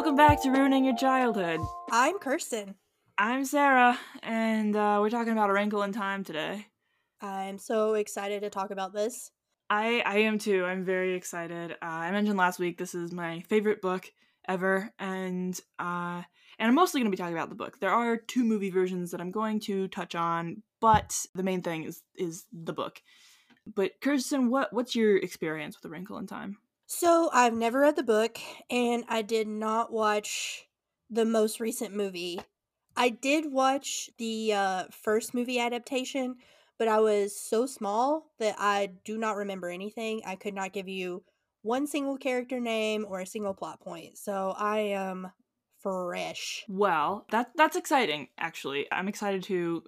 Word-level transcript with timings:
Welcome 0.00 0.16
back 0.16 0.40
to 0.44 0.50
Ruining 0.50 0.86
Your 0.86 0.96
Childhood. 0.96 1.60
I'm 1.92 2.18
Kirsten. 2.18 2.74
I'm 3.18 3.44
Sarah, 3.44 3.98
and 4.22 4.74
uh, 4.74 4.96
we're 4.98 5.10
talking 5.10 5.34
about 5.34 5.50
A 5.50 5.52
Wrinkle 5.52 5.82
in 5.82 5.92
Time 5.92 6.24
today. 6.24 6.68
I'm 7.20 7.58
so 7.58 7.92
excited 7.92 8.40
to 8.40 8.48
talk 8.48 8.70
about 8.70 8.94
this. 8.94 9.30
I 9.68 10.02
I 10.06 10.20
am 10.20 10.38
too. 10.38 10.64
I'm 10.64 10.86
very 10.86 11.14
excited. 11.14 11.72
Uh, 11.72 11.76
I 11.82 12.10
mentioned 12.12 12.38
last 12.38 12.58
week 12.58 12.78
this 12.78 12.94
is 12.94 13.12
my 13.12 13.42
favorite 13.50 13.82
book 13.82 14.10
ever, 14.48 14.90
and 14.98 15.60
uh, 15.78 16.22
and 16.58 16.68
I'm 16.68 16.74
mostly 16.74 17.02
going 17.02 17.12
to 17.12 17.14
be 17.14 17.20
talking 17.20 17.36
about 17.36 17.50
the 17.50 17.54
book. 17.54 17.78
There 17.78 17.90
are 17.90 18.16
two 18.16 18.42
movie 18.42 18.70
versions 18.70 19.10
that 19.10 19.20
I'm 19.20 19.30
going 19.30 19.60
to 19.60 19.86
touch 19.88 20.14
on, 20.14 20.62
but 20.80 21.26
the 21.34 21.42
main 21.42 21.60
thing 21.60 21.84
is 21.84 22.02
is 22.16 22.46
the 22.50 22.72
book. 22.72 23.02
But 23.66 24.00
Kirsten, 24.00 24.48
what 24.48 24.72
what's 24.72 24.96
your 24.96 25.18
experience 25.18 25.76
with 25.76 25.84
A 25.84 25.92
Wrinkle 25.92 26.16
in 26.16 26.26
Time? 26.26 26.56
So, 26.92 27.30
I've 27.32 27.54
never 27.54 27.78
read 27.78 27.94
the 27.94 28.02
book, 28.02 28.36
and 28.68 29.04
I 29.08 29.22
did 29.22 29.46
not 29.46 29.92
watch 29.92 30.66
the 31.08 31.24
most 31.24 31.60
recent 31.60 31.94
movie. 31.94 32.40
I 32.96 33.10
did 33.10 33.52
watch 33.52 34.10
the 34.18 34.52
uh, 34.52 34.84
first 34.90 35.32
movie 35.32 35.60
adaptation, 35.60 36.38
but 36.80 36.88
I 36.88 36.98
was 36.98 37.34
so 37.34 37.64
small 37.64 38.32
that 38.40 38.56
I 38.58 38.90
do 39.04 39.16
not 39.18 39.36
remember 39.36 39.70
anything. 39.70 40.22
I 40.26 40.34
could 40.34 40.52
not 40.52 40.72
give 40.72 40.88
you 40.88 41.22
one 41.62 41.86
single 41.86 42.16
character 42.16 42.58
name 42.58 43.06
or 43.08 43.20
a 43.20 43.26
single 43.26 43.54
plot 43.54 43.80
point. 43.80 44.18
So, 44.18 44.52
I 44.58 44.80
am 44.80 45.30
fresh. 45.78 46.64
Well, 46.68 47.24
that 47.30 47.52
that's 47.54 47.76
exciting. 47.76 48.30
Actually, 48.36 48.88
I'm 48.90 49.06
excited 49.06 49.44
to 49.44 49.84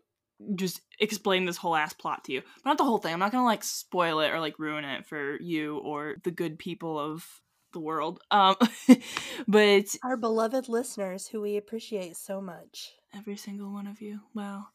just 0.55 0.81
explain 1.01 1.45
this 1.45 1.57
whole 1.57 1.77
ass 1.77 1.93
plot 1.93 2.25
to 2.25 2.33
you. 2.33 2.43
But 2.63 2.71
not 2.71 2.79
the 2.79 2.85
whole 2.85 2.99
thing. 2.99 3.13
I'm 3.13 3.19
not 3.19 3.33
gonna 3.33 3.45
like 3.45 3.65
spoil 3.65 4.21
it 4.21 4.31
or 4.31 4.41
like 4.41 4.59
ruin 4.59 4.85
it 4.85 5.07
for 5.07 5.41
you 5.41 5.79
or 5.79 6.17
the 6.25 6.31
good 6.31 6.59
people 6.59 6.99
of 6.99 7.27
the 7.73 7.81
world. 7.81 8.21
Um 8.31 8.57
but 9.49 9.97
Our 10.03 10.17
beloved 10.17 10.69
listeners 10.69 11.29
who 11.29 11.41
we 11.41 11.57
appreciate 11.57 12.17
so 12.17 12.41
much. 12.41 12.93
every 13.17 13.37
single 13.37 13.73
one 13.73 13.87
of 13.87 14.01
you. 14.01 14.21
Wow. 14.35 14.67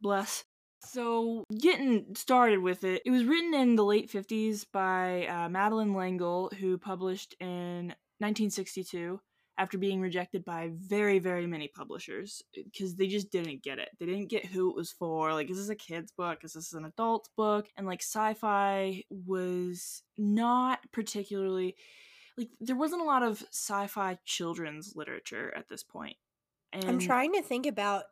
Bless. 0.00 0.44
So, 0.82 1.44
getting 1.58 2.14
started 2.14 2.60
with 2.60 2.84
it, 2.84 3.02
it 3.04 3.10
was 3.10 3.24
written 3.24 3.52
in 3.52 3.76
the 3.76 3.84
late 3.84 4.10
50s 4.10 4.64
by 4.72 5.26
uh, 5.26 5.46
Madeleine 5.50 5.94
L'Engle, 5.94 6.50
who 6.58 6.78
published 6.78 7.34
in 7.38 7.94
1962 8.18 9.20
after 9.58 9.78
being 9.78 10.00
rejected 10.00 10.44
by 10.44 10.70
very, 10.74 11.18
very 11.18 11.46
many 11.46 11.68
publishers 11.68 12.42
eh, 12.56 12.62
because 12.64 12.96
they 12.96 13.06
just 13.06 13.30
didn't 13.30 13.62
get 13.62 13.78
it. 13.78 13.90
They 13.98 14.06
didn't 14.06 14.28
get 14.28 14.46
who 14.46 14.70
it 14.70 14.76
was 14.76 14.90
for. 14.90 15.32
Like, 15.32 15.50
is 15.50 15.58
this 15.58 15.68
a 15.68 15.74
kid's 15.74 16.12
book? 16.12 16.44
Is 16.44 16.54
this 16.54 16.72
an 16.72 16.84
adult 16.84 17.28
book? 17.36 17.68
And 17.76 17.86
like, 17.86 18.02
sci 18.02 18.34
fi 18.34 19.04
was 19.10 20.02
not 20.16 20.80
particularly. 20.92 21.76
Like, 22.36 22.50
there 22.60 22.76
wasn't 22.76 23.02
a 23.02 23.06
lot 23.06 23.22
of 23.22 23.42
sci 23.50 23.86
fi 23.86 24.18
children's 24.24 24.94
literature 24.96 25.52
at 25.56 25.68
this 25.68 25.82
point. 25.82 26.16
And 26.72 26.84
I'm 26.84 26.98
trying 26.98 27.32
to 27.32 27.42
think 27.42 27.66
about 27.66 28.04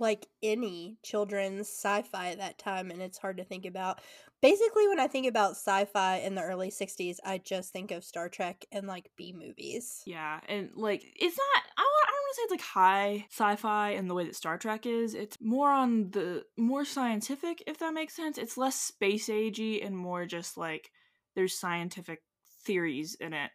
like 0.00 0.26
any 0.42 0.96
children's 1.02 1.68
sci-fi 1.68 2.28
at 2.30 2.38
that 2.38 2.58
time 2.58 2.90
and 2.90 3.00
it's 3.00 3.18
hard 3.18 3.36
to 3.38 3.44
think 3.44 3.66
about. 3.66 4.00
Basically 4.42 4.86
when 4.88 5.00
I 5.00 5.06
think 5.06 5.26
about 5.26 5.52
sci-fi 5.52 6.18
in 6.18 6.34
the 6.34 6.42
early 6.42 6.70
60s, 6.70 7.16
I 7.24 7.38
just 7.38 7.72
think 7.72 7.90
of 7.90 8.04
Star 8.04 8.28
Trek 8.28 8.64
and 8.70 8.86
like 8.86 9.10
B 9.16 9.34
movies. 9.36 10.02
Yeah, 10.06 10.40
and 10.48 10.70
like 10.74 11.02
it's 11.02 11.38
not. 11.38 11.62
I 11.76 11.82
want. 11.82 12.08
I 12.08 12.12
don't 12.12 12.22
want 12.22 12.30
to 12.30 12.36
say 12.36 12.42
it's 12.42 12.50
like 12.50 12.60
high 12.60 13.26
sci-fi 13.30 13.90
in 13.90 14.08
the 14.08 14.14
way 14.14 14.24
that 14.24 14.36
Star 14.36 14.58
Trek 14.58 14.86
is. 14.86 15.14
It's 15.14 15.38
more 15.40 15.70
on 15.70 16.10
the 16.10 16.44
more 16.56 16.84
scientific, 16.84 17.62
if 17.66 17.78
that 17.78 17.94
makes 17.94 18.14
sense. 18.14 18.38
It's 18.38 18.58
less 18.58 18.76
space 18.76 19.28
agey 19.28 19.84
and 19.84 19.96
more 19.96 20.26
just 20.26 20.56
like 20.56 20.90
there's 21.34 21.58
scientific 21.58 22.20
theories 22.64 23.16
in 23.20 23.32
it 23.32 23.50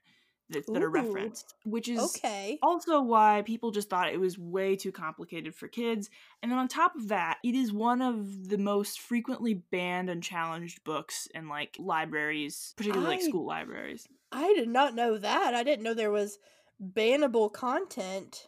that, 0.51 0.71
that 0.73 0.83
are 0.83 0.89
referenced, 0.89 1.55
which 1.65 1.87
is 1.87 2.15
Okay. 2.15 2.59
also 2.61 3.01
why 3.01 3.43
people 3.45 3.71
just 3.71 3.89
thought 3.89 4.11
it 4.13 4.19
was 4.19 4.37
way 4.37 4.75
too 4.75 4.91
complicated 4.91 5.55
for 5.55 5.67
kids. 5.67 6.09
And 6.41 6.51
then 6.51 6.59
on 6.59 6.67
top 6.67 6.95
of 6.95 7.07
that, 7.09 7.37
it 7.43 7.55
is 7.55 7.73
one 7.73 8.01
of 8.01 8.49
the 8.49 8.57
most 8.57 8.99
frequently 9.01 9.53
banned 9.55 10.09
and 10.09 10.21
challenged 10.21 10.83
books 10.83 11.27
in 11.33 11.47
like 11.49 11.75
libraries, 11.79 12.73
particularly 12.77 13.15
like 13.15 13.21
school 13.23 13.45
libraries. 13.45 14.07
I 14.31 14.53
did 14.53 14.69
not 14.69 14.95
know 14.95 15.17
that. 15.17 15.53
I 15.53 15.63
didn't 15.63 15.83
know 15.83 15.93
there 15.93 16.11
was 16.11 16.37
bannable 16.81 17.51
content. 17.51 18.47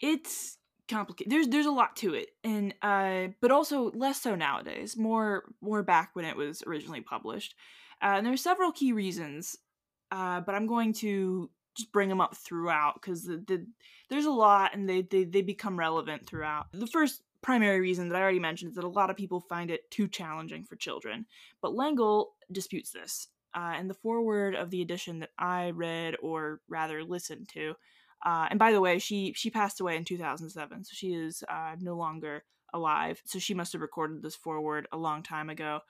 it's 0.00 0.58
complicated 0.88 1.30
there's 1.32 1.48
there's 1.48 1.66
a 1.66 1.70
lot 1.70 1.96
to 1.96 2.12
it 2.12 2.30
and 2.44 2.74
uh 2.82 3.28
but 3.40 3.50
also 3.50 3.90
less 3.92 4.20
so 4.20 4.34
nowadays 4.34 4.96
more 4.96 5.44
more 5.60 5.82
back 5.82 6.10
when 6.14 6.24
it 6.24 6.36
was 6.36 6.62
originally 6.66 7.00
published 7.00 7.54
uh, 8.02 8.14
and 8.16 8.26
there's 8.26 8.42
several 8.42 8.72
key 8.72 8.92
reasons 8.92 9.56
uh 10.12 10.40
but 10.40 10.54
i'm 10.54 10.68
going 10.68 10.92
to 10.92 11.50
just 11.74 11.90
bring 11.90 12.08
them 12.08 12.20
up 12.20 12.36
throughout 12.36 12.94
because 12.94 13.24
the, 13.24 13.42
the 13.48 13.66
there's 14.08 14.26
a 14.26 14.30
lot 14.30 14.74
and 14.74 14.88
they, 14.88 15.02
they 15.02 15.24
they 15.24 15.42
become 15.42 15.76
relevant 15.78 16.24
throughout 16.26 16.66
the 16.72 16.86
first 16.86 17.22
primary 17.40 17.80
reason 17.80 18.08
that 18.08 18.16
i 18.16 18.22
already 18.22 18.38
mentioned 18.38 18.70
is 18.70 18.76
that 18.76 18.84
a 18.84 18.88
lot 18.88 19.10
of 19.10 19.16
people 19.16 19.40
find 19.40 19.70
it 19.70 19.90
too 19.90 20.06
challenging 20.06 20.62
for 20.62 20.76
children 20.76 21.26
but 21.60 21.74
L'Engle 21.74 22.34
disputes 22.52 22.90
this 22.90 23.28
uh, 23.54 23.74
in 23.78 23.88
the 23.88 23.94
foreword 23.94 24.54
of 24.54 24.70
the 24.70 24.82
edition 24.82 25.18
that 25.18 25.30
i 25.38 25.70
read 25.70 26.14
or 26.22 26.60
rather 26.68 27.02
listened 27.02 27.48
to 27.48 27.74
uh, 28.24 28.46
and 28.50 28.58
by 28.58 28.72
the 28.72 28.80
way, 28.80 28.98
she 28.98 29.32
she 29.34 29.50
passed 29.50 29.80
away 29.80 29.96
in 29.96 30.04
2007, 30.04 30.84
so 30.84 30.90
she 30.92 31.14
is 31.14 31.42
uh, 31.48 31.74
no 31.80 31.96
longer 31.96 32.44
alive. 32.72 33.20
So 33.24 33.38
she 33.38 33.54
must 33.54 33.72
have 33.72 33.82
recorded 33.82 34.22
this 34.22 34.36
foreword 34.36 34.86
a 34.92 34.96
long 34.96 35.22
time 35.22 35.50
ago. 35.50 35.80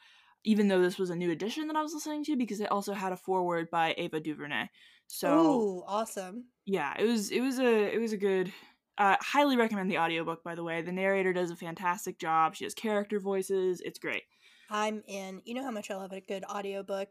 Even 0.44 0.68
though 0.68 0.82
this 0.82 0.98
was 0.98 1.10
a 1.10 1.16
new 1.16 1.30
edition 1.30 1.68
that 1.68 1.76
I 1.76 1.82
was 1.82 1.94
listening 1.94 2.24
to, 2.24 2.36
because 2.36 2.60
it 2.60 2.70
also 2.70 2.92
had 2.92 3.12
a 3.12 3.16
foreword 3.16 3.70
by 3.70 3.94
Ava 3.96 4.20
DuVernay. 4.20 4.68
So 5.06 5.28
Ooh, 5.30 5.84
awesome. 5.86 6.46
yeah, 6.64 6.94
it 6.98 7.04
was 7.04 7.30
it 7.30 7.40
was 7.40 7.58
a 7.58 7.94
it 7.94 8.00
was 8.00 8.12
a 8.12 8.16
good. 8.16 8.52
Uh, 8.98 9.16
highly 9.20 9.56
recommend 9.56 9.90
the 9.90 9.98
audiobook. 9.98 10.44
By 10.44 10.54
the 10.54 10.62
way, 10.62 10.82
the 10.82 10.92
narrator 10.92 11.32
does 11.32 11.50
a 11.50 11.56
fantastic 11.56 12.18
job. 12.18 12.54
She 12.54 12.64
has 12.64 12.74
character 12.74 13.18
voices. 13.18 13.80
It's 13.82 13.98
great. 13.98 14.22
I'm 14.68 15.02
in. 15.06 15.40
You 15.44 15.54
know 15.54 15.64
how 15.64 15.70
much 15.70 15.90
I 15.90 15.96
love 15.96 16.12
a 16.12 16.20
good 16.20 16.44
audiobook. 16.44 17.08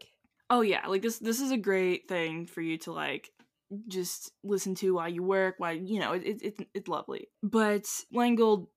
Oh 0.50 0.62
yeah, 0.62 0.86
like 0.88 1.02
this 1.02 1.20
this 1.20 1.40
is 1.40 1.52
a 1.52 1.58
great 1.58 2.08
thing 2.08 2.46
for 2.46 2.62
you 2.62 2.78
to 2.80 2.92
like 2.92 3.30
just 3.88 4.32
listen 4.44 4.76
to 4.76 4.96
while 4.96 5.10
you 5.10 5.24
work, 5.24 5.56
while 5.58 5.74
you 5.74 6.00
know, 6.00 6.14
it, 6.14 6.24
it, 6.24 6.42
it's 6.44 6.60
it's 6.74 6.88
lovely. 6.88 7.30
But 7.42 7.88
L'Engle 8.12 8.70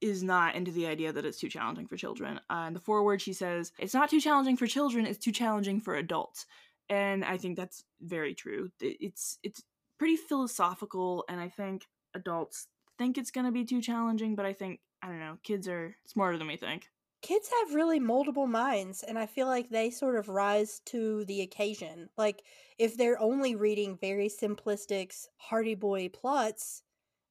is 0.00 0.22
not 0.22 0.54
into 0.54 0.70
the 0.70 0.86
idea 0.86 1.12
that 1.12 1.24
it's 1.24 1.38
too 1.38 1.48
challenging 1.48 1.86
for 1.86 1.96
children. 1.96 2.40
Uh, 2.50 2.64
in 2.68 2.74
the 2.74 2.80
foreword, 2.80 3.20
she 3.20 3.32
says 3.32 3.72
it's 3.78 3.94
not 3.94 4.10
too 4.10 4.20
challenging 4.20 4.56
for 4.56 4.66
children; 4.66 5.06
it's 5.06 5.18
too 5.18 5.32
challenging 5.32 5.80
for 5.80 5.94
adults, 5.94 6.46
and 6.88 7.24
I 7.24 7.36
think 7.36 7.56
that's 7.56 7.84
very 8.00 8.34
true. 8.34 8.70
It's 8.80 9.38
it's 9.42 9.62
pretty 9.98 10.16
philosophical, 10.16 11.24
and 11.28 11.40
I 11.40 11.48
think 11.48 11.86
adults 12.14 12.66
think 12.98 13.18
it's 13.18 13.30
going 13.30 13.46
to 13.46 13.52
be 13.52 13.64
too 13.64 13.80
challenging, 13.80 14.34
but 14.34 14.46
I 14.46 14.52
think 14.52 14.80
I 15.02 15.08
don't 15.08 15.18
know, 15.18 15.38
kids 15.42 15.66
are 15.68 15.96
smarter 16.06 16.38
than 16.38 16.46
we 16.46 16.56
think. 16.56 16.88
Kids 17.22 17.48
have 17.60 17.74
really 17.74 18.00
moldable 18.00 18.48
minds, 18.48 19.04
and 19.04 19.16
I 19.16 19.26
feel 19.26 19.46
like 19.46 19.70
they 19.70 19.90
sort 19.90 20.16
of 20.16 20.28
rise 20.28 20.80
to 20.86 21.24
the 21.24 21.42
occasion. 21.42 22.08
Like, 22.16 22.42
if 22.78 22.96
they're 22.96 23.20
only 23.20 23.54
reading 23.54 23.96
very 24.00 24.28
simplistic 24.28 25.12
Hardy 25.36 25.76
Boy 25.76 26.08
plots, 26.08 26.82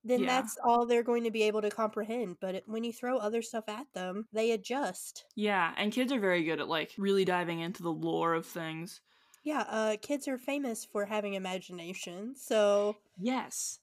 then 0.03 0.25
Yeah. 0.25 0.25
that's 0.25 0.57
all 0.63 0.85
they're 0.85 1.03
going 1.03 1.23
to 1.23 1.31
be 1.31 1.44
able 1.44 1.62
to 1.62 1.72
comprehend. 1.72 2.38
But 2.39 2.56
it, 2.56 2.67
when 2.67 2.84
you 2.84 2.94
throw 2.94 3.17
other 3.17 3.41
stuff 3.41 3.66
at 3.67 3.94
them, 3.94 4.28
they 4.34 4.51
adjust. 4.51 5.25
Yeah, 5.35 5.73
and 5.78 5.91
kids 5.91 6.12
are 6.13 6.19
very 6.22 6.44
good 6.45 6.59
at 6.62 6.67
like 6.69 6.94
really 6.97 7.25
diving 7.25 7.59
into 7.59 7.84
the 7.84 7.91
lore 7.91 8.34
of 8.34 8.45
things. 8.45 9.01
Yeah, 9.44 9.61
uh, 9.67 9.97
kids 10.01 10.28
are 10.28 10.38
famous 10.40 10.84
for 10.85 11.06
having 11.06 11.34
imagination, 11.35 12.35
so 12.35 12.97
Yes. 13.17 13.79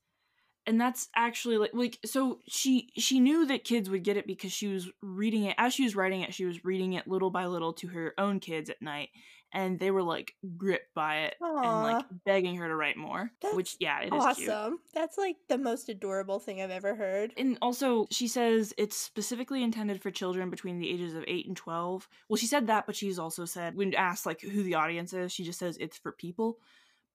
And 0.67 0.79
that's 0.79 1.09
actually 1.17 1.57
like 1.57 1.71
like 1.73 1.99
so 2.05 2.41
she 2.47 2.91
she 2.99 3.21
knew 3.21 3.47
that 3.47 3.65
kids 3.65 3.89
would 3.89 4.05
get 4.05 4.19
it 4.19 4.27
because 4.27 4.53
she 4.53 4.69
was 4.69 4.91
reading 5.01 5.45
it 5.45 5.55
as 5.59 5.73
she 5.73 5.85
was 5.85 5.97
writing 5.97 6.21
it, 6.21 6.35
she 6.35 6.45
was 6.45 6.63
reading 6.65 6.93
it 6.93 7.09
little 7.09 7.31
by 7.31 7.47
little 7.47 7.73
to 7.75 7.89
her 7.89 8.13
own 8.19 8.39
kids 8.39 8.69
at 8.69 8.83
night 8.83 9.09
and 9.53 9.79
they 9.79 9.91
were 9.91 10.03
like 10.03 10.35
gripped 10.57 10.95
by 10.95 11.21
it 11.21 11.37
and 11.41 11.83
like 11.83 12.05
begging 12.25 12.57
her 12.57 12.69
to 12.69 12.75
write 12.75 12.97
more. 12.97 13.31
Which 13.55 13.73
that's 13.73 13.77
yeah, 13.81 14.01
it 14.01 14.13
is 14.13 14.37
cute. 14.37 14.51
awesome. 14.51 14.79
That's 14.95 15.17
like 15.17 15.37
the 15.49 15.59
most 15.59 15.89
adorable 15.89 16.39
thing 16.39 16.61
I've 16.61 16.71
ever 16.71 16.95
heard. 16.95 17.33
And 17.37 17.59
also, 17.63 18.07
she 18.11 18.29
says 18.29 18.75
it's 18.77 18.97
specifically 18.97 19.63
intended 19.63 20.03
for 20.03 20.11
children 20.11 20.51
between 20.51 20.79
the 20.79 20.91
ages 20.91 21.15
of 21.15 21.25
8 21.27 21.47
and 21.47 21.57
12. 21.57 22.09
Well, 22.29 22.37
she 22.37 22.47
said 22.47 22.67
that, 22.67 22.87
but 22.87 22.97
she's 22.97 23.19
also 23.19 23.45
said, 23.45 23.75
when 23.75 23.95
asked 23.95 24.27
like 24.27 24.41
who 24.41 24.63
the 24.63 24.75
audience 24.75 25.13
is, 25.13 25.33
she 25.33 25.45
just 25.45 25.59
says 25.59 25.77
it's 25.81 25.97
for 25.97 26.13
people. 26.13 26.59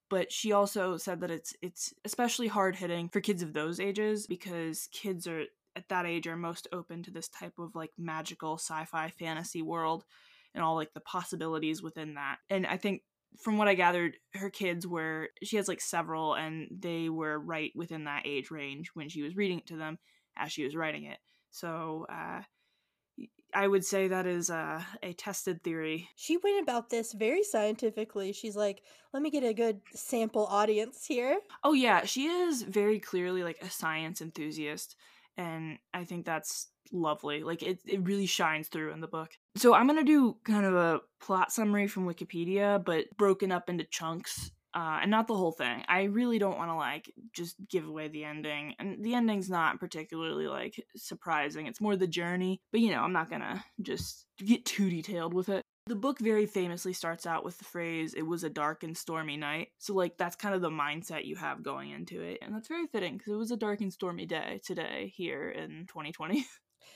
But 0.09 0.31
she 0.31 0.51
also 0.51 0.97
said 0.97 1.21
that 1.21 1.31
it's 1.31 1.55
it's 1.61 1.93
especially 2.05 2.47
hard 2.47 2.75
hitting 2.75 3.09
for 3.09 3.21
kids 3.21 3.41
of 3.41 3.53
those 3.53 3.79
ages 3.79 4.27
because 4.27 4.87
kids 4.91 5.27
are 5.27 5.45
at 5.75 5.89
that 5.89 6.05
age 6.05 6.27
are 6.27 6.35
most 6.35 6.67
open 6.71 7.03
to 7.03 7.11
this 7.11 7.27
type 7.27 7.57
of 7.57 7.75
like 7.75 7.91
magical 7.97 8.57
sci-fi 8.57 9.09
fantasy 9.09 9.61
world 9.61 10.03
and 10.53 10.63
all 10.63 10.75
like 10.75 10.93
the 10.93 10.99
possibilities 11.01 11.81
within 11.81 12.15
that. 12.15 12.37
And 12.49 12.65
I 12.65 12.77
think 12.77 13.01
from 13.39 13.57
what 13.57 13.67
I 13.67 13.73
gathered, 13.73 14.17
her 14.33 14.49
kids 14.49 14.85
were 14.85 15.29
she 15.43 15.57
has 15.57 15.67
like 15.67 15.81
several 15.81 16.35
and 16.35 16.67
they 16.71 17.09
were 17.09 17.39
right 17.39 17.71
within 17.75 18.05
that 18.05 18.25
age 18.25 18.51
range 18.51 18.91
when 18.93 19.09
she 19.09 19.23
was 19.23 19.35
reading 19.35 19.59
it 19.59 19.67
to 19.67 19.77
them 19.77 19.97
as 20.37 20.51
she 20.51 20.63
was 20.63 20.75
writing 20.75 21.05
it. 21.05 21.17
So 21.51 22.05
uh 22.11 22.41
I 23.55 23.67
would 23.67 23.85
say 23.85 24.07
that 24.07 24.25
is 24.25 24.49
a, 24.49 24.85
a 25.03 25.13
tested 25.13 25.63
theory. 25.63 26.09
She 26.15 26.37
went 26.37 26.63
about 26.63 26.89
this 26.89 27.13
very 27.13 27.43
scientifically. 27.43 28.33
She's 28.33 28.55
like, 28.55 28.81
let 29.13 29.21
me 29.21 29.29
get 29.29 29.43
a 29.43 29.53
good 29.53 29.81
sample 29.93 30.47
audience 30.47 31.05
here. 31.05 31.39
Oh, 31.63 31.73
yeah, 31.73 32.05
she 32.05 32.25
is 32.25 32.63
very 32.63 32.99
clearly 32.99 33.43
like 33.43 33.59
a 33.61 33.69
science 33.69 34.21
enthusiast. 34.21 34.95
And 35.37 35.77
I 35.93 36.03
think 36.05 36.25
that's 36.25 36.67
lovely. 36.91 37.43
Like, 37.43 37.63
it, 37.63 37.79
it 37.85 38.05
really 38.05 38.25
shines 38.25 38.67
through 38.67 38.91
in 38.91 39.01
the 39.01 39.07
book. 39.07 39.31
So, 39.55 39.73
I'm 39.73 39.87
to 39.87 40.03
do 40.03 40.37
kind 40.43 40.65
of 40.65 40.75
a 40.75 41.01
plot 41.21 41.51
summary 41.51 41.87
from 41.87 42.07
Wikipedia, 42.07 42.83
but 42.83 43.05
broken 43.17 43.51
up 43.51 43.69
into 43.69 43.83
chunks 43.83 44.51
uh, 44.75 44.99
and 45.01 45.11
not 45.11 45.27
the 45.27 45.35
whole 45.35 45.51
thing. 45.51 45.83
I 45.87 46.03
really 46.03 46.39
don't 46.39 46.57
want 46.57 46.69
to 46.69 46.75
like 46.75 47.13
just 47.31 47.55
give 47.69 47.85
away 47.85 48.07
the 48.07 48.23
ending, 48.23 48.73
and 48.79 49.03
the 49.03 49.13
ending's 49.13 49.49
not 49.49 49.79
particularly 49.79 50.47
like 50.47 50.83
surprising. 50.95 51.67
It's 51.67 51.81
more 51.81 51.95
the 51.95 52.07
journey, 52.07 52.61
but 52.71 52.81
you 52.81 52.91
know, 52.91 53.01
I'm 53.01 53.13
not 53.13 53.29
gonna 53.29 53.63
just 53.81 54.25
get 54.37 54.65
too 54.65 54.89
detailed 54.89 55.33
with 55.33 55.49
it. 55.49 55.62
The 55.85 55.95
book 55.95 56.19
very 56.19 56.45
famously 56.45 56.93
starts 56.93 57.25
out 57.25 57.43
with 57.43 57.57
the 57.57 57.65
phrase, 57.65 58.13
it 58.13 58.21
was 58.21 58.45
a 58.45 58.49
dark 58.49 58.83
and 58.83 58.97
stormy 58.97 59.35
night. 59.35 59.69
So, 59.79 59.93
like, 59.93 60.17
that's 60.17 60.37
kind 60.37 60.55
of 60.55 60.61
the 60.61 60.69
mindset 60.69 61.25
you 61.25 61.35
have 61.35 61.61
going 61.61 61.91
into 61.91 62.21
it. 62.21 62.39
And 62.41 62.55
that's 62.55 62.69
very 62.69 62.87
fitting 62.87 63.17
because 63.17 63.33
it 63.33 63.37
was 63.37 63.51
a 63.51 63.57
dark 63.57 63.81
and 63.81 63.91
stormy 63.91 64.25
day 64.25 64.61
today 64.63 65.11
here 65.15 65.49
in 65.49 65.85
2020. 65.87 66.45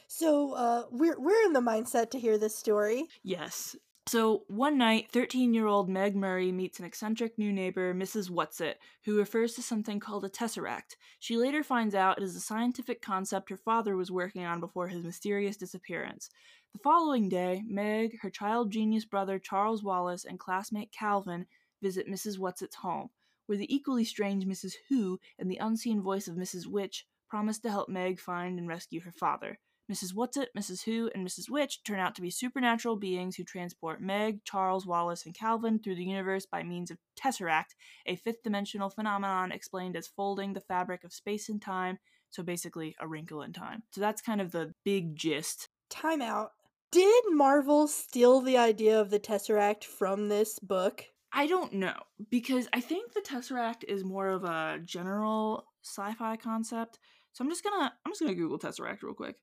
So, 0.09 0.53
uh, 0.53 0.83
we're, 0.89 1.19
we're 1.19 1.45
in 1.45 1.53
the 1.53 1.61
mindset 1.61 2.11
to 2.11 2.19
hear 2.19 2.37
this 2.37 2.57
story. 2.57 3.07
yes. 3.23 3.75
So, 4.07 4.45
one 4.47 4.77
night, 4.77 5.11
13 5.11 5.53
year 5.53 5.67
old 5.67 5.89
Meg 5.89 6.15
Murray 6.15 6.49
meets 6.53 6.79
an 6.79 6.85
eccentric 6.85 7.37
new 7.37 7.51
neighbor, 7.51 7.93
Mrs. 7.93 8.29
Whatsit, 8.29 8.75
who 9.03 9.17
refers 9.17 9.53
to 9.55 9.61
something 9.61 9.99
called 9.99 10.23
a 10.23 10.29
tesseract. 10.29 10.95
She 11.19 11.35
later 11.35 11.61
finds 11.61 11.93
out 11.93 12.17
it 12.17 12.23
is 12.23 12.33
a 12.33 12.39
scientific 12.39 13.01
concept 13.01 13.49
her 13.49 13.57
father 13.57 13.97
was 13.97 14.09
working 14.09 14.45
on 14.45 14.61
before 14.61 14.87
his 14.87 15.03
mysterious 15.03 15.57
disappearance. 15.57 16.29
The 16.71 16.79
following 16.79 17.27
day, 17.27 17.63
Meg, 17.67 18.19
her 18.21 18.29
child 18.29 18.71
genius 18.71 19.03
brother 19.03 19.39
Charles 19.39 19.83
Wallace, 19.83 20.23
and 20.23 20.39
classmate 20.39 20.93
Calvin 20.93 21.45
visit 21.81 22.07
Mrs. 22.07 22.37
Whatsit's 22.37 22.75
home, 22.75 23.09
where 23.47 23.57
the 23.57 23.75
equally 23.75 24.05
strange 24.05 24.45
Mrs. 24.45 24.75
Who 24.87 25.19
and 25.37 25.51
the 25.51 25.57
unseen 25.57 26.01
voice 26.01 26.29
of 26.29 26.37
Mrs. 26.37 26.65
Witch 26.65 27.05
promise 27.27 27.59
to 27.59 27.69
help 27.69 27.89
Meg 27.89 28.21
find 28.21 28.57
and 28.57 28.69
rescue 28.69 29.01
her 29.01 29.11
father. 29.11 29.59
Mrs. 29.91 30.13
Whatsit, 30.13 30.47
Mrs. 30.57 30.83
Who, 30.83 31.09
and 31.15 31.25
Mrs. 31.25 31.49
Witch 31.49 31.83
turn 31.83 31.99
out 31.99 32.15
to 32.15 32.21
be 32.21 32.29
supernatural 32.29 32.97
beings 32.97 33.35
who 33.35 33.43
transport 33.43 34.01
Meg, 34.01 34.43
Charles, 34.43 34.85
Wallace, 34.85 35.25
and 35.25 35.33
Calvin 35.33 35.79
through 35.79 35.95
the 35.95 36.03
universe 36.03 36.45
by 36.45 36.63
means 36.63 36.91
of 36.91 36.97
Tesseract, 37.17 37.75
a 38.05 38.17
fifth 38.17 38.43
dimensional 38.43 38.89
phenomenon 38.89 39.51
explained 39.51 39.95
as 39.95 40.07
folding 40.07 40.53
the 40.53 40.61
fabric 40.61 41.03
of 41.03 41.13
space 41.13 41.49
and 41.49 41.61
time, 41.61 41.99
so 42.29 42.43
basically 42.43 42.95
a 42.99 43.07
wrinkle 43.07 43.41
in 43.41 43.53
time. 43.53 43.83
So 43.91 44.01
that's 44.01 44.21
kind 44.21 44.41
of 44.41 44.51
the 44.51 44.73
big 44.83 45.15
gist. 45.15 45.69
Time 45.89 46.21
out. 46.21 46.51
Did 46.91 47.23
Marvel 47.29 47.87
steal 47.87 48.41
the 48.41 48.57
idea 48.57 48.99
of 48.99 49.09
the 49.09 49.19
Tesseract 49.19 49.83
from 49.83 50.29
this 50.29 50.59
book? 50.59 51.05
I 51.33 51.47
don't 51.47 51.73
know 51.73 51.95
because 52.29 52.67
I 52.73 52.79
think 52.79 53.13
the 53.13 53.21
Tesseract 53.21 53.83
is 53.87 54.03
more 54.03 54.29
of 54.29 54.43
a 54.43 54.79
general 54.83 55.65
sci-fi 55.83 56.37
concept. 56.37 56.99
So 57.33 57.43
I'm 57.43 57.49
just 57.49 57.63
gonna 57.63 57.93
I'm 58.05 58.11
just 58.11 58.21
gonna 58.21 58.33
Google 58.33 58.59
Tesseract 58.59 59.03
real 59.03 59.13
quick. 59.13 59.35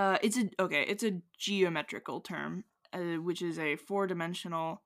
Uh, 0.00 0.16
it's 0.22 0.38
a 0.38 0.48
okay. 0.58 0.82
It's 0.88 1.04
a 1.04 1.20
geometrical 1.36 2.20
term, 2.20 2.64
uh, 2.94 3.20
which 3.20 3.42
is 3.42 3.58
a 3.58 3.76
four-dimensional 3.76 4.80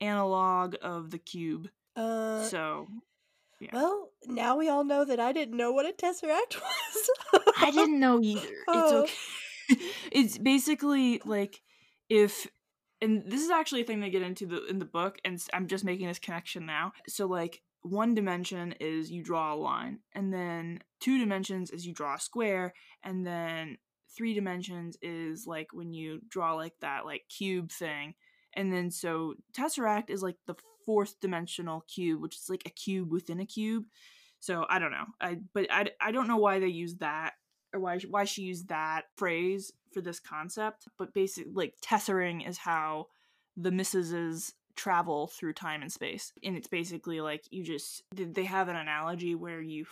analog 0.00 0.74
of 0.82 1.10
the 1.12 1.18
cube. 1.18 1.68
Uh, 1.94 2.42
So, 2.42 2.88
yeah. 3.60 3.70
well, 3.72 4.10
now 4.26 4.56
we 4.56 4.68
all 4.68 4.82
know 4.82 5.04
that 5.04 5.20
I 5.20 5.32
didn't 5.32 5.56
know 5.56 5.70
what 5.70 5.86
a 5.86 5.92
Tesseract 5.92 6.56
was. 6.60 7.10
I 7.56 7.70
didn't 7.70 8.00
know 8.00 8.20
either. 8.20 8.40
It's 8.40 8.64
Oh. 8.68 9.02
okay. 9.04 9.12
it's 10.10 10.38
basically 10.38 11.20
like 11.24 11.60
if 12.08 12.48
and 13.00 13.22
this 13.30 13.42
is 13.42 13.50
actually 13.50 13.82
a 13.82 13.84
thing 13.84 14.00
they 14.00 14.10
get 14.10 14.22
into 14.22 14.44
the 14.46 14.66
in 14.66 14.80
the 14.80 14.84
book 14.98 15.18
and 15.24 15.40
i'm 15.52 15.68
just 15.68 15.84
making 15.84 16.08
this 16.08 16.18
connection 16.18 16.66
now. 16.66 16.92
So 17.06 17.26
like 17.26 17.62
one 17.82 18.12
dimension 18.16 18.74
is 18.80 19.08
you 19.12 19.22
draw 19.22 19.54
a 19.54 19.62
line 19.70 20.00
and 20.14 20.32
then 20.32 20.80
two 20.98 21.16
dimensions 21.18 21.70
is 21.70 21.86
you 21.86 21.94
draw 21.94 22.16
a 22.16 22.20
square 22.20 22.74
and 23.04 23.24
then 23.24 23.78
three 24.16 24.34
dimensions 24.34 24.96
is 25.02 25.46
like 25.46 25.68
when 25.72 25.92
you 25.92 26.20
draw 26.28 26.54
like 26.54 26.74
that 26.80 27.04
like 27.04 27.22
cube 27.28 27.70
thing 27.70 28.14
and 28.54 28.72
then 28.72 28.90
so 28.90 29.34
tesseract 29.56 30.10
is 30.10 30.22
like 30.22 30.36
the 30.46 30.54
fourth 30.86 31.20
dimensional 31.20 31.82
cube 31.82 32.20
which 32.20 32.36
is 32.36 32.48
like 32.48 32.62
a 32.66 32.70
cube 32.70 33.10
within 33.10 33.40
a 33.40 33.46
cube. 33.46 33.84
So 34.40 34.66
i 34.68 34.78
don't 34.78 34.92
know. 34.92 35.06
I 35.20 35.38
but 35.52 35.66
i, 35.70 35.86
I 36.00 36.12
don't 36.12 36.28
know 36.28 36.36
why 36.36 36.60
they 36.60 36.68
use 36.68 36.96
that 36.96 37.34
or 37.72 37.80
why 37.80 37.98
why 38.08 38.24
she 38.24 38.42
used 38.42 38.68
that 38.68 39.04
phrase 39.16 39.72
for 39.92 40.00
this 40.00 40.20
concept 40.20 40.88
but 40.98 41.14
basically 41.14 41.52
like 41.54 41.74
tessering 41.82 42.42
is 42.42 42.58
how 42.58 43.06
the 43.56 43.70
missuses 43.70 44.54
travel 44.76 45.26
through 45.26 45.52
time 45.52 45.82
and 45.82 45.92
space 45.92 46.32
and 46.44 46.56
it's 46.56 46.68
basically 46.68 47.20
like 47.20 47.44
you 47.50 47.64
just 47.64 48.02
they 48.12 48.44
have 48.44 48.68
an 48.68 48.76
analogy 48.76 49.34
where 49.34 49.60
you 49.60 49.84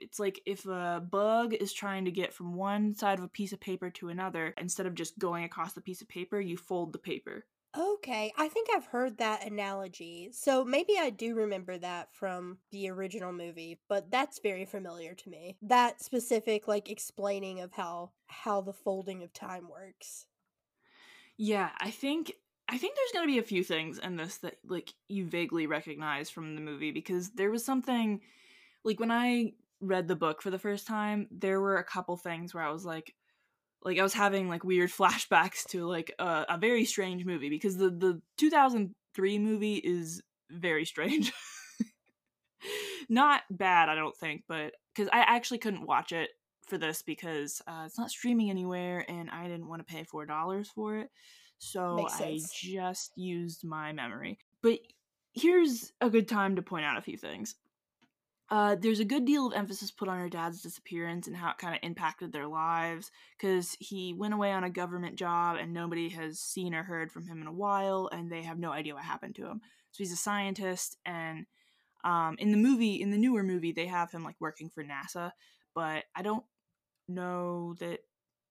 it's 0.00 0.18
like 0.18 0.40
if 0.46 0.66
a 0.66 1.04
bug 1.10 1.54
is 1.54 1.72
trying 1.72 2.04
to 2.04 2.10
get 2.10 2.32
from 2.32 2.54
one 2.54 2.94
side 2.94 3.18
of 3.18 3.24
a 3.24 3.28
piece 3.28 3.52
of 3.52 3.60
paper 3.60 3.90
to 3.90 4.08
another 4.08 4.54
instead 4.58 4.86
of 4.86 4.94
just 4.94 5.18
going 5.18 5.44
across 5.44 5.72
the 5.72 5.80
piece 5.80 6.00
of 6.02 6.08
paper 6.08 6.40
you 6.40 6.56
fold 6.56 6.92
the 6.92 6.98
paper 6.98 7.44
Okay, 7.76 8.32
I 8.36 8.48
think 8.48 8.68
I've 8.74 8.86
heard 8.86 9.18
that 9.18 9.46
analogy. 9.46 10.30
So 10.32 10.64
maybe 10.64 10.94
I 10.98 11.10
do 11.10 11.36
remember 11.36 11.78
that 11.78 12.12
from 12.12 12.58
the 12.72 12.90
original 12.90 13.32
movie, 13.32 13.78
but 13.88 14.10
that's 14.10 14.40
very 14.40 14.64
familiar 14.64 15.14
to 15.14 15.30
me. 15.30 15.56
That 15.62 16.02
specific 16.02 16.66
like 16.66 16.90
explaining 16.90 17.60
of 17.60 17.72
how 17.72 18.10
how 18.26 18.60
the 18.60 18.72
folding 18.72 19.22
of 19.22 19.32
time 19.32 19.68
works. 19.68 20.26
Yeah, 21.36 21.70
I 21.78 21.90
think 21.90 22.32
I 22.68 22.76
think 22.76 22.96
there's 22.96 23.12
going 23.12 23.26
to 23.26 23.32
be 23.32 23.38
a 23.38 23.42
few 23.42 23.62
things 23.62 23.98
in 23.98 24.16
this 24.16 24.38
that 24.38 24.58
like 24.64 24.92
you 25.08 25.26
vaguely 25.26 25.66
recognize 25.68 26.28
from 26.28 26.56
the 26.56 26.60
movie 26.60 26.90
because 26.90 27.30
there 27.30 27.50
was 27.50 27.64
something 27.64 28.20
like 28.84 28.98
when 28.98 29.10
I 29.12 29.52
read 29.80 30.08
the 30.08 30.16
book 30.16 30.42
for 30.42 30.50
the 30.50 30.58
first 30.58 30.86
time, 30.86 31.28
there 31.30 31.60
were 31.60 31.76
a 31.76 31.84
couple 31.84 32.16
things 32.16 32.54
where 32.54 32.64
I 32.64 32.70
was 32.70 32.84
like 32.84 33.14
like 33.82 33.98
I 33.98 34.02
was 34.02 34.14
having 34.14 34.48
like 34.48 34.64
weird 34.64 34.90
flashbacks 34.98 35.64
to 35.70 35.86
like 35.86 36.12
a, 36.18 36.46
a 36.50 36.58
very 36.58 36.84
strange 36.84 37.24
movie 37.24 37.48
because 37.48 37.76
the 37.76 37.90
the 37.90 38.20
2003 38.38 39.38
movie 39.38 39.76
is 39.76 40.22
very 40.50 40.84
strange. 40.84 41.32
not 43.08 43.42
bad, 43.50 43.88
I 43.88 43.94
don't 43.94 44.16
think, 44.16 44.44
but 44.48 44.74
cuz 44.94 45.08
I 45.12 45.20
actually 45.20 45.58
couldn't 45.58 45.86
watch 45.86 46.12
it 46.12 46.30
for 46.66 46.78
this 46.78 47.02
because 47.02 47.60
uh, 47.66 47.82
it's 47.84 47.98
not 47.98 48.10
streaming 48.10 48.48
anywhere 48.48 49.04
and 49.08 49.28
I 49.30 49.48
didn't 49.48 49.68
want 49.68 49.86
to 49.86 49.92
pay 49.92 50.04
$4 50.04 50.66
for 50.68 50.98
it. 50.98 51.10
So 51.58 52.08
I 52.08 52.40
just 52.52 53.12
used 53.16 53.64
my 53.64 53.92
memory. 53.92 54.38
But 54.62 54.78
here's 55.34 55.92
a 56.00 56.08
good 56.08 56.28
time 56.28 56.56
to 56.56 56.62
point 56.62 56.86
out 56.86 56.96
a 56.96 57.02
few 57.02 57.18
things. 57.18 57.56
Uh, 58.50 58.74
there's 58.74 58.98
a 58.98 59.04
good 59.04 59.24
deal 59.24 59.46
of 59.46 59.52
emphasis 59.52 59.92
put 59.92 60.08
on 60.08 60.18
her 60.18 60.28
dad's 60.28 60.60
disappearance 60.60 61.28
and 61.28 61.36
how 61.36 61.50
it 61.50 61.58
kind 61.58 61.72
of 61.72 61.80
impacted 61.84 62.32
their 62.32 62.48
lives 62.48 63.12
because 63.38 63.76
he 63.78 64.12
went 64.12 64.34
away 64.34 64.50
on 64.50 64.64
a 64.64 64.70
government 64.70 65.14
job 65.14 65.56
and 65.56 65.72
nobody 65.72 66.08
has 66.08 66.40
seen 66.40 66.74
or 66.74 66.82
heard 66.82 67.12
from 67.12 67.28
him 67.28 67.40
in 67.40 67.46
a 67.46 67.52
while 67.52 68.08
and 68.12 68.30
they 68.30 68.42
have 68.42 68.58
no 68.58 68.72
idea 68.72 68.92
what 68.92 69.04
happened 69.04 69.36
to 69.36 69.46
him. 69.46 69.60
So 69.92 69.98
he's 69.98 70.12
a 70.12 70.16
scientist 70.16 70.96
and 71.06 71.46
um, 72.02 72.36
in 72.38 72.50
the 72.50 72.56
movie, 72.56 73.00
in 73.00 73.10
the 73.10 73.18
newer 73.18 73.44
movie, 73.44 73.72
they 73.72 73.86
have 73.86 74.10
him 74.10 74.24
like 74.24 74.36
working 74.40 74.68
for 74.68 74.82
NASA, 74.82 75.30
but 75.74 76.04
I 76.16 76.22
don't 76.22 76.44
know 77.08 77.74
that 77.78 78.00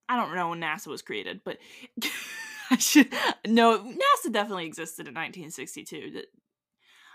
I 0.08 0.16
don't 0.16 0.36
know 0.36 0.50
when 0.50 0.62
NASA 0.62 0.88
was 0.88 1.02
created, 1.02 1.42
but 1.44 1.58
I 2.72 2.78
should 2.78 3.12
no 3.46 3.80
NASA 3.80 4.32
definitely 4.32 4.66
existed 4.66 5.08
in 5.08 5.14
1962. 5.14 6.22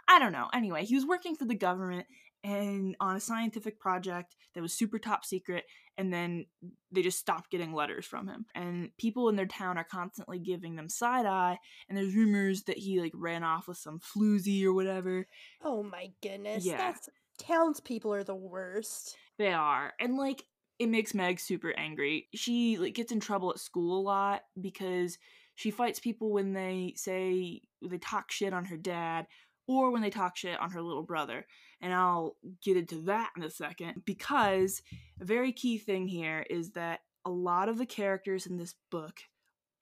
I 0.07 0.19
don't 0.19 0.33
know. 0.33 0.49
Anyway, 0.53 0.85
he 0.85 0.95
was 0.95 1.07
working 1.07 1.35
for 1.35 1.45
the 1.45 1.55
government 1.55 2.07
and 2.45 2.95
on 3.01 3.17
a 3.17 3.21
scientific 3.21 3.81
project 3.81 4.37
that 4.55 4.61
was 4.63 4.73
super 4.73 4.99
top 4.99 5.25
secret 5.25 5.65
and 5.97 6.13
then 6.13 6.47
they 6.93 7.03
just 7.03 7.19
stopped 7.19 7.51
getting 7.51 7.73
letters 7.73 8.05
from 8.05 8.29
him 8.29 8.47
and 8.55 8.91
people 8.99 9.29
in 9.29 9.37
their 9.37 9.47
town 9.47 9.79
are 9.79 9.85
constantly 9.85 10.39
giving 10.39 10.77
them 10.77 10.89
side 10.89 11.27
eye 11.27 11.59
and 11.89 11.99
there's 11.99 12.15
rumors 12.15 12.65
that 12.65 12.79
he 12.79 13.01
like 13.01 13.13
ran 13.15 13.43
off 13.43 13.67
with 13.67 13.79
some 13.79 13.99
floozy 13.99 14.65
or 14.65 14.73
whatever 14.73 15.27
Oh 15.63 15.83
my 15.83 16.11
goodness. 16.23 16.65
Yeah. 16.65 16.77
That's 16.77 17.09
townspeople 17.39 18.13
are 18.13 18.25
the 18.25 18.35
worst. 18.35 19.17
They 19.39 19.53
are. 19.53 19.93
And 19.99 20.17
like 20.17 20.45
it 20.79 20.89
makes 20.89 21.15
Meg 21.15 21.41
super 21.41 21.73
angry. 21.77 22.29
She 22.35 22.77
like 22.79 22.95
gets 22.95 23.13
in 23.13 23.21
trouble 23.21 23.51
at 23.51 23.61
school 23.61 23.99
a 23.99 24.03
lot 24.03 24.43
because 24.61 25.19
she 25.55 25.71
fights 25.71 26.01
people 26.01 26.33
when 26.33 26.53
they 26.53 26.95
say 26.97 27.63
they 27.81 27.99
talk 27.99 28.31
shit 28.31 28.53
on 28.53 28.65
her 28.67 28.77
dad 28.77 29.27
or 29.67 29.91
when 29.91 30.03
they 30.03 30.11
talk 30.11 30.37
shit 30.37 30.61
on 30.61 30.71
her 30.71 30.83
little 30.83 31.03
brother. 31.03 31.47
And 31.81 31.93
I'll 31.93 32.37
get 32.63 32.77
into 32.77 33.03
that 33.03 33.31
in 33.37 33.43
a 33.43 33.51
second 33.51 34.03
because 34.05 34.83
a 35.21 35.25
very 35.25 35.53
key 35.53 35.79
thing 35.79 36.09
here 36.09 36.45
is 36.49 36.73
that 36.73 37.01
a 37.25 37.31
lot 37.31 37.69
of 37.69 37.79
the 37.79 37.87
characters 37.87 38.47
in 38.47 38.57
this 38.57 38.75
book 38.91 39.21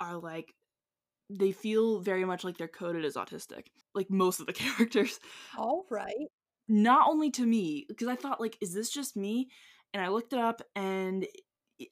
are 0.01 0.17
like 0.17 0.55
they 1.31 1.53
feel 1.53 2.01
very 2.01 2.25
much 2.25 2.45
like 2.45 2.59
they're 2.59 2.69
coded 2.69 3.05
as 3.05 3.15
autistic. 3.15 3.67
Like 3.95 4.11
most 4.11 4.41
of 4.41 4.47
the 4.47 4.53
characters 4.53 5.19
All 5.57 5.87
right. 5.91 6.29
not 6.69 7.09
only 7.09 7.31
to 7.31 7.45
me 7.45 7.85
because 7.89 8.09
i 8.09 8.17
thought 8.17 8.41
like 8.41 8.57
is 8.61 8.73
this 8.73 8.91
just 8.91 9.17
me 9.17 9.51
and 9.93 10.03
i 10.03 10.09
looked 10.09 10.33
it 10.33 10.39
up 10.39 10.63
and 10.75 11.27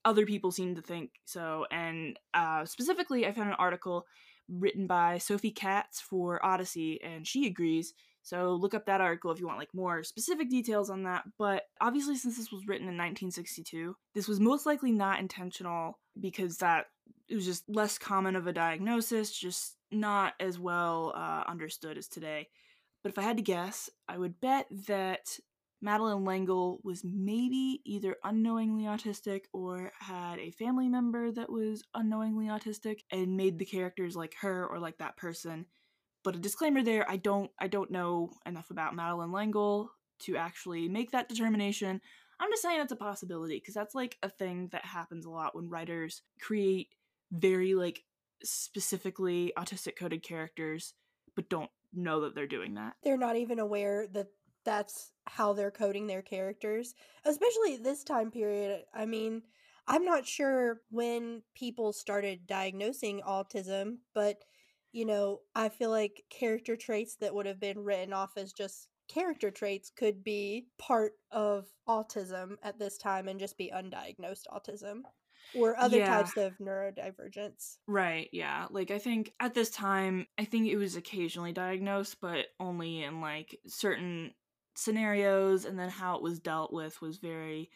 other 0.05 0.27
people 0.27 0.51
seem 0.51 0.75
to 0.75 0.83
think 0.83 1.11
so. 1.25 1.67
And 1.71 2.19
uh, 2.35 2.65
specifically, 2.65 3.27
I 3.27 3.33
found 3.33 3.49
an 3.49 3.57
article 3.59 4.07
written 4.51 4.87
by 4.87 5.19
Sophie 5.19 5.51
Katz 5.51 6.01
for 6.01 6.45
Odyssey, 6.45 7.01
and 7.03 7.27
she 7.27 7.47
agrees. 7.47 7.95
So 8.23 8.55
look 8.55 8.75
up 8.75 8.87
that 8.87 9.01
article 9.01 9.31
if 9.31 9.41
you 9.41 9.47
want 9.47 9.59
like 9.59 9.73
more 9.73 10.03
specific 10.05 10.51
details 10.51 10.91
on 10.91 11.05
that. 11.05 11.25
But 11.39 11.65
obviously, 11.81 12.17
since 12.17 12.37
this 12.37 12.53
was 12.53 12.67
written 12.67 12.89
in 12.89 12.97
1962, 12.97 13.97
this 14.15 14.29
was 14.29 14.41
most 14.41 14.67
likely 14.67 14.93
not 14.93 15.21
intentional 15.21 15.99
because 16.19 16.59
that 16.59 16.87
it 17.29 17.35
was 17.35 17.47
just 17.47 17.65
less 17.69 17.97
common 17.97 18.37
of 18.37 18.47
a 18.47 18.53
diagnosis, 18.53 19.33
just 19.33 19.77
not 19.91 20.35
as 20.41 20.59
well 20.59 21.13
uh, 21.17 21.45
understood 21.47 21.97
as 21.97 22.09
today. 22.09 22.49
But 23.03 23.13
if 23.13 23.19
I 23.19 23.23
had 23.23 23.39
to 23.39 23.43
guess, 23.43 23.89
I 24.09 24.19
would 24.19 24.41
bet 24.41 24.67
that 24.87 25.39
Madeleine 25.83 26.25
L'Engle 26.25 26.81
was 26.83 27.03
maybe 27.05 27.81
either 27.85 28.17
unknowingly 28.23 28.85
autistic 28.85 29.45
or 29.53 29.93
had 29.99 30.39
a 30.39 30.51
family 30.51 30.89
member 30.89 31.33
that 31.33 31.51
was 31.51 31.83
unknowingly 31.95 32.47
autistic 32.47 33.01
and 33.11 33.37
made 33.37 33.59
the 33.59 33.65
characters 33.65 34.15
like 34.15 34.35
her 34.41 34.67
or 34.67 34.79
like 34.79 34.99
that 34.99 35.17
person. 35.17 35.67
But 36.23 36.37
a 36.37 36.39
disclaimer 36.39 36.83
there, 36.83 37.11
I 37.11 37.17
don't 37.17 37.51
I 37.59 37.69
don't 37.69 37.91
know 37.91 38.33
enough 38.45 38.71
about 38.71 38.95
Madeleine 38.95 39.33
L'Engle 39.33 39.91
to 40.21 40.37
actually 40.37 40.89
make 40.89 41.13
that 41.13 41.29
determination. 41.29 42.01
I'm 42.39 42.51
just 42.51 42.63
saying 42.63 42.81
it's 42.81 42.93
a 42.93 42.97
possibility 42.97 43.57
because 43.57 43.75
that's 43.75 43.95
like 43.95 44.19
a 44.23 44.29
thing 44.29 44.69
that 44.73 44.85
happens 44.85 45.25
a 45.25 45.31
lot 45.31 45.57
when 45.57 45.71
writers 45.71 46.23
create 46.41 46.89
very 47.33 47.75
like 47.75 48.03
specifically 48.43 49.53
autistic 49.59 49.97
coded 49.97 50.23
characters 50.23 50.95
but 51.37 51.49
don't 51.49 51.71
know 51.93 52.23
that 52.23 52.35
they're 52.35 52.47
doing 52.47 52.75
that. 52.75 52.95
They're 53.03 53.17
not 53.17 53.37
even 53.37 53.59
aware 53.59 54.07
that 54.13 54.29
that's 54.65 55.13
how 55.27 55.53
they're 55.53 55.71
coding 55.71 56.07
their 56.07 56.23
characters, 56.23 56.95
especially 57.25 57.77
this 57.77 58.05
time 58.05 58.31
period. 58.31 58.85
I 58.93 59.07
mean, 59.07 59.43
I'm 59.87 60.05
not 60.05 60.27
sure 60.27 60.83
when 60.91 61.43
people 61.55 61.93
started 61.93 62.47
diagnosing 62.47 63.21
autism, 63.23 63.99
but 64.15 64.45
you 64.93 65.05
know, 65.05 65.43
I 65.55 65.69
feel 65.69 65.91
like 65.91 66.25
character 66.31 66.77
traits 66.77 67.17
that 67.17 67.35
would 67.35 67.47
have 67.47 67.61
been 67.61 67.81
written 67.85 68.13
off 68.13 68.37
as 68.37 68.53
just 68.53 68.89
character 69.09 69.51
traits 69.51 69.91
could 69.91 70.23
be 70.25 70.69
part 70.79 71.13
of 71.31 71.69
autism 71.89 72.57
at 72.63 72.79
this 72.79 72.99
time 72.99 73.29
and 73.29 73.39
just 73.41 73.57
be 73.57 73.71
undiagnosed 73.71 74.47
autism 74.51 75.03
or 75.53 75.77
other 75.77 76.01
Yeah. 76.01 76.03
types 76.03 76.37
of 76.37 76.59
neurodivergence. 76.59 77.79
Right, 77.87 78.29
yeah. 78.33 78.69
Like 78.71 78.91
I 78.93 78.99
think 78.99 79.35
at 79.41 79.55
this 79.55 79.71
time, 79.71 80.27
I 80.39 80.45
think 80.45 80.69
it 80.69 80.77
was 80.77 80.95
occasionally 80.95 81.53
diagnosed, 81.53 82.21
but 82.21 82.49
only 82.61 83.03
in 83.03 83.21
like 83.21 83.59
certain 83.67 84.33
scenarios 84.75 85.65
and 85.65 85.79
then 85.79 85.89
how 85.89 86.17
it 86.17 86.23
was 86.23 86.39
dealt 86.41 86.73
with 86.73 87.01
was 87.01 87.19
very 87.19 87.71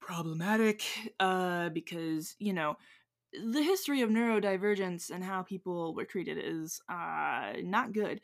problematic 0.00 0.82
uh 1.20 1.68
because, 1.68 2.34
you 2.38 2.52
know, 2.52 2.76
the 3.32 3.62
history 3.62 4.02
of 4.02 4.10
neurodivergence 4.10 5.10
and 5.10 5.24
how 5.24 5.42
people 5.42 5.94
were 5.94 6.04
treated 6.04 6.38
is 6.38 6.80
uh 6.88 7.52
not 7.62 7.92
good. 7.92 8.20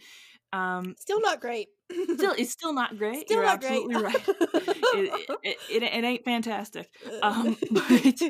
Um 0.52 0.94
Still 0.98 1.20
not 1.20 1.40
great. 1.40 1.68
still 2.14 2.34
it's 2.38 2.50
still 2.50 2.72
not 2.72 2.98
great. 2.98 3.20
Still 3.26 3.36
You're 3.38 3.46
not 3.46 3.60
great. 3.60 3.86
right. 3.88 4.28
it, 4.28 5.28
it, 5.42 5.56
it, 5.70 5.82
it 5.82 6.04
ain't 6.04 6.24
fantastic. 6.24 6.88
Um, 7.22 7.56
but- 7.70 8.22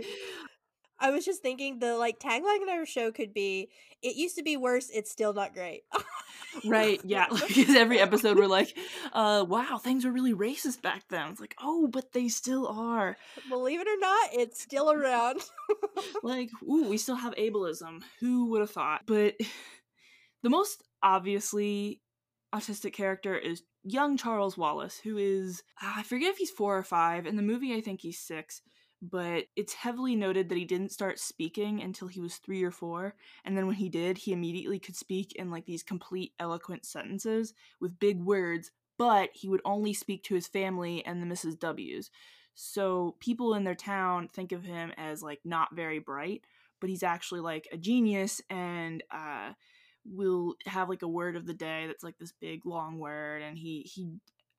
I 1.01 1.11
was 1.11 1.25
just 1.25 1.43
thinking 1.43 1.79
the 1.79 1.97
like 1.97 2.19
tagline 2.19 2.63
in 2.63 2.69
our 2.69 2.85
show 2.85 3.13
could 3.13 3.33
be 3.33 3.71
it 4.03 4.17
used 4.17 4.37
to 4.37 4.43
be 4.43 4.57
worse, 4.57 4.91
it's 4.91 5.11
still 5.11 5.33
not 5.33 5.55
great. 5.55 5.83
Right, 6.65 7.01
yeah. 7.05 7.27
Because 7.49 7.75
every 7.75 7.99
episode 7.99 8.39
we're 8.39 8.47
like, 8.47 8.77
uh, 9.13 9.45
wow, 9.49 9.79
things 9.79 10.05
were 10.05 10.13
really 10.13 10.35
racist 10.35 10.83
back 10.83 11.05
then. 11.09 11.31
It's 11.31 11.41
like, 11.41 11.55
oh, 11.61 11.89
but 11.89 12.13
they 12.13 12.29
still 12.29 12.67
are. 12.67 13.17
Believe 13.49 13.81
it 13.81 13.89
or 13.89 13.99
not, 13.99 14.31
it's 14.33 14.61
still 14.61 14.91
around. 14.93 15.41
Like, 16.23 16.51
ooh, 16.63 16.89
we 16.89 16.99
still 16.99 17.17
have 17.17 17.35
ableism. 17.35 18.03
Who 18.21 18.51
would 18.51 18.61
have 18.61 18.71
thought? 18.71 19.03
But 19.07 19.35
the 20.43 20.51
most 20.51 20.83
obviously 21.03 22.01
autistic 22.55 22.93
character 22.93 23.37
is 23.37 23.63
young 23.83 24.17
Charles 24.17 24.57
Wallace, 24.57 24.99
who 24.99 25.17
is, 25.17 25.63
I 25.81 26.03
forget 26.03 26.31
if 26.31 26.39
he's 26.39 26.51
four 26.51 26.77
or 26.77 26.83
five. 26.83 27.27
In 27.27 27.37
the 27.37 27.43
movie, 27.43 27.75
I 27.75 27.81
think 27.81 28.01
he's 28.01 28.19
six. 28.19 28.63
But 29.01 29.45
it's 29.55 29.75
heavily 29.75 30.17
noted 30.17 30.49
that 30.49 30.59
he 30.59 30.65
didn't 30.65 30.93
start 30.93 31.21
speaking 31.21 31.81
until 31.81 32.09
he 32.09 32.21
was 32.21 32.37
three 32.37 32.65
or 32.65 32.73
four. 32.73 33.15
And 33.45 33.57
then 33.57 33.67
when 33.67 33.77
he 33.77 33.89
did, 33.89 34.19
he 34.19 34.33
immediately 34.33 34.81
could 34.81 34.97
speak 34.97 35.35
in 35.37 35.51
like 35.51 35.67
these 35.67 35.85
complete 35.85 36.33
eloquent 36.41 36.85
sentences 36.85 37.55
with 37.81 38.01
big 38.01 38.21
words, 38.21 38.73
but 38.99 39.31
he 39.35 39.49
would 39.49 39.61
only 39.65 39.95
speak 39.95 40.25
to 40.25 40.35
his 40.35 40.49
family 40.49 41.05
and 41.07 41.23
the 41.23 41.33
Mrs. 41.33 41.59
W's. 41.59 42.11
So 42.55 43.15
people 43.21 43.55
in 43.55 43.63
their 43.63 43.77
town 43.77 44.29
think 44.33 44.51
of 44.51 44.65
him 44.65 44.93
as 44.97 45.23
like 45.23 45.39
not 45.45 45.77
very 45.77 46.01
bright, 46.01 46.43
but 46.81 46.91
he's 46.91 47.05
actually 47.05 47.41
like 47.41 47.69
a 47.71 47.77
genius 47.77 48.43
and 48.51 49.03
uh 49.13 49.53
will 50.05 50.55
have 50.67 50.89
like 50.89 51.03
a 51.03 51.09
word 51.09 51.37
of 51.37 51.47
the 51.47 51.55
day 51.55 51.87
that's 51.87 52.03
like 52.03 52.17
this 52.19 52.33
big 52.41 52.65
long 52.65 52.99
word 52.99 53.43
and 53.43 53.59
he 53.59 53.83
he 53.83 54.09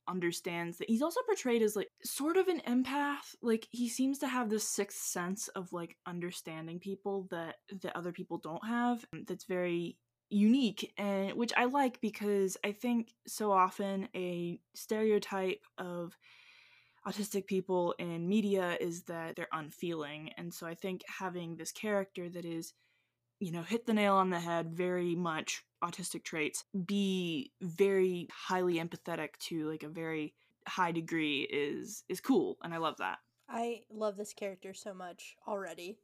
understands 0.10 0.78
that 0.78 0.90
he's 0.90 1.02
also 1.02 1.22
portrayed 1.26 1.62
as 1.62 1.76
like 1.76 1.90
sort 2.04 2.38
of 2.38 2.48
an 2.48 2.62
empath 2.68 3.36
like 3.42 3.68
he 3.72 3.88
seems 3.88 4.20
to 4.20 4.28
have 4.28 4.50
this 4.50 4.68
sixth 4.68 5.02
sense 5.04 5.48
of 5.50 5.72
like 5.72 5.96
understanding 6.06 6.80
people 6.80 7.28
that 7.30 7.56
that 7.82 7.96
other 7.96 8.12
people 8.12 8.38
don't 8.38 8.66
have 8.66 9.06
um, 9.14 9.24
that's 9.28 9.46
very 9.46 9.98
unique 10.30 10.94
and 10.98 11.34
which 11.34 11.54
I 11.58 11.66
like 11.66 12.00
because 12.02 12.58
I 12.64 12.72
think 12.72 13.14
so 13.28 13.52
often 13.52 14.08
a 14.16 14.60
stereotype 14.76 15.62
of 15.78 16.16
autistic 17.08 17.48
people 17.48 17.96
in 17.98 18.28
media 18.28 18.78
is 18.80 19.04
that 19.04 19.36
they're 19.36 19.48
unfeeling 19.52 20.32
and 20.38 20.54
so 20.54 20.68
I 20.68 20.76
think 20.76 21.02
having 21.08 21.56
this 21.56 21.72
character 21.72 22.30
that 22.30 22.46
is 22.46 22.74
you 23.40 23.52
know 23.52 23.64
hit 23.64 23.86
the 23.86 23.94
nail 23.94 24.16
on 24.16 24.30
the 24.30 24.40
head 24.40 24.72
very 24.72 25.16
much 25.16 25.64
autistic 25.84 26.24
traits 26.24 26.66
be 26.86 27.52
very 27.62 28.28
highly 28.32 28.76
empathetic 28.76 29.38
to 29.40 29.70
like 29.70 29.84
a 29.84 29.90
very 29.90 30.34
high 30.68 30.92
degree 30.92 31.42
is 31.52 32.04
is 32.10 32.20
cool 32.20 32.58
and 32.64 32.74
I 32.74 32.78
love 32.78 32.98
that. 32.98 33.20
I 33.48 33.82
love 33.90 34.18
this 34.18 34.34
character 34.34 34.74
so 34.74 34.94
much 34.94 35.36
already. 35.48 35.98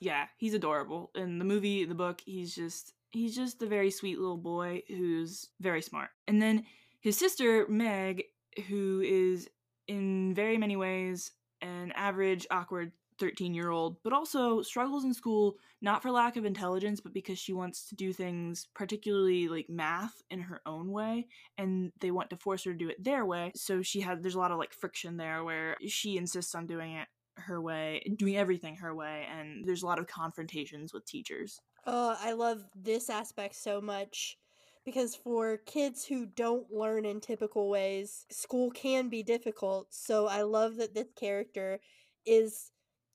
yeah, 0.00 0.26
he's 0.36 0.54
adorable. 0.54 1.10
In 1.14 1.38
the 1.38 1.44
movie, 1.44 1.84
the 1.84 1.94
book, 1.94 2.20
he's 2.24 2.54
just 2.54 2.92
he's 3.10 3.34
just 3.34 3.62
a 3.62 3.66
very 3.66 3.90
sweet 3.90 4.18
little 4.18 4.36
boy 4.36 4.82
who's 4.88 5.48
very 5.60 5.82
smart. 5.82 6.10
And 6.28 6.40
then 6.42 6.64
his 7.00 7.16
sister 7.18 7.66
Meg, 7.68 8.24
who 8.68 9.00
is 9.04 9.48
in 9.88 10.34
very 10.34 10.58
many 10.58 10.76
ways 10.76 11.32
an 11.62 11.92
average 11.92 12.46
awkward 12.50 12.92
13 13.20 13.54
year 13.54 13.70
old, 13.70 13.98
but 14.02 14.12
also 14.12 14.62
struggles 14.62 15.04
in 15.04 15.14
school 15.14 15.56
not 15.82 16.02
for 16.02 16.10
lack 16.10 16.36
of 16.36 16.44
intelligence, 16.44 17.00
but 17.00 17.14
because 17.14 17.38
she 17.38 17.52
wants 17.52 17.88
to 17.88 17.94
do 17.94 18.12
things, 18.12 18.66
particularly 18.74 19.48
like 19.48 19.66
math, 19.68 20.22
in 20.30 20.40
her 20.40 20.60
own 20.66 20.90
way, 20.90 21.26
and 21.56 21.92
they 22.00 22.10
want 22.10 22.30
to 22.30 22.36
force 22.36 22.64
her 22.64 22.72
to 22.72 22.78
do 22.78 22.88
it 22.88 23.02
their 23.02 23.24
way. 23.24 23.52
So 23.54 23.82
she 23.82 24.00
has 24.00 24.18
there's 24.20 24.34
a 24.34 24.38
lot 24.38 24.50
of 24.50 24.58
like 24.58 24.72
friction 24.72 25.16
there 25.16 25.44
where 25.44 25.76
she 25.86 26.16
insists 26.16 26.54
on 26.54 26.66
doing 26.66 26.94
it 26.94 27.08
her 27.36 27.60
way, 27.60 28.02
doing 28.18 28.36
everything 28.36 28.76
her 28.76 28.94
way, 28.94 29.26
and 29.30 29.64
there's 29.64 29.82
a 29.82 29.86
lot 29.86 29.98
of 29.98 30.06
confrontations 30.06 30.92
with 30.92 31.06
teachers. 31.06 31.60
Uh, 31.86 32.16
I 32.20 32.32
love 32.32 32.64
this 32.74 33.08
aspect 33.08 33.54
so 33.54 33.80
much 33.80 34.36
because 34.84 35.14
for 35.14 35.58
kids 35.58 36.04
who 36.04 36.26
don't 36.26 36.70
learn 36.70 37.04
in 37.04 37.20
typical 37.20 37.68
ways, 37.68 38.26
school 38.30 38.70
can 38.70 39.08
be 39.08 39.22
difficult. 39.22 39.88
So 39.90 40.26
I 40.26 40.42
love 40.42 40.76
that 40.76 40.94
this 40.94 41.08
character 41.16 41.80
is 42.26 42.70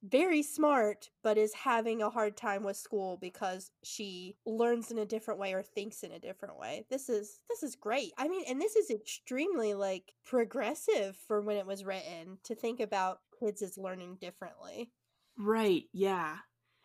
very 0.09 0.43
smart 0.43 1.09
but 1.23 1.37
is 1.37 1.53
having 1.53 2.01
a 2.01 2.09
hard 2.09 2.37
time 2.37 2.63
with 2.63 2.77
school 2.77 3.17
because 3.19 3.71
she 3.83 4.35
learns 4.45 4.91
in 4.91 4.99
a 4.99 5.05
different 5.05 5.39
way 5.39 5.53
or 5.53 5.63
thinks 5.63 6.03
in 6.03 6.11
a 6.11 6.19
different 6.19 6.57
way. 6.57 6.85
This 6.89 7.09
is 7.09 7.39
this 7.49 7.63
is 7.63 7.75
great. 7.75 8.11
I 8.17 8.27
mean, 8.27 8.43
and 8.47 8.61
this 8.61 8.75
is 8.75 8.89
extremely 8.89 9.73
like 9.73 10.13
progressive 10.25 11.17
for 11.27 11.41
when 11.41 11.57
it 11.57 11.65
was 11.65 11.85
written 11.85 12.37
to 12.43 12.55
think 12.55 12.79
about 12.79 13.19
kids 13.39 13.61
as 13.61 13.77
learning 13.77 14.17
differently. 14.19 14.91
Right, 15.37 15.83
yeah. 15.93 16.37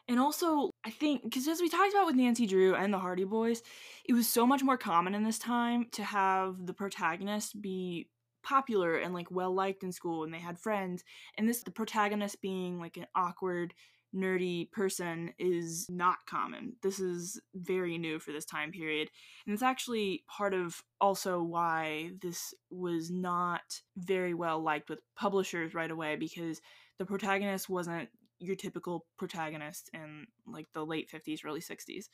And 0.08 0.18
also, 0.18 0.72
I 0.84 0.90
think, 0.90 1.22
because 1.22 1.46
as 1.46 1.60
we 1.60 1.68
talked 1.68 1.92
about 1.92 2.06
with 2.06 2.16
Nancy 2.16 2.44
Drew 2.44 2.74
and 2.74 2.92
the 2.92 2.98
Hardy 2.98 3.24
Boys, 3.24 3.62
it 4.04 4.12
was 4.12 4.28
so 4.28 4.44
much 4.44 4.60
more 4.60 4.76
common 4.76 5.14
in 5.14 5.22
this 5.22 5.38
time 5.38 5.86
to 5.92 6.02
have 6.02 6.66
the 6.66 6.74
protagonist 6.74 7.60
be 7.62 8.08
popular 8.42 8.96
and 8.96 9.14
like 9.14 9.30
well 9.30 9.54
liked 9.54 9.82
in 9.82 9.92
school 9.92 10.24
and 10.24 10.32
they 10.32 10.38
had 10.38 10.58
friends. 10.58 11.04
And 11.36 11.48
this, 11.48 11.62
the 11.62 11.70
protagonist 11.70 12.40
being 12.40 12.78
like 12.78 12.96
an 12.96 13.06
awkward, 13.14 13.74
nerdy 14.14 14.70
person, 14.72 15.32
is 15.38 15.86
not 15.88 16.18
common. 16.28 16.74
This 16.82 16.98
is 16.98 17.40
very 17.54 17.98
new 17.98 18.18
for 18.18 18.32
this 18.32 18.44
time 18.44 18.72
period. 18.72 19.08
And 19.46 19.52
it's 19.52 19.62
actually 19.62 20.24
part 20.28 20.54
of 20.54 20.82
also 21.00 21.42
why 21.42 22.12
this 22.20 22.54
was 22.70 23.10
not 23.10 23.80
very 23.96 24.34
well 24.34 24.60
liked 24.62 24.88
with 24.88 25.00
publishers 25.16 25.74
right 25.74 25.90
away 25.90 26.16
because 26.16 26.60
the 26.98 27.06
protagonist 27.06 27.68
wasn't 27.68 28.08
your 28.40 28.56
typical 28.56 29.06
protagonist 29.18 29.90
in 29.92 30.26
like 30.46 30.66
the 30.72 30.84
late 30.84 31.10
50s 31.10 31.44
early 31.44 31.60
60s 31.60 32.06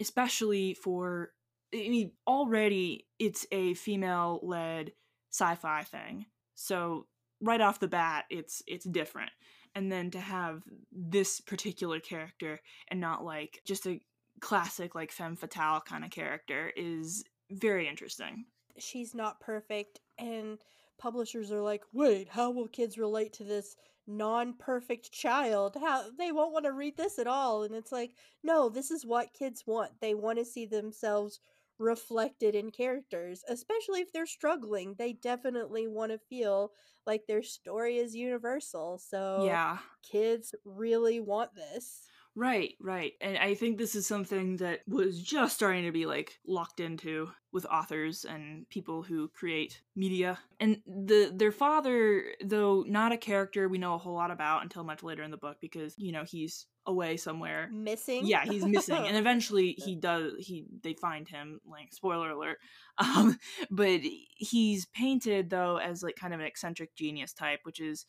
especially 0.00 0.74
for 0.74 1.30
i 1.72 1.88
mean 1.88 2.12
already 2.26 3.06
it's 3.18 3.46
a 3.52 3.74
female 3.74 4.40
led 4.42 4.92
sci-fi 5.30 5.82
thing 5.82 6.26
so 6.54 7.06
right 7.40 7.60
off 7.60 7.80
the 7.80 7.88
bat 7.88 8.24
it's 8.30 8.62
it's 8.66 8.84
different 8.84 9.30
and 9.74 9.92
then 9.92 10.10
to 10.10 10.18
have 10.18 10.62
this 10.90 11.40
particular 11.40 12.00
character 12.00 12.60
and 12.88 12.98
not 12.98 13.24
like 13.24 13.60
just 13.66 13.86
a 13.86 14.00
classic 14.40 14.94
like 14.94 15.12
femme 15.12 15.36
fatale 15.36 15.80
kind 15.80 16.04
of 16.04 16.10
character 16.10 16.72
is 16.76 17.24
very 17.50 17.88
interesting. 17.88 18.46
She's 18.78 19.14
not 19.14 19.40
perfect 19.40 20.00
and 20.18 20.58
publishers 20.98 21.52
are 21.52 21.60
like, 21.60 21.82
"Wait, 21.92 22.28
how 22.28 22.50
will 22.50 22.68
kids 22.68 22.98
relate 22.98 23.34
to 23.34 23.44
this 23.44 23.76
non-perfect 24.06 25.12
child? 25.12 25.76
How 25.78 26.10
they 26.16 26.32
won't 26.32 26.52
want 26.52 26.64
to 26.64 26.72
read 26.72 26.96
this 26.96 27.18
at 27.18 27.26
all." 27.26 27.62
And 27.62 27.74
it's 27.74 27.92
like, 27.92 28.14
"No, 28.42 28.68
this 28.68 28.90
is 28.90 29.04
what 29.04 29.34
kids 29.34 29.66
want. 29.66 30.00
They 30.00 30.14
want 30.14 30.38
to 30.38 30.44
see 30.44 30.64
themselves 30.64 31.40
reflected 31.78 32.54
in 32.54 32.70
characters, 32.70 33.44
especially 33.48 34.00
if 34.00 34.12
they're 34.12 34.26
struggling. 34.26 34.94
They 34.94 35.12
definitely 35.12 35.86
want 35.88 36.12
to 36.12 36.18
feel 36.18 36.72
like 37.06 37.26
their 37.26 37.42
story 37.42 37.98
is 37.98 38.14
universal. 38.16 38.98
So, 38.98 39.60
Yeah. 39.60 39.80
kids 40.02 40.54
really 40.64 41.20
want 41.20 41.54
this. 41.54 42.06
Right, 42.38 42.74
right. 42.82 43.14
And 43.22 43.38
I 43.38 43.54
think 43.54 43.78
this 43.78 43.94
is 43.94 44.06
something 44.06 44.58
that 44.58 44.80
was 44.86 45.22
just 45.22 45.56
starting 45.56 45.86
to 45.86 45.90
be 45.90 46.04
like 46.04 46.38
locked 46.46 46.80
into 46.80 47.30
with 47.50 47.64
authors 47.64 48.26
and 48.26 48.68
people 48.68 49.02
who 49.02 49.28
create 49.28 49.80
media. 49.96 50.38
And 50.60 50.82
the 50.86 51.32
their 51.34 51.50
father, 51.50 52.24
though 52.44 52.84
not 52.86 53.12
a 53.12 53.16
character 53.16 53.70
we 53.70 53.78
know 53.78 53.94
a 53.94 53.98
whole 53.98 54.12
lot 54.12 54.30
about 54.30 54.62
until 54.62 54.84
much 54.84 55.02
later 55.02 55.22
in 55.22 55.30
the 55.30 55.38
book 55.38 55.56
because, 55.62 55.94
you 55.96 56.12
know, 56.12 56.24
he's 56.24 56.66
away 56.84 57.16
somewhere. 57.16 57.70
Missing? 57.72 58.26
Yeah, 58.26 58.44
he's 58.44 58.66
missing. 58.66 59.06
and 59.06 59.16
eventually 59.24 59.74
he 59.78 59.96
does 59.96 60.34
he 60.38 60.66
they 60.82 60.92
find 60.92 61.26
him, 61.26 61.60
like 61.66 61.92
spoiler 61.94 62.30
alert. 62.30 62.58
Um 62.98 63.38
but 63.70 64.00
he's 64.36 64.86
painted 64.86 65.50
though 65.50 65.76
as 65.76 66.02
like 66.02 66.16
kind 66.16 66.32
of 66.34 66.40
an 66.40 66.46
eccentric 66.46 66.94
genius 66.96 67.32
type, 67.32 67.60
which 67.62 67.80
is 67.80 68.04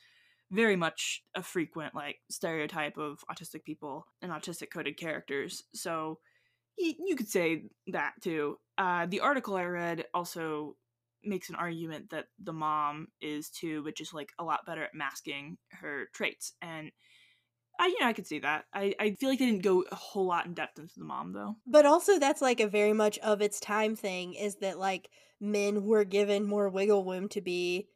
very 0.52 0.76
much 0.76 1.24
a 1.36 1.44
frequent 1.44 1.94
like 1.94 2.18
stereotype 2.30 2.98
of 2.98 3.24
autistic 3.32 3.64
people 3.64 4.06
and 4.22 4.32
autistic 4.32 4.72
coded 4.72 4.98
characters. 4.98 5.64
So 5.74 6.20
y- 6.78 6.96
you 7.06 7.16
could 7.16 7.28
say 7.30 7.64
that 7.88 8.14
too. 8.22 8.58
Uh, 8.78 9.06
the 9.08 9.20
article 9.20 9.56
I 9.56 9.66
read 9.66 10.06
also 10.14 10.76
makes 11.24 11.50
an 11.50 11.56
argument 11.56 12.12
that 12.12 12.26
the 12.42 12.54
mom 12.54 13.08
is 13.20 13.50
too, 13.50 13.84
but 13.84 13.96
just 13.98 14.14
like 14.14 14.30
a 14.40 14.44
lot 14.44 14.66
better 14.66 14.84
at 14.84 14.94
masking 14.94 15.58
her 15.72 16.08
traits. 16.14 16.54
And 16.62 16.92
I, 17.80 17.88
you 17.88 18.00
know, 18.00 18.08
I 18.08 18.14
could 18.14 18.28
see 18.28 18.40
that. 18.40 18.66
I, 18.74 18.96
I 19.00 19.12
feel 19.12 19.30
like 19.30 19.40
they 19.40 19.46
didn't 19.46 19.64
go 19.64 19.84
a 19.92 19.96
whole 19.96 20.26
lot 20.26 20.46
in 20.46 20.54
depth 20.54 20.80
into 20.80 20.98
the 20.98 21.06
mom 21.06 21.34
though. 21.34 21.56
But 21.66 21.86
also, 21.86 22.18
that's 22.20 22.42
like 22.42 22.60
a 22.60 22.68
very 22.68 22.94
much 22.94 23.18
of 23.20 23.42
its 23.42 23.60
time 23.60 23.96
thing 23.96 24.34
is 24.34 24.56
that 24.58 24.80
like 24.80 25.10
men 25.40 25.84
were 25.86 26.04
given 26.04 26.46
more 26.46 26.70
wiggle 26.70 27.04
room 27.06 27.30
to 27.30 27.42
be 27.42 27.90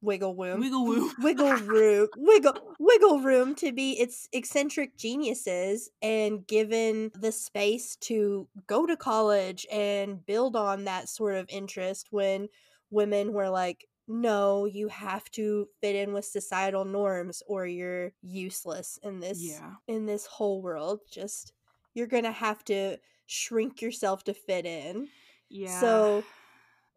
wiggle 0.00 0.34
room, 0.36 0.60
Wiggle 0.60 0.84
woo. 0.86 1.10
wiggle 1.18 1.52
room, 1.56 2.08
wiggle 2.16 2.74
wiggle 2.78 3.20
room 3.20 3.54
to 3.56 3.72
be 3.72 3.92
its 3.92 4.28
eccentric 4.32 4.96
geniuses, 4.96 5.90
and 6.02 6.46
given 6.46 7.10
the 7.14 7.32
space 7.32 7.96
to 7.96 8.48
go 8.66 8.86
to 8.86 8.96
college 8.96 9.66
and 9.72 10.24
build 10.26 10.56
on 10.56 10.84
that 10.84 11.08
sort 11.08 11.34
of 11.36 11.46
interest 11.48 12.08
when 12.10 12.48
women 12.90 13.32
were 13.32 13.48
like. 13.50 13.86
No, 14.08 14.64
you 14.66 14.88
have 14.88 15.30
to 15.30 15.68
fit 15.80 15.94
in 15.94 16.12
with 16.12 16.24
societal 16.24 16.84
norms 16.84 17.40
or 17.46 17.66
you're 17.66 18.12
useless 18.20 18.98
in 19.02 19.20
this 19.20 19.38
Yeah. 19.40 19.74
in 19.86 20.06
this 20.06 20.26
whole 20.26 20.60
world. 20.60 21.00
Just 21.08 21.52
you're 21.94 22.08
gonna 22.08 22.32
have 22.32 22.64
to 22.64 22.98
shrink 23.26 23.80
yourself 23.80 24.24
to 24.24 24.34
fit 24.34 24.66
in. 24.66 25.08
Yeah. 25.48 25.80
So 25.80 26.24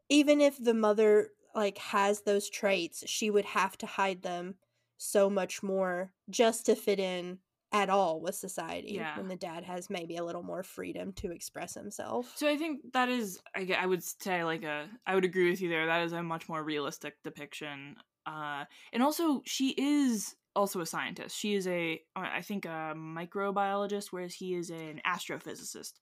even 0.10 0.42
if 0.42 0.58
the 0.62 0.74
mother 0.74 1.30
like 1.56 1.78
has 1.78 2.22
those 2.22 2.50
traits, 2.50 3.04
she 3.08 3.30
would 3.32 3.46
have 3.46 3.78
to 3.80 3.86
hide 3.86 4.22
them 4.22 4.56
so 4.98 5.30
much 5.30 5.64
more 5.64 6.12
just 6.30 6.66
to 6.66 6.76
fit 6.76 7.00
in 7.00 7.40
at 7.72 7.90
all 7.90 8.22
with 8.22 8.36
society. 8.36 8.94
Yeah. 8.94 9.18
When 9.18 9.28
the 9.28 9.36
dad 9.36 9.64
has 9.64 9.90
maybe 9.90 10.18
a 10.18 10.24
little 10.24 10.44
more 10.44 10.64
freedom 10.64 11.12
to 11.14 11.32
express 11.32 11.74
himself. 11.74 12.32
So 12.36 12.48
I 12.48 12.58
think 12.58 12.82
that 12.94 13.10
is, 13.10 13.40
I, 13.56 13.76
I 13.78 13.86
would 13.86 14.04
say, 14.04 14.44
like 14.44 14.64
a, 14.64 14.88
I 15.06 15.16
would 15.16 15.26
agree 15.26 15.50
with 15.50 15.62
you 15.62 15.70
there. 15.70 15.86
That 15.88 16.04
is 16.04 16.14
a 16.14 16.24
much 16.24 16.48
more 16.48 16.64
realistic 16.64 17.16
depiction. 17.24 17.96
Uh, 18.26 18.66
and 18.94 19.04
also, 19.04 19.42
she 19.46 19.70
is 19.78 20.36
also 20.56 20.80
a 20.80 20.86
scientist. 20.86 21.38
She 21.38 21.56
is 21.56 21.68
a, 21.68 22.00
uh, 22.16 22.42
think, 22.42 22.66
a 22.66 22.94
microbiologist, 22.96 24.08
whereas 24.12 24.34
he 24.34 24.54
is 24.54 24.70
an 24.70 25.02
astrophysicist. 25.06 25.94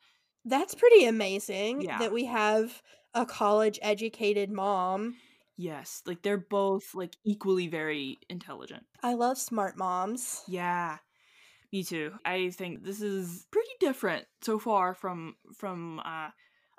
That's 0.45 0.75
pretty 0.75 1.05
amazing 1.05 1.81
Yeah. 1.81 1.97
that 1.99 2.11
we 2.11 2.25
have 2.25 2.81
a 3.15 3.25
college 3.25 3.79
educated 3.81 4.51
mom. 4.51 5.15
Yes, 5.57 6.01
like 6.05 6.21
they're 6.21 6.37
both 6.37 6.93
like 6.95 7.15
equally 7.23 7.67
very 7.67 8.19
intelligent. 8.29 8.85
I 9.03 9.13
love 9.13 9.37
smart 9.37 9.77
moms. 9.77 10.45
Yeah, 10.45 10.97
me 11.71 11.83
too. 11.83 12.13
I 12.25 12.51
think 12.51 12.83
this 12.83 13.01
is 13.01 13.47
pretty 13.51 13.71
different 13.79 14.27
so 14.41 14.59
far 14.59 14.93
from 14.93 15.35
from. 15.55 15.99
uh 15.99 16.29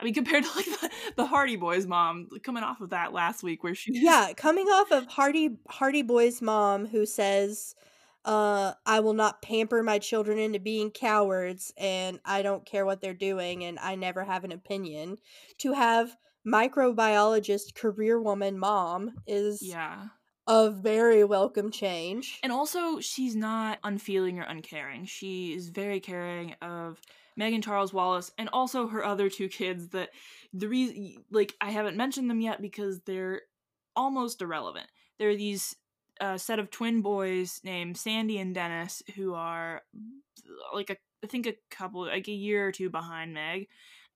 I 0.01 0.05
mean, 0.05 0.15
compared 0.15 0.45
to 0.45 0.51
like 0.57 0.67
the, 0.67 0.91
the 1.17 1.27
Hardy 1.27 1.57
Boys 1.57 1.87
mom 1.87 2.29
coming 2.43 2.65
off 2.65 2.81
of 2.81 2.91
that 2.91 3.13
last 3.13 3.43
week, 3.43 3.63
where 3.65 3.75
she 3.75 3.93
yeah 3.93 4.33
coming 4.37 4.67
off 4.67 4.91
of 4.91 5.07
hardy 5.07 5.59
hardy 5.69 6.03
boy's 6.03 6.41
mom 6.43 6.87
who 6.87 7.07
says 7.07 7.75
uh 8.25 8.73
i 8.87 8.99
will 9.01 9.13
not 9.13 9.43
pamper 9.43 9.83
my 9.83 9.99
children 9.99 10.39
into 10.39 10.59
being 10.59 10.91
cowards 10.91 11.73
and 11.77 12.19
i 12.25 12.43
don't 12.43 12.65
care 12.67 12.85
what 12.87 13.01
they're 13.01 13.15
doing 13.15 13.63
and 13.65 13.79
i 13.79 13.95
never 13.95 14.25
have 14.25 14.43
an 14.45 14.53
opinion 14.53 15.17
to 15.59 15.73
have 15.75 16.17
microbiologist 16.47 17.75
career 17.75 18.21
woman 18.21 18.59
mom 18.59 19.13
is 19.27 19.63
yeah. 19.63 20.09
a 20.47 20.71
very 20.71 21.25
welcome 21.25 21.71
change 21.71 22.39
And 22.43 22.53
also, 22.53 23.01
she's 23.01 23.35
not 23.35 23.79
unfeeling 23.83 24.39
or 24.39 24.43
uncaring. 24.43 25.07
She 25.07 25.55
is 25.55 25.71
very 25.71 26.01
caring 26.01 26.55
of 26.61 27.01
Megan 27.37 27.63
Charles 27.63 27.93
Wallace 27.95 28.31
and 28.37 28.49
also 28.53 28.89
her 28.89 29.05
other 29.05 29.31
two 29.31 29.49
kids. 29.49 29.89
That 29.89 30.11
the 30.53 30.69
reason, 30.69 31.25
like, 31.31 31.55
I 31.61 31.71
haven't 31.71 31.97
mentioned 31.97 32.29
them 32.29 32.41
yet 32.41 32.61
because 32.61 33.01
they're 33.01 33.43
almost 33.97 34.43
irrelevant. 34.43 34.87
There 35.19 35.31
are 35.31 35.37
these 35.37 35.75
uh, 36.21 36.37
set 36.37 36.59
of 36.59 36.71
twin 36.71 37.01
boys 37.01 37.61
named 37.65 37.97
Sandy 37.97 38.39
and 38.39 38.55
Dennis 38.55 39.03
who 39.17 39.35
are 39.35 39.83
like 40.75 40.91
a, 40.91 40.97
I 41.25 41.27
think 41.27 41.47
a 41.47 41.57
couple, 41.71 42.03
like 42.03 42.29
a 42.29 42.33
year 42.33 42.69
or 42.69 42.73
two 42.73 42.91
behind 42.91 43.33
Meg, 43.33 43.69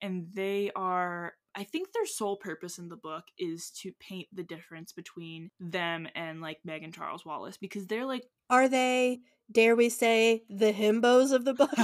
and 0.02 0.28
they 0.34 0.70
are. 0.76 1.32
I 1.58 1.64
think 1.64 1.92
their 1.92 2.06
sole 2.06 2.36
purpose 2.36 2.78
in 2.78 2.88
the 2.88 2.96
book 2.96 3.24
is 3.36 3.70
to 3.82 3.90
paint 3.98 4.28
the 4.32 4.44
difference 4.44 4.92
between 4.92 5.50
them 5.58 6.06
and 6.14 6.40
like 6.40 6.60
Meg 6.64 6.84
and 6.84 6.94
Charles 6.94 7.26
Wallace 7.26 7.56
because 7.56 7.88
they're 7.88 8.06
like 8.06 8.28
are 8.48 8.68
they 8.68 9.22
dare 9.50 9.74
we 9.74 9.88
say 9.88 10.44
the 10.48 10.72
himbos 10.72 11.32
of 11.32 11.44
the 11.44 11.54
book? 11.54 11.70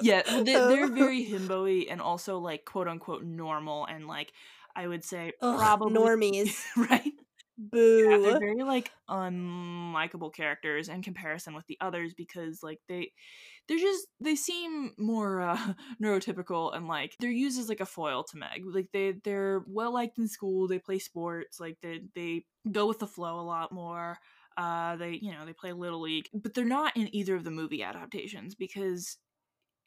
Yeah, 0.00 0.22
they, 0.26 0.54
they're 0.54 0.84
oh. 0.84 0.88
very 0.88 1.24
himbo-y 1.24 1.86
and 1.90 2.00
also 2.00 2.38
like 2.38 2.64
quote 2.64 2.88
unquote 2.88 3.24
normal 3.24 3.84
and 3.84 4.08
like 4.08 4.32
I 4.74 4.88
would 4.88 5.04
say 5.04 5.32
Ugh, 5.42 5.58
probably 5.58 5.92
normies. 5.92 6.56
right. 6.76 7.12
Boo 7.58 8.02
Yeah, 8.08 8.18
they're 8.22 8.36
very 8.38 8.62
like 8.64 8.90
unlikable 9.08 10.32
characters 10.32 10.88
in 10.88 11.02
comparison 11.02 11.54
with 11.54 11.66
the 11.66 11.78
others 11.80 12.14
because 12.14 12.62
like 12.62 12.80
they 12.88 13.12
they're 13.68 13.78
just 13.78 14.06
they 14.20 14.34
seem 14.36 14.92
more 14.98 15.42
uh, 15.42 15.74
neurotypical 16.02 16.74
and 16.76 16.88
like 16.88 17.14
they're 17.20 17.30
used 17.30 17.58
as 17.58 17.68
like 17.68 17.80
a 17.80 17.86
foil 17.86 18.24
to 18.24 18.36
Meg. 18.38 18.62
Like 18.64 18.88
they 18.92 19.12
they're 19.24 19.62
well 19.66 19.92
liked 19.92 20.18
in 20.18 20.28
school. 20.28 20.68
They 20.68 20.78
play 20.78 20.98
sports. 20.98 21.60
Like 21.60 21.78
they 21.82 22.02
they 22.14 22.44
go 22.70 22.86
with 22.86 22.98
the 22.98 23.06
flow 23.06 23.40
a 23.40 23.42
lot 23.42 23.72
more. 23.72 24.18
Uh, 24.56 24.96
they 24.96 25.18
you 25.22 25.32
know 25.32 25.44
they 25.46 25.52
play 25.52 25.72
little 25.72 26.00
league, 26.00 26.28
but 26.34 26.54
they're 26.54 26.64
not 26.64 26.96
in 26.96 27.14
either 27.14 27.34
of 27.36 27.44
the 27.44 27.50
movie 27.50 27.82
adaptations 27.82 28.54
because 28.54 29.18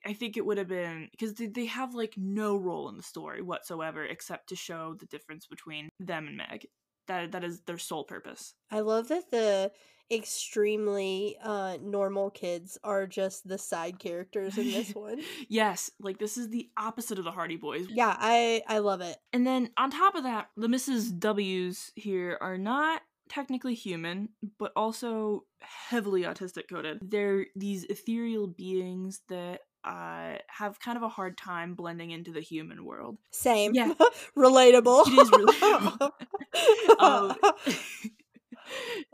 I 0.06 0.14
think 0.14 0.38
it 0.38 0.46
would 0.46 0.58
have 0.60 0.68
been 0.68 1.10
because 1.12 1.34
they, 1.36 1.48
they 1.48 1.66
have 1.66 1.96
like 1.96 2.14
no 2.18 2.58
role 2.58 2.90
in 2.90 2.98
the 2.98 3.04
story 3.04 3.42
whatsoever 3.42 4.06
except 4.06 4.50
to 4.50 4.56
show 4.56 4.96
the 5.00 5.08
difference 5.08 5.48
between 5.48 5.90
them 6.00 6.28
and 6.28 6.38
Meg. 6.38 6.68
That 7.08 7.32
that 7.34 7.44
is 7.44 7.62
their 7.62 7.78
sole 7.78 8.04
purpose. 8.04 8.54
I 8.72 8.82
love 8.82 9.08
that 9.10 9.32
the 9.32 9.72
extremely 10.12 11.36
uh 11.44 11.78
normal 11.82 12.30
kids 12.30 12.78
are 12.84 13.08
just 13.08 13.48
the 13.48 13.58
side 13.58 13.98
characters 13.98 14.58
in 14.58 14.66
this 14.72 14.94
one. 14.96 15.20
yes, 15.50 15.90
like 16.00 16.20
this 16.20 16.38
is 16.38 16.50
the 16.50 16.70
opposite 16.78 17.18
of 17.18 17.26
the 17.26 17.32
Hardy 17.32 17.58
Boys. 17.58 17.88
Yeah, 17.90 18.16
I 18.20 18.62
I 18.68 18.80
love 18.80 19.02
it. 19.02 19.18
And 19.34 19.46
then 19.48 19.70
on 19.78 19.90
top 19.92 20.16
of 20.16 20.24
that, 20.24 20.50
the 20.58 20.68
Mrs. 20.68 21.18
W's 21.18 21.92
here 21.96 22.38
are 22.42 22.58
not 22.58 23.02
technically 23.30 23.74
human, 23.74 24.30
but 24.60 24.72
also 24.76 25.46
heavily 25.60 26.22
autistic 26.24 26.70
coded. 26.70 27.00
They're 27.02 27.48
these 27.56 27.84
ethereal 27.86 28.48
beings 28.48 29.22
that 29.30 29.62
uh, 29.86 30.38
have 30.48 30.80
kind 30.80 30.98
of 30.98 31.04
a 31.04 31.10
hard 31.10 31.38
time 31.38 31.76
blending 31.76 32.12
into 32.12 32.32
the 32.32 32.42
human 32.42 32.84
world. 32.84 33.18
Same. 33.32 33.74
Yeah. 33.76 33.94
relatable. 34.38 35.04
It 35.08 35.20
is 35.22 35.30
relatable. 35.32 36.12
Um, 37.00 37.36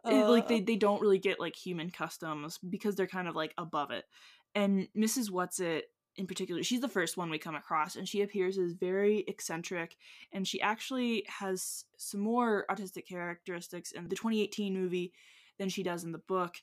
it- 0.06 0.28
like 0.28 0.46
Uh. 0.46 0.48
they, 0.48 0.62
they 0.62 0.76
don't 0.76 1.02
really 1.02 1.20
get 1.20 1.40
like 1.40 1.56
human 1.56 1.90
customs 1.90 2.58
because 2.60 2.96
they're 2.96 3.08
kind 3.08 3.28
of 3.28 3.36
like 3.36 3.54
above 3.58 3.92
it. 3.92 4.06
And 4.56 4.88
Mrs. 4.98 5.30
Whatsit 5.32 5.84
in 6.18 6.28
particular, 6.28 6.62
she's 6.62 6.82
the 6.82 6.90
first 6.90 7.16
one 7.18 7.30
we 7.30 7.40
come 7.40 7.56
across, 7.56 7.96
and 7.96 8.08
she 8.08 8.22
appears 8.22 8.58
as 8.58 8.74
very 8.74 9.20
eccentric, 9.28 9.96
and 10.34 10.46
she 10.46 10.62
actually 10.62 11.24
has 11.40 11.86
some 11.98 12.20
more 12.20 12.66
autistic 12.70 13.08
characteristics 13.08 13.92
in 13.94 14.04
the 14.10 14.16
2018 14.16 14.74
movie 14.74 15.14
than 15.58 15.70
she 15.70 15.84
does 15.84 16.04
in 16.04 16.12
the 16.12 16.18
book. 16.18 16.56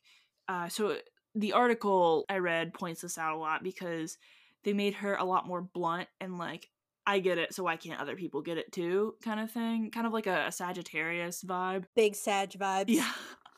Uh, 0.49 0.68
so 0.68 0.99
the 1.38 1.53
article 1.53 2.24
I 2.29 2.38
read 2.38 2.74
points 2.74 3.03
this 3.03 3.16
out 3.16 3.37
a 3.37 3.38
lot 3.38 3.62
because 3.62 4.18
they 4.64 4.72
made 4.72 4.94
her 4.94 5.14
a 5.14 5.24
lot 5.24 5.46
more 5.46 5.62
blunt 5.62 6.09
and 6.20 6.37
like 6.37 6.68
I 7.07 7.20
get 7.20 7.38
it, 7.38 7.55
so 7.55 7.62
why 7.62 7.77
can't 7.77 8.01
other 8.01 8.16
people 8.16 8.42
get 8.42 8.59
it 8.59 8.70
too? 8.70 9.14
Kind 9.24 9.40
of 9.40 9.51
thing, 9.51 9.90
kind 9.90 10.07
of 10.07 10.12
like 10.12 10.27
a, 10.27 10.48
a 10.48 10.53
Sagittarius 10.53 11.42
vibe. 11.42 11.85
Big 11.96 12.14
Sag 12.14 12.51
vibes. 12.51 12.85
Yeah, 12.88 13.11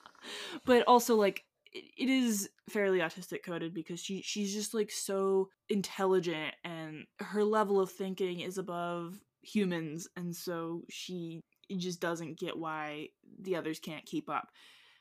but 0.65 0.85
also 0.87 1.17
like 1.17 1.45
it, 1.73 1.85
it 1.99 2.09
is 2.09 2.49
fairly 2.69 3.01
autistic 3.01 3.43
coded 3.43 3.75
because 3.75 3.99
she 3.99 4.23
she's 4.23 4.55
just 4.55 4.73
like 4.73 4.93
so 4.93 5.49
intelligent 5.69 6.55
and 6.65 7.07
her 7.19 7.43
level 7.43 7.81
of 7.81 7.91
thinking 7.91 8.39
is 8.39 8.57
above 8.57 9.19
humans, 9.43 10.07
and 10.17 10.37
so 10.37 10.83
she 10.89 11.41
just 11.77 12.01
doesn't 12.01 12.39
get 12.39 12.57
why 12.57 13.09
the 13.41 13.57
others 13.57 13.81
can't 13.81 14.07
keep 14.07 14.29
up. 14.29 14.49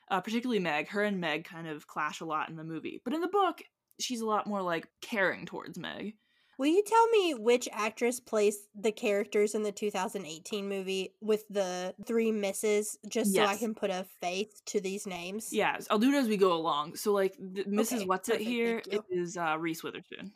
Uh, 0.09 0.21
particularly 0.21 0.59
Meg. 0.59 0.87
Her 0.87 1.03
and 1.03 1.19
Meg 1.19 1.45
kind 1.45 1.67
of 1.67 1.87
clash 1.87 2.21
a 2.21 2.25
lot 2.25 2.49
in 2.49 2.55
the 2.55 2.63
movie, 2.63 3.01
but 3.03 3.13
in 3.13 3.21
the 3.21 3.27
book, 3.27 3.61
she's 3.99 4.21
a 4.21 4.25
lot 4.25 4.47
more 4.47 4.61
like 4.61 4.87
caring 5.01 5.45
towards 5.45 5.77
Meg. 5.77 6.15
Will 6.59 6.67
you 6.67 6.83
tell 6.85 7.07
me 7.07 7.35
which 7.35 7.69
actress 7.71 8.19
plays 8.19 8.67
the 8.75 8.91
characters 8.91 9.55
in 9.55 9.63
the 9.63 9.71
2018 9.71 10.67
movie 10.67 11.13
with 11.21 11.47
the 11.49 11.95
three 12.05 12.33
misses, 12.33 12.97
just 13.07 13.33
so 13.33 13.45
I 13.45 13.55
can 13.55 13.73
put 13.73 13.89
a 13.89 14.05
face 14.19 14.61
to 14.65 14.81
these 14.81 15.07
names? 15.07 15.53
Yeah, 15.53 15.77
I'll 15.89 15.99
do 15.99 16.11
it 16.11 16.17
as 16.17 16.27
we 16.27 16.35
go 16.35 16.51
along. 16.51 16.97
So 16.97 17.13
like 17.13 17.37
the, 17.39 17.63
Mrs. 17.63 17.99
Okay, 17.99 18.05
Whatsit 18.07 18.39
here 18.39 18.81
thank 18.85 19.05
uh, 19.37 19.57
Reese 19.57 19.83
Witherspoon. 19.83 20.33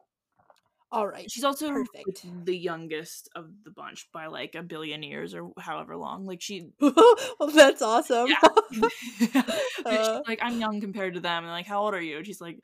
All 0.93 1.07
right. 1.07 1.29
She's 1.29 1.43
also 1.43 1.69
Perfect. 1.71 2.23
the 2.45 2.55
youngest 2.55 3.27
of 3.35 3.49
the 3.65 3.71
bunch 3.71 4.07
by 4.13 4.27
like 4.27 4.53
a 4.53 4.61
billion 4.61 5.01
years 5.01 5.33
or 5.33 5.51
however 5.57 5.97
long. 5.97 6.27
Like 6.27 6.39
she, 6.39 6.69
well, 6.79 7.49
that's 7.53 7.81
awesome. 7.81 8.27
yeah, 8.27 9.41
Uh. 9.85 10.21
like 10.27 10.37
I'm 10.43 10.59
young 10.59 10.79
compared 10.79 11.15
to 11.15 11.19
them. 11.19 11.43
And 11.43 11.51
like, 11.51 11.65
how 11.65 11.81
old 11.83 11.95
are 11.95 12.01
you? 12.01 12.17
And 12.17 12.25
she's 12.27 12.39
like, 12.39 12.59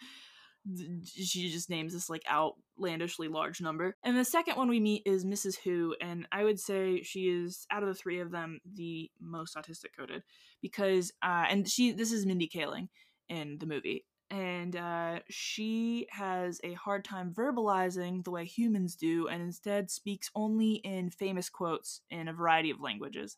she 1.06 1.50
just 1.50 1.72
names 1.72 1.94
this 1.94 2.08
like 2.08 2.22
outlandishly 2.32 3.30
large 3.30 3.62
number. 3.62 3.96
And 4.04 4.16
the 4.16 4.24
second 4.26 4.58
one 4.58 4.70
we 4.70 4.80
meet 4.80 5.02
is 5.08 5.26
Mrs. 5.26 5.56
Who, 5.64 5.96
and 6.00 6.28
I 6.32 6.44
would 6.44 6.60
say 6.60 7.02
she 7.02 7.30
is 7.30 7.66
out 7.72 7.82
of 7.82 7.90
the 7.90 7.96
three 7.96 8.20
of 8.20 8.30
them 8.30 8.60
the 8.76 9.10
most 9.20 9.56
autistic 9.56 9.98
coded 9.98 10.22
because, 10.62 11.12
uh, 11.24 11.46
and 11.50 11.68
she 11.68 11.94
this 11.94 12.12
is 12.12 12.28
Mindy 12.28 12.48
Kaling 12.48 12.90
in 13.28 13.58
the 13.60 13.66
movie. 13.66 14.06
And 14.32 14.76
uh, 14.76 15.20
she 15.30 16.08
has 16.12 16.62
a 16.64 16.74
hard 16.74 17.04
time 17.04 17.34
verbalizing 17.34 18.24
the 18.24 18.32
way 18.32 18.46
humans 18.46 18.96
do, 18.96 19.28
and 19.28 19.42
instead 19.42 19.90
speaks 19.90 20.30
only 20.36 20.74
in 20.74 21.10
famous 21.10 21.50
quotes 21.50 22.02
in 22.12 22.28
a 22.28 22.34
variety 22.34 22.70
of 22.70 22.80
languages. 22.80 23.38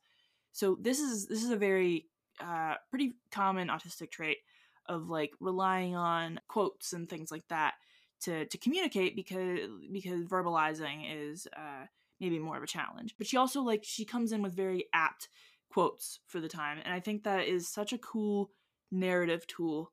So 0.52 0.78
this 0.82 1.00
is 1.00 1.28
this 1.28 1.44
is 1.44 1.50
a 1.50 1.56
very 1.56 2.08
uh, 2.42 2.76
pretty 2.90 3.16
common 3.32 3.70
autistic 3.70 4.12
trait 4.12 4.40
of 4.88 5.08
like 5.08 5.32
relying 5.40 5.96
on 5.96 6.40
quotes 6.48 6.92
and 6.92 7.08
things 7.08 7.32
like 7.32 7.48
that 7.48 7.76
to 8.22 8.46
to 8.46 8.58
communicate 8.58 9.16
because 9.16 9.60
because 9.92 10.26
verbalizing 10.26 11.06
is 11.10 11.48
uh, 11.56 11.86
maybe 12.20 12.40
more 12.40 12.58
of 12.58 12.64
a 12.64 12.68
challenge. 12.68 13.16
But 13.18 13.28
she 13.28 13.38
also 13.38 13.62
like 13.62 13.84
she 13.84 14.06
comes 14.06 14.32
in 14.32 14.42
with 14.42 14.56
very 14.56 14.86
apt 14.94 15.30
quotes 15.72 16.20
for 16.28 16.40
the 16.40 16.50
time, 16.50 16.80
and 16.84 16.94
I 16.94 17.00
think 17.00 17.24
that 17.24 17.48
is 17.48 17.68
such 17.68 17.94
a 17.94 17.98
cool 17.98 18.52
narrative 18.92 19.48
tool. 19.48 19.92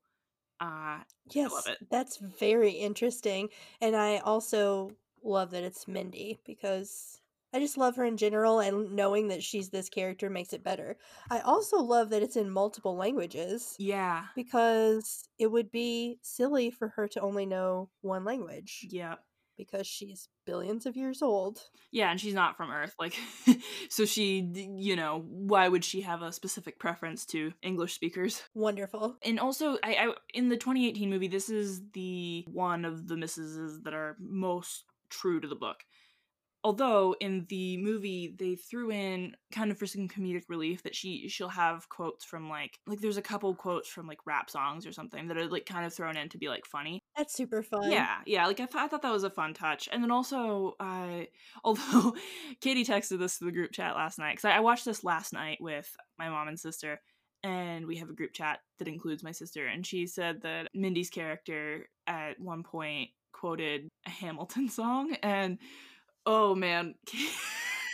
Uh, 0.61 1.01
Yes, 1.31 1.67
it. 1.67 1.79
that's 1.91 2.17
very 2.17 2.73
interesting. 2.73 3.51
And 3.81 3.95
I 3.95 4.19
also 4.19 4.97
love 5.23 5.51
that 5.51 5.63
it's 5.63 5.87
Mindy 5.87 6.39
because 6.45 7.21
I 7.53 7.61
just 7.61 7.77
love 7.77 7.97
her 7.97 8.05
in 8.05 8.17
general, 8.17 8.61
and 8.61 8.93
knowing 8.93 9.29
that 9.29 9.43
she's 9.43 9.71
this 9.71 9.89
character 9.89 10.31
makes 10.31 10.53
it 10.53 10.63
better. 10.65 10.97
I 11.31 11.41
also 11.41 11.79
love 11.83 12.11
that 12.11 12.23
it's 12.23 12.37
in 12.37 12.51
multiple 12.51 12.97
languages 12.97 13.79
yeah, 13.79 14.25
because 14.35 15.29
it 15.39 15.49
would 15.49 15.71
be 15.71 16.19
silly 16.23 16.71
for 16.71 16.89
her 16.91 17.09
to 17.09 17.21
only 17.21 17.47
know 17.47 17.91
one 18.03 18.25
language 18.25 18.91
yeah. 18.91 19.17
Because 19.59 19.87
she's 19.87 20.29
billions 20.47 20.87
of 20.87 20.97
years 20.97 21.21
old. 21.21 21.61
Yeah, 21.91 22.11
and 22.11 22.19
she's 22.19 22.33
not 22.33 22.57
from 22.57 22.71
Earth, 22.71 22.95
like, 22.99 23.19
so 23.91 24.07
she, 24.07 24.51
you 24.55 24.97
know, 24.97 25.25
why 25.29 25.69
would 25.69 25.85
she 25.85 26.01
have 26.03 26.23
a 26.23 26.33
specific 26.33 26.79
preference 26.79 27.27
to 27.27 27.53
English 27.63 27.95
speakers? 27.95 28.43
Wonderful. 28.55 29.17
And 29.23 29.39
also, 29.39 29.77
I, 29.83 29.95
I 29.95 30.13
in 30.33 30.49
the 30.49 30.57
2018 30.57 31.11
movie, 31.11 31.29
this 31.29 31.51
is 31.51 31.83
the 31.93 32.47
one 32.51 32.87
of 32.87 33.09
the 33.09 33.17
misses 33.17 33.83
that 33.83 33.93
are 33.93 34.17
most 34.19 34.85
true 35.11 35.41
to 35.41 35.49
the 35.49 35.55
book. 35.55 35.85
Although 36.69 37.17
in 37.19 37.47
the 37.49 37.79
movie 37.79 38.35
they 38.39 38.55
threw 38.55 38.91
in 38.91 39.35
kind 39.51 39.71
of 39.71 39.79
for 39.79 39.87
some 39.87 40.07
comedic 40.07 40.43
relief 40.51 40.83
that 40.83 40.95
she 40.95 41.27
she'll 41.27 41.49
have 41.49 41.89
quotes 41.89 42.27
from 42.27 42.51
like 42.51 42.79
like 42.87 43.01
there's 43.01 43.17
a 43.17 43.23
couple 43.23 43.55
quotes 43.55 43.89
from 43.89 44.07
like 44.07 44.19
rap 44.27 44.51
songs 44.51 44.87
or 44.87 44.93
something 44.93 45.29
that 45.29 45.39
are 45.39 45.47
like 45.47 45.65
kind 45.65 45.87
of 45.87 45.95
thrown 45.95 46.19
in 46.19 46.29
to 46.29 46.37
be 46.37 46.51
like 46.51 46.67
funny. 46.67 47.01
That's 47.17 47.33
super 47.33 47.63
fun. 47.63 47.91
Yeah, 47.91 48.19
yeah. 48.27 48.47
Like 48.47 48.61
I, 48.61 48.67
th- 48.67 48.75
I 48.77 48.87
thought 48.87 49.01
that 49.01 49.11
was 49.11 49.25
a 49.25 49.31
fun 49.31 49.55
touch, 49.55 49.89
and 49.91 50.03
then 50.03 50.11
also, 50.11 50.77
I 50.79 51.29
uh, 51.31 51.61
although 51.65 52.15
Katie 52.61 52.85
texted 52.85 53.19
this 53.19 53.39
to 53.39 53.47
the 53.47 53.53
group 53.53 53.73
chat 53.73 53.95
last 53.95 54.19
night 54.19 54.33
because 54.33 54.45
I, 54.45 54.59
I 54.59 54.61
watched 54.61 54.85
this 54.85 55.03
last 55.03 55.33
night 55.33 55.57
with 55.63 55.91
my 56.19 56.29
mom 56.29 56.49
and 56.49 56.61
sister, 56.61 57.01
and 57.43 57.87
we 57.87 57.97
have 57.97 58.11
a 58.11 58.15
group 58.15 58.35
chat 58.35 58.59
that 58.79 58.89
includes 58.89 59.23
my 59.23 59.33
sister, 59.33 59.69
and 59.69 59.87
she 59.87 60.07
said 60.07 60.43
that 60.43 60.69
Mindy's 60.75 61.09
character 61.09 61.89
at 62.07 62.39
one 62.39 62.63
point 62.63 63.09
quoted 63.33 63.89
a 64.07 64.11
Hamilton 64.11 64.69
song, 64.69 65.17
and 65.23 65.57
oh 66.29 66.55
man. 66.55 66.95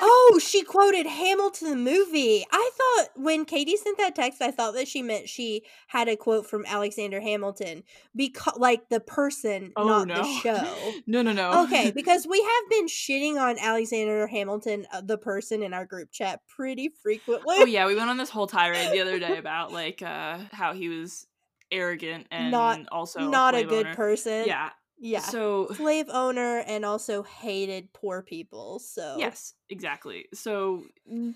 Oh, 0.01 0.40
she 0.42 0.62
quoted 0.62 1.07
Hamilton 1.07 1.70
the 1.70 1.77
movie. 1.77 2.44
I 2.51 2.70
thought 2.77 3.23
when 3.23 3.44
Katie 3.44 3.77
sent 3.77 3.97
that 3.99 4.16
text, 4.16 4.42
I 4.42 4.51
thought 4.51 4.75
that 4.75 4.88
she 4.88 5.03
meant 5.03 5.29
she 5.29 5.62
had 5.87 6.09
a 6.09 6.16
quote 6.16 6.47
from 6.47 6.64
Alexander 6.66 7.20
Hamilton, 7.20 7.85
because 8.14 8.59
like 8.59 8.88
the 8.88 9.01
person, 9.01 9.73
oh 9.77 9.87
not 9.87 10.09
no, 10.09 10.14
the 10.16 10.25
show. 10.40 10.92
no, 11.07 11.23
no, 11.23 11.33
no. 11.33 11.64
Okay, 11.64 11.90
because 11.94 12.27
we 12.27 12.40
have 12.42 12.70
been 12.70 12.87
shitting 12.87 13.40
on 13.40 13.57
Alexander 13.59 14.27
Hamilton, 14.27 14.85
uh, 14.92 15.01
the 15.01 15.16
person, 15.16 15.62
in 15.62 15.73
our 15.73 15.87
group 15.87 16.11
chat 16.11 16.40
pretty 16.49 16.90
frequently. 17.03 17.57
oh 17.59 17.64
yeah, 17.64 17.87
we 17.87 17.94
went 17.94 18.11
on 18.11 18.16
this 18.16 18.31
whole 18.31 18.49
tirade 18.49 18.92
the 18.92 19.01
other 19.01 19.18
day 19.20 19.38
about 19.38 19.73
like 19.73 20.03
uh 20.03 20.38
how 20.51 20.75
he 20.75 20.88
was 20.88 21.27
arrogant 21.70 22.27
and 22.31 22.51
Not- 22.51 22.81
also 22.90 23.29
not 23.29 23.55
a 23.55 23.59
slave 23.59 23.68
good 23.68 23.87
person. 23.97 24.44
Yeah, 24.47 24.70
yeah. 24.99 25.21
So 25.21 25.69
Slave 25.75 26.09
owner 26.09 26.59
and 26.67 26.85
also 26.85 27.23
hated 27.23 27.93
poor 27.93 28.23
people. 28.23 28.79
So 28.79 29.17
yes, 29.19 29.55
exactly. 29.69 30.27
So, 30.35 30.85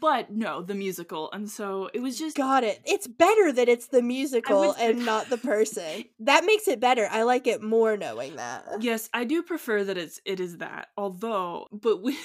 but 0.01 0.31
no, 0.31 0.63
the 0.63 0.75
musical, 0.75 1.31
and 1.33 1.51
so 1.51 1.91
it 1.93 2.01
was 2.01 2.19
just 2.19 2.37
Got 2.37 2.65
it. 2.65 2.81
It's 2.85 3.07
better 3.07 3.53
that 3.53 3.69
it's 3.69 3.89
the 3.89 4.03
musical 4.03 4.73
say- 4.75 4.91
and 4.91 5.05
not 5.05 5.29
the 5.29 5.39
person. 5.39 6.05
that 6.21 6.45
makes 6.45 6.69
it 6.69 6.81
better. 6.81 7.09
I 7.11 7.23
like 7.23 7.47
it 7.47 7.63
more 7.63 7.97
knowing 7.97 8.37
that. 8.37 8.65
yes, 8.81 9.09
I 9.13 9.25
do 9.25 9.43
prefer 9.43 9.85
that 9.85 9.99
it's 9.99 10.21
it 10.25 10.41
is 10.41 10.59
that. 10.59 10.89
Although, 10.97 11.67
but 11.73 12.03
we, 12.03 12.17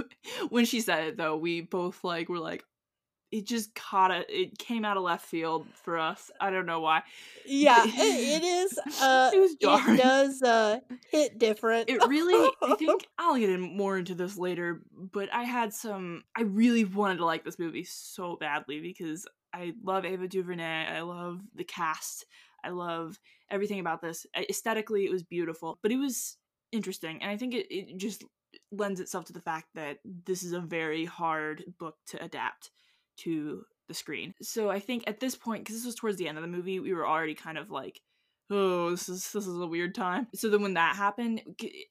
when 0.48 0.64
she 0.64 0.80
said 0.80 1.04
it 1.04 1.16
though, 1.16 1.36
we 1.36 1.60
both 1.60 2.04
like 2.04 2.28
were 2.28 2.38
like. 2.38 2.64
It 3.30 3.46
just 3.46 3.74
caught 3.74 4.10
it. 4.10 4.26
It 4.28 4.58
came 4.58 4.84
out 4.84 4.96
of 4.96 5.02
left 5.04 5.24
field 5.24 5.66
for 5.74 5.98
us. 5.98 6.30
I 6.40 6.50
don't 6.50 6.66
know 6.66 6.80
why. 6.80 7.02
Yeah, 7.46 7.84
it, 7.84 7.92
it 7.94 8.44
is. 8.44 8.78
Uh, 9.00 9.30
It 9.32 9.52
it 9.60 9.96
does 9.98 10.42
uh, 10.42 10.80
hit 11.10 11.38
different. 11.38 11.88
it 11.88 12.00
really 12.08 12.50
i 12.62 12.74
think 12.74 13.06
i'll 13.18 13.36
get 13.38 13.48
in 13.50 13.60
more 13.76 13.96
into 13.96 14.14
this 14.14 14.36
later 14.36 14.82
but 15.12 15.32
i 15.32 15.44
had 15.44 15.72
some 15.72 16.22
i 16.36 16.42
really 16.42 16.84
wanted 16.84 17.16
to 17.18 17.24
like 17.24 17.44
this 17.44 17.58
movie 17.58 17.84
so 17.84 18.36
badly 18.36 18.80
because 18.80 19.26
i 19.54 19.72
love 19.82 20.04
ava 20.04 20.28
duvernay 20.28 20.86
i 20.86 21.00
love 21.00 21.40
the 21.54 21.64
cast 21.64 22.26
i 22.64 22.68
love 22.70 23.18
everything 23.50 23.80
about 23.80 24.02
this 24.02 24.26
aesthetically 24.36 25.04
it 25.06 25.10
was 25.10 25.22
beautiful 25.22 25.78
but 25.82 25.92
it 25.92 25.96
was 25.96 26.36
interesting 26.72 27.22
and 27.22 27.30
i 27.30 27.36
think 27.36 27.54
it, 27.54 27.66
it 27.74 27.96
just 27.96 28.24
lends 28.72 29.00
itself 29.00 29.24
to 29.26 29.32
the 29.32 29.40
fact 29.40 29.66
that 29.74 29.98
this 30.26 30.42
is 30.42 30.52
a 30.52 30.60
very 30.60 31.04
hard 31.04 31.64
book 31.78 31.96
to 32.06 32.22
adapt 32.22 32.70
to 33.20 33.64
the 33.88 33.94
screen. 33.94 34.34
So 34.42 34.70
i 34.70 34.78
think 34.78 35.04
at 35.06 35.20
this 35.20 35.34
point 35.34 35.64
because 35.64 35.76
this 35.76 35.86
was 35.86 35.94
towards 35.94 36.16
the 36.16 36.28
end 36.28 36.38
of 36.38 36.42
the 36.42 36.48
movie 36.48 36.80
we 36.80 36.94
were 36.94 37.06
already 37.06 37.34
kind 37.34 37.58
of 37.58 37.70
like 37.70 38.00
oh 38.50 38.90
this 38.90 39.08
is 39.08 39.32
this 39.32 39.46
is 39.46 39.58
a 39.58 39.66
weird 39.66 39.94
time. 39.94 40.26
So 40.34 40.48
then 40.48 40.62
when 40.62 40.74
that 40.74 40.96
happened 40.96 41.42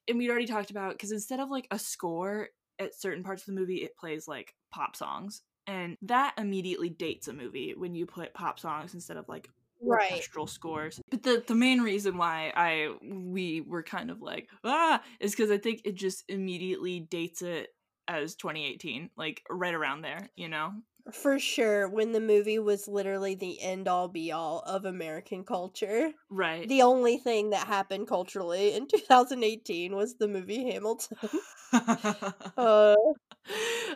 and 0.08 0.18
we'd 0.18 0.30
already 0.30 0.48
talked 0.48 0.72
about 0.72 0.94
because 0.94 1.12
instead 1.12 1.40
of 1.40 1.50
like 1.50 1.68
a 1.72 1.80
score 1.80 2.50
at 2.80 2.96
certain 2.96 3.24
parts 3.24 3.44
of 3.44 3.48
the 3.48 3.60
movie 3.60 3.78
it 3.78 3.98
plays 3.98 4.28
like 4.28 4.54
pop 4.72 4.96
songs. 4.96 5.42
And 5.68 5.98
that 6.02 6.34
immediately 6.38 6.90
dates 6.90 7.28
a 7.28 7.34
movie 7.34 7.76
when 7.78 7.94
you 7.94 8.08
put 8.08 8.34
pop 8.34 8.60
songs 8.60 8.96
instead 8.96 9.18
of 9.18 9.30
like 9.30 9.48
right. 9.82 10.12
orchestral 10.12 10.48
scores. 10.48 11.00
But 11.10 11.24
the 11.24 11.44
the 11.48 11.56
main 11.56 11.82
reason 11.82 12.18
why 12.18 12.52
i 12.56 12.94
we 13.04 13.62
were 13.62 13.84
kind 13.84 14.12
of 14.12 14.22
like 14.22 14.50
ah 14.64 15.02
is 15.20 15.32
because 15.32 15.52
i 15.52 15.58
think 15.58 15.82
it 15.86 15.96
just 15.96 16.24
immediately 16.30 17.00
dates 17.00 17.42
it 17.42 17.70
as 18.08 18.36
2018 18.36 19.12
like 19.18 19.44
right 19.52 19.76
around 19.76 20.02
there 20.02 20.30
you 20.36 20.50
know 20.50 20.74
For 21.14 21.40
sure, 21.40 21.90
when 21.90 22.12
the 22.12 22.20
movie 22.20 22.60
was 22.60 22.88
literally 22.88 23.36
the 23.36 23.62
end 23.62 23.88
all 23.88 24.08
be 24.08 24.32
all 24.32 24.60
of 24.62 24.86
American 24.86 25.44
culture. 25.44 26.12
right 26.30 26.68
The 26.68 26.82
only 26.82 27.18
thing 27.18 27.50
that 27.52 27.68
happened 27.68 28.08
culturally 28.08 28.74
in 28.74 28.88
2018 28.92 29.96
was 29.96 30.16
the 30.16 30.28
movie 30.28 30.72
Hamilton. 30.72 31.18
Uh, 32.58 32.96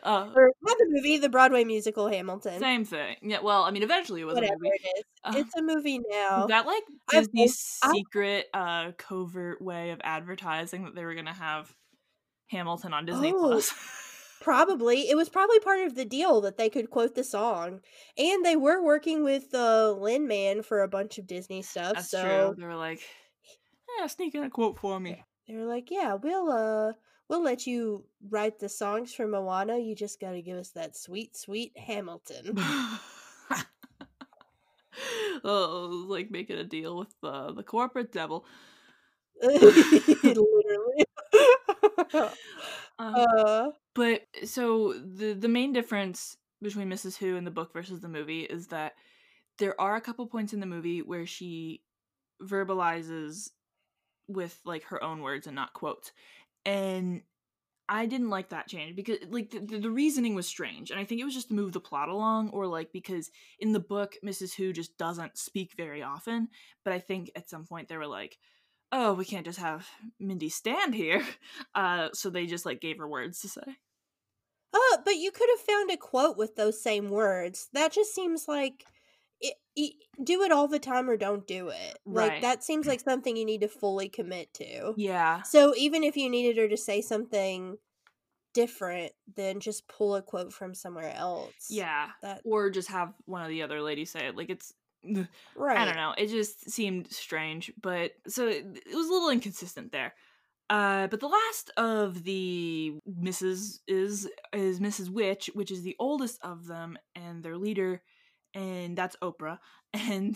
uh, 0.03 0.29
or 0.35 0.51
not 0.61 0.77
the 0.77 0.85
movie, 0.89 1.17
the 1.17 1.29
Broadway 1.29 1.63
musical 1.63 2.07
Hamilton. 2.07 2.59
same 2.59 2.85
thing. 2.85 3.15
Yeah. 3.21 3.39
Well, 3.41 3.63
I 3.63 3.71
mean, 3.71 3.83
eventually 3.83 4.21
it 4.21 4.25
was 4.25 4.35
Whatever 4.35 4.53
a 4.53 4.57
movie. 4.57 4.69
it 4.83 4.97
is, 4.99 5.03
Uh, 5.23 5.33
it's 5.37 5.55
a 5.55 5.61
movie 5.61 5.99
now. 6.09 6.47
That 6.47 6.65
like 6.65 6.83
I've 7.11 7.25
Disney's 7.25 7.77
al- 7.83 7.91
I- 7.91 7.93
secret, 7.93 8.47
uh, 8.53 8.91
covert 8.97 9.61
way 9.61 9.89
of 9.91 9.99
advertising 10.03 10.85
that 10.85 10.95
they 10.95 11.03
were 11.03 11.13
gonna 11.15 11.33
have 11.33 11.73
Hamilton 12.49 12.93
on 12.93 13.05
Disney 13.05 13.31
Oh, 13.35 13.39
Plus? 13.39 13.73
Probably. 14.43 15.09
It 15.09 15.15
was 15.15 15.29
probably 15.29 15.59
part 15.61 15.79
of 15.87 15.95
the 15.95 16.03
deal 16.03 16.41
that 16.41 16.57
they 16.57 16.69
could 16.69 16.89
quote 16.89 17.15
the 17.15 17.23
song. 17.23 17.79
And 18.17 18.43
they 18.43 18.57
were 18.57 18.83
working 18.83 19.23
with 19.23 19.53
uh, 19.53 19.91
Lin 19.93 20.27
Man 20.27 20.61
for 20.63 20.81
a 20.81 20.87
bunch 20.89 21.17
of 21.17 21.25
Disney 21.25 21.61
stuff. 21.61 21.93
That's 21.93 22.11
so 22.11 22.21
true. 22.21 22.55
They 22.57 22.67
were 22.67 22.75
like, 22.75 22.99
"Yeah, 23.97 24.07
sneak 24.07 24.35
in 24.35 24.43
a 24.43 24.49
quote 24.49 24.77
for 24.77 24.99
me." 24.99 25.23
they 25.47 25.55
were 25.55 25.65
like, 25.65 25.89
Yeah, 25.89 26.15
we'll 26.15 26.51
uh 26.51 26.93
we'll 27.29 27.41
let 27.43 27.65
you 27.65 28.05
write 28.29 28.59
the 28.59 28.69
songs 28.69 29.13
for 29.13 29.27
Moana. 29.27 29.77
You 29.77 29.95
just 29.95 30.19
gotta 30.19 30.41
give 30.41 30.57
us 30.57 30.71
that 30.71 30.97
sweet, 30.97 31.37
sweet 31.37 31.71
Hamilton. 31.77 32.57
oh, 35.43 36.05
like 36.09 36.31
making 36.31 36.57
a 36.57 36.63
deal 36.63 36.97
with 36.97 37.15
the 37.21 37.53
the 37.53 37.63
corporate 37.63 38.11
devil. 38.11 38.45
Literally. 39.41 40.35
Um, 42.99 43.13
uh 43.15 43.69
But 43.95 44.23
so 44.45 44.93
the 44.93 45.33
the 45.33 45.47
main 45.47 45.73
difference 45.73 46.37
between 46.61 46.89
Mrs. 46.89 47.17
Who 47.17 47.35
and 47.37 47.45
the 47.45 47.51
book 47.51 47.73
versus 47.73 47.99
the 48.01 48.07
movie 48.09 48.41
is 48.43 48.67
that 48.67 48.93
there 49.59 49.79
are 49.79 49.95
a 49.95 50.01
couple 50.01 50.25
points 50.27 50.53
in 50.53 50.59
the 50.59 50.65
movie 50.65 51.01
where 51.01 51.25
she 51.25 51.83
verbalizes 52.41 53.49
with 54.27 54.59
like 54.65 54.83
her 54.85 55.03
own 55.03 55.21
words 55.21 55.47
and 55.47 55.55
not 55.55 55.73
quotes. 55.73 56.11
And 56.65 57.21
I 57.89 58.05
didn't 58.05 58.29
like 58.29 58.49
that 58.49 58.67
change 58.67 58.95
because 58.95 59.19
like 59.29 59.51
the, 59.51 59.59
the, 59.59 59.79
the 59.79 59.91
reasoning 59.91 60.35
was 60.35 60.47
strange 60.47 60.91
and 60.91 60.99
I 60.99 61.05
think 61.05 61.21
it 61.21 61.25
was 61.25 61.33
just 61.33 61.49
to 61.49 61.53
move 61.53 61.73
the 61.73 61.81
plot 61.81 62.09
along 62.09 62.49
or 62.51 62.67
like 62.67 62.93
because 62.93 63.31
in 63.59 63.73
the 63.73 63.79
book 63.79 64.15
Mrs. 64.23 64.55
Who 64.55 64.73
just 64.73 64.97
doesn't 64.97 65.37
speak 65.37 65.73
very 65.77 66.01
often, 66.01 66.49
but 66.85 66.93
I 66.93 66.99
think 66.99 67.31
at 67.35 67.49
some 67.49 67.65
point 67.65 67.89
they 67.89 67.97
were 67.97 68.07
like 68.07 68.37
oh, 68.93 69.13
we 69.13 69.25
can't 69.25 69.45
just 69.45 69.59
have 69.59 69.87
Mindy 70.19 70.49
stand 70.49 70.95
here. 70.95 71.25
Uh, 71.75 72.09
so 72.13 72.29
they 72.29 72.45
just 72.45 72.67
like 72.67 72.79
gave 72.79 72.99
her 72.99 73.07
words 73.07 73.39
to 73.41 73.47
say. 73.47 73.61
Uh, 74.73 74.97
but 75.03 75.15
you 75.15 75.31
could 75.31 75.49
have 75.57 75.65
found 75.65 75.89
a 75.89 75.97
quote 75.97 76.37
with 76.37 76.55
those 76.55 76.81
same 76.83 77.09
words. 77.09 77.67
That 77.73 77.91
just 77.91 78.13
seems 78.13 78.47
like 78.47 78.85
it, 79.41 79.55
it, 79.75 79.93
do 80.23 80.43
it 80.43 80.51
all 80.51 80.67
the 80.67 80.77
time 80.77 81.09
or 81.09 81.17
don't 81.17 81.47
do 81.47 81.69
it. 81.69 81.97
Like 82.05 82.29
Right. 82.29 82.41
that 82.43 82.63
seems 82.63 82.85
like 82.85 82.99
something 82.99 83.35
you 83.35 83.45
need 83.45 83.61
to 83.61 83.67
fully 83.67 84.07
commit 84.07 84.53
to. 84.55 84.93
Yeah. 84.97 85.41
So 85.41 85.73
even 85.75 86.03
if 86.03 86.15
you 86.15 86.29
needed 86.29 86.57
her 86.57 86.67
to 86.67 86.77
say 86.77 87.01
something 87.01 87.77
different, 88.53 89.13
then 89.35 89.59
just 89.59 89.87
pull 89.87 90.15
a 90.15 90.21
quote 90.21 90.53
from 90.53 90.75
somewhere 90.75 91.13
else. 91.15 91.67
Yeah. 91.71 92.09
That 92.21 92.41
Or 92.45 92.69
just 92.69 92.89
have 92.89 93.13
one 93.25 93.41
of 93.41 93.49
the 93.49 93.63
other 93.63 93.81
ladies 93.81 94.11
say 94.11 94.27
it. 94.27 94.35
Like 94.37 94.51
it's 94.51 94.73
right. 95.55 95.77
I 95.77 95.85
don't 95.85 95.95
know. 95.95 96.13
It 96.17 96.27
just 96.27 96.69
seemed 96.69 97.11
strange, 97.11 97.71
but 97.81 98.11
so 98.27 98.47
it, 98.47 98.65
it 98.85 98.95
was 98.95 99.07
a 99.07 99.11
little 99.11 99.29
inconsistent 99.29 99.91
there. 99.91 100.13
Uh, 100.69 101.07
but 101.07 101.19
the 101.19 101.27
last 101.27 101.71
of 101.77 102.23
the 102.23 102.93
Mrs. 103.07 103.79
is 103.87 104.29
is 104.53 104.79
Mrs. 104.79 105.09
Witch, 105.09 105.49
which 105.53 105.71
is 105.71 105.83
the 105.83 105.95
oldest 105.99 106.39
of 106.41 106.65
them 106.65 106.97
and 107.15 107.43
their 107.43 107.57
leader, 107.57 108.01
and 108.53 108.97
that's 108.97 109.15
Oprah. 109.21 109.59
And 109.95 110.35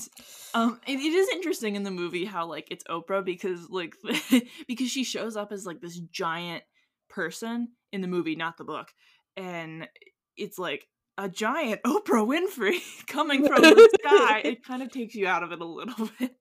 um, 0.54 0.80
it, 0.86 1.00
it 1.00 1.14
is 1.14 1.30
interesting 1.30 1.76
in 1.76 1.82
the 1.82 1.90
movie 1.90 2.26
how 2.26 2.46
like 2.46 2.68
it's 2.70 2.84
Oprah 2.84 3.26
because 3.26 3.72
like 3.72 3.96
because 4.68 4.92
she 4.92 5.04
shows 5.04 5.36
up 5.36 5.52
as 5.52 5.66
like 5.66 5.82
this 5.82 5.98
giant 6.12 6.64
person 7.10 7.70
in 7.92 8.02
the 8.02 8.08
movie, 8.08 8.36
not 8.36 8.58
the 8.58 8.64
book, 8.64 8.90
and 9.36 9.88
it's 10.36 10.60
like 10.60 10.86
a 11.18 11.30
giant 11.30 11.82
Oprah 11.86 12.26
Winfrey 12.26 12.80
coming 13.08 13.46
from 13.46 13.62
the 13.62 13.98
sky. 14.02 14.42
It 14.44 14.64
kind 14.64 14.84
of 14.84 14.92
takes 14.92 15.16
you 15.16 15.28
out 15.28 15.44
of 15.44 15.52
it 15.52 15.62
a 15.62 15.66
little 15.66 16.10
bit. 16.20 16.36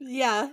Yeah. 0.00 0.50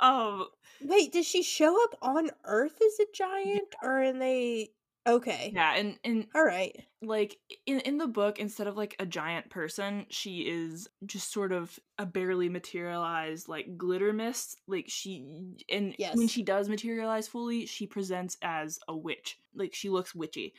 Um, 0.00 0.46
Wait, 0.82 1.12
does 1.12 1.26
she 1.26 1.42
show 1.42 1.82
up 1.84 1.96
on 2.02 2.30
Earth 2.44 2.76
as 2.84 2.98
a 3.00 3.06
giant, 3.14 3.74
or 3.82 4.02
in 4.02 4.18
they? 4.18 4.70
Okay. 5.06 5.52
yeah, 5.54 5.74
and 5.76 5.98
and 6.02 6.26
All 6.34 6.44
right. 6.44 6.74
like 7.02 7.36
in 7.66 7.80
in 7.80 7.98
the 7.98 8.06
book, 8.06 8.38
instead 8.40 8.66
of 8.66 8.76
like 8.76 8.96
a 8.98 9.06
giant 9.06 9.50
person, 9.50 10.06
she 10.08 10.40
is 10.40 10.88
just 11.06 11.30
sort 11.30 11.52
of 11.52 11.78
a 11.98 12.06
barely 12.06 12.48
materialized 12.48 13.48
like 13.48 13.76
glitter 13.76 14.12
mist. 14.12 14.56
Like 14.66 14.86
she 14.88 15.54
and 15.70 15.94
when 16.14 16.26
she 16.26 16.42
does 16.42 16.68
materialize 16.68 17.28
fully, 17.28 17.66
she 17.66 17.86
presents 17.86 18.36
as 18.42 18.78
a 18.88 18.96
witch. 18.96 19.38
Like 19.54 19.74
she 19.74 19.90
looks 19.90 20.14
witchy. 20.14 20.54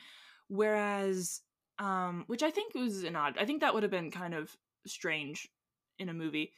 Whereas, 0.48 1.42
um, 1.78 2.24
which 2.26 2.42
I 2.42 2.50
think 2.50 2.74
was 2.74 3.04
an 3.04 3.16
odd. 3.16 3.36
I 3.38 3.44
think 3.44 3.60
that 3.60 3.74
would 3.74 3.82
have 3.82 3.92
been 3.92 4.10
kind 4.10 4.34
of 4.34 4.56
strange 4.86 5.48
in 5.98 6.08
a 6.08 6.14
movie. 6.14 6.52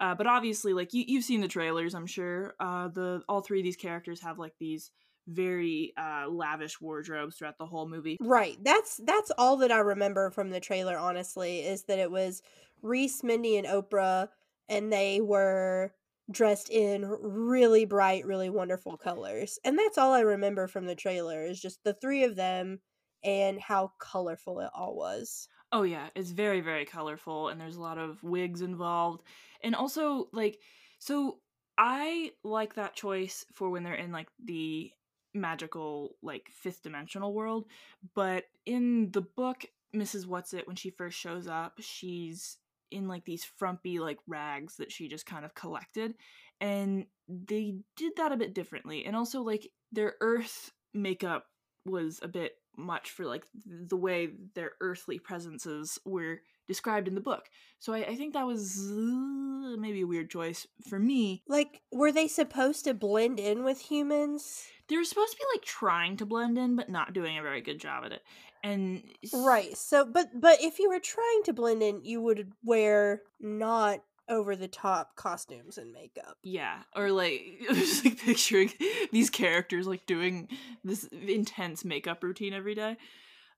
Uh, 0.00 0.14
but 0.14 0.26
obviously, 0.26 0.72
like 0.72 0.94
you, 0.94 1.04
you've 1.06 1.24
seen 1.24 1.40
the 1.40 1.48
trailers, 1.48 1.94
I'm 1.94 2.06
sure. 2.06 2.54
Uh, 2.60 2.88
the 2.88 3.22
all 3.28 3.40
three 3.40 3.60
of 3.60 3.64
these 3.64 3.76
characters 3.76 4.20
have 4.20 4.38
like 4.38 4.54
these 4.60 4.90
very 5.26 5.92
uh, 5.96 6.28
lavish 6.28 6.80
wardrobes 6.80 7.36
throughout 7.36 7.58
the 7.58 7.66
whole 7.66 7.88
movie. 7.88 8.16
Right. 8.20 8.56
That's 8.62 9.00
that's 9.04 9.32
all 9.36 9.56
that 9.58 9.72
I 9.72 9.78
remember 9.78 10.30
from 10.30 10.50
the 10.50 10.60
trailer. 10.60 10.96
Honestly, 10.96 11.60
is 11.60 11.84
that 11.84 11.98
it 11.98 12.10
was 12.10 12.42
Reese, 12.80 13.24
Mindy, 13.24 13.56
and 13.56 13.66
Oprah, 13.66 14.28
and 14.68 14.92
they 14.92 15.20
were 15.20 15.92
dressed 16.30 16.70
in 16.70 17.04
really 17.20 17.84
bright, 17.84 18.26
really 18.26 18.50
wonderful 18.50 18.96
colors. 18.96 19.58
And 19.64 19.78
that's 19.78 19.98
all 19.98 20.12
I 20.12 20.20
remember 20.20 20.68
from 20.68 20.86
the 20.86 20.94
trailer 20.94 21.44
is 21.44 21.60
just 21.60 21.82
the 21.84 21.94
three 21.94 22.22
of 22.22 22.36
them 22.36 22.80
and 23.24 23.60
how 23.60 23.92
colorful 23.98 24.60
it 24.60 24.70
all 24.74 24.96
was. 24.96 25.48
Oh 25.72 25.82
yeah, 25.82 26.08
it's 26.14 26.30
very 26.30 26.60
very 26.60 26.84
colorful 26.84 27.48
and 27.48 27.60
there's 27.60 27.76
a 27.76 27.82
lot 27.82 27.98
of 27.98 28.22
wigs 28.22 28.62
involved. 28.62 29.22
And 29.62 29.74
also 29.74 30.28
like 30.32 30.58
so 30.98 31.38
I 31.76 32.32
like 32.42 32.74
that 32.74 32.94
choice 32.94 33.44
for 33.52 33.70
when 33.70 33.84
they're 33.84 33.94
in 33.94 34.12
like 34.12 34.28
the 34.44 34.90
magical 35.34 36.16
like 36.22 36.48
fifth 36.52 36.82
dimensional 36.82 37.34
world, 37.34 37.66
but 38.14 38.44
in 38.66 39.10
the 39.12 39.22
book 39.22 39.64
Mrs. 39.94 40.26
Whatsit 40.26 40.66
when 40.66 40.76
she 40.76 40.90
first 40.90 41.18
shows 41.18 41.46
up, 41.46 41.78
she's 41.80 42.58
in 42.90 43.06
like 43.06 43.24
these 43.24 43.44
frumpy 43.44 43.98
like 43.98 44.18
rags 44.26 44.76
that 44.76 44.90
she 44.90 45.08
just 45.08 45.26
kind 45.26 45.44
of 45.44 45.54
collected 45.54 46.14
and 46.60 47.04
they 47.28 47.74
did 47.96 48.12
that 48.16 48.32
a 48.32 48.36
bit 48.36 48.54
differently. 48.54 49.04
And 49.04 49.14
also 49.14 49.42
like 49.42 49.68
their 49.92 50.14
earth 50.20 50.72
makeup 50.94 51.46
was 51.84 52.20
a 52.22 52.28
bit 52.28 52.52
much 52.78 53.10
for 53.10 53.26
like 53.26 53.44
the 53.66 53.96
way 53.96 54.30
their 54.54 54.72
earthly 54.80 55.18
presences 55.18 55.98
were 56.04 56.40
described 56.66 57.08
in 57.08 57.14
the 57.14 57.20
book. 57.20 57.48
So 57.80 57.92
I, 57.92 57.98
I 57.98 58.14
think 58.14 58.34
that 58.34 58.46
was 58.46 58.78
uh, 58.78 59.76
maybe 59.78 60.02
a 60.02 60.06
weird 60.06 60.30
choice 60.30 60.66
for 60.88 60.98
me. 60.98 61.42
Like, 61.48 61.80
were 61.90 62.12
they 62.12 62.28
supposed 62.28 62.84
to 62.84 62.94
blend 62.94 63.40
in 63.40 63.64
with 63.64 63.80
humans? 63.80 64.64
They 64.88 64.96
were 64.96 65.04
supposed 65.04 65.32
to 65.32 65.38
be 65.38 65.58
like 65.58 65.64
trying 65.64 66.16
to 66.18 66.26
blend 66.26 66.58
in, 66.58 66.76
but 66.76 66.88
not 66.88 67.12
doing 67.12 67.38
a 67.38 67.42
very 67.42 67.60
good 67.60 67.80
job 67.80 68.04
at 68.04 68.12
it. 68.12 68.22
And 68.62 69.02
Right. 69.32 69.76
So, 69.76 70.04
but 70.04 70.28
but 70.34 70.62
if 70.62 70.78
you 70.78 70.88
were 70.88 71.00
trying 71.00 71.42
to 71.44 71.52
blend 71.52 71.82
in, 71.82 72.04
you 72.04 72.20
would 72.20 72.52
wear 72.64 73.22
not 73.40 74.00
over 74.28 74.56
the 74.56 74.68
top 74.68 75.16
costumes 75.16 75.78
and 75.78 75.92
makeup. 75.92 76.36
yeah, 76.42 76.82
or 76.94 77.10
like 77.10 77.42
just 77.72 78.04
like 78.04 78.18
picturing 78.18 78.72
these 79.12 79.30
characters 79.30 79.86
like 79.86 80.06
doing 80.06 80.48
this 80.84 81.04
intense 81.04 81.84
makeup 81.84 82.22
routine 82.22 82.52
every 82.52 82.74
day. 82.74 82.96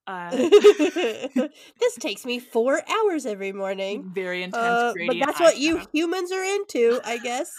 Uh, 0.07 0.31
this 0.31 1.95
takes 2.01 2.25
me 2.25 2.39
four 2.39 2.81
hours 2.91 3.27
every 3.27 3.53
morning. 3.53 4.11
very 4.15 4.43
intense. 4.43 4.65
Uh, 4.65 4.93
but 5.07 5.17
that's 5.25 5.39
what 5.39 5.59
you 5.59 5.83
humans 5.93 6.33
are 6.33 6.43
into, 6.43 7.01
I 7.05 7.19
guess. 7.19 7.55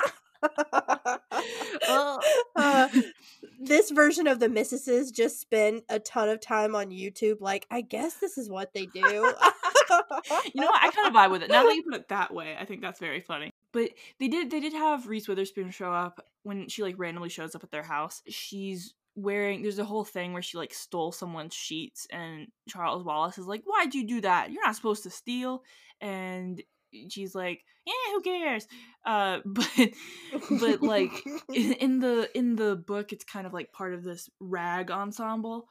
Uh, 2.56 2.89
this 3.60 3.91
version 3.91 4.28
of 4.28 4.39
the 4.39 4.47
Missuses 4.47 5.13
just 5.13 5.39
spent 5.39 5.84
a 5.88 6.00
ton 6.00 6.30
of 6.30 6.41
time 6.41 6.76
on 6.76 6.89
YouTube. 6.89 7.41
Like, 7.41 7.67
I 7.69 7.82
guess 7.82 8.15
this 8.15 8.38
is 8.38 8.50
what 8.50 8.74
they 8.74 8.88
do. 8.88 9.32
You 10.54 10.62
know 10.62 10.67
what? 10.67 10.84
I 10.84 10.89
kind 10.91 11.08
of 11.08 11.13
vibe 11.13 11.32
with 11.32 11.43
it. 11.43 11.50
Now 11.50 11.63
that 11.63 11.76
you 11.76 11.84
put 11.84 12.00
it 12.00 12.10
that 12.10 12.34
way, 12.34 12.56
I 12.60 12.65
think 12.65 12.82
that's 12.82 13.00
very 13.00 13.21
funny. 13.21 13.52
But 13.71 13.91
they 14.19 14.28
did 14.28 14.52
they 14.52 14.60
did 14.60 14.74
have 14.74 15.08
Reese 15.08 15.28
Witherspoon 15.28 15.71
show 15.71 15.91
up 15.91 16.26
when 16.43 16.67
she 16.67 16.84
like 16.84 16.95
randomly 16.97 17.30
shows 17.30 17.56
up 17.56 17.63
at 17.63 17.71
their 17.71 17.84
house. 17.84 18.21
She's 18.28 18.93
wearing 19.15 19.62
there's 19.62 19.80
a 19.80 19.86
whole 19.86 20.06
thing 20.06 20.34
where 20.34 20.41
she 20.41 20.58
like 20.58 20.74
stole 20.74 21.12
someone's 21.12 21.54
sheets 21.54 22.08
and 22.12 22.47
Charles 22.69 23.04
Wallace 23.04 23.38
is 23.38 23.47
like, 23.47 23.63
Why'd 23.65 23.93
you 23.93 24.08
do 24.08 24.21
that? 24.21 24.52
You're 24.52 24.65
not 24.65 24.76
supposed 24.76 25.04
to 25.04 25.10
steal 25.10 25.63
and 26.00 26.62
she's 27.10 27.36
like, 27.36 27.63
Yeah, 27.86 27.93
who 28.13 28.21
cares? 28.21 28.67
Uh 29.06 29.39
but 29.45 29.89
but 30.60 30.82
like 30.82 31.12
in, 31.54 31.74
in 31.74 32.00
the 32.00 32.30
in 32.38 32.56
the 32.56 32.76
book 32.76 33.12
it's 33.12 33.26
kind 33.26 33.45
of 33.45 33.54
like 33.54 33.71
part 33.71 33.93
of 33.93 34.04
this 34.04 34.30
rag 34.39 34.91
ensemble 34.91 35.67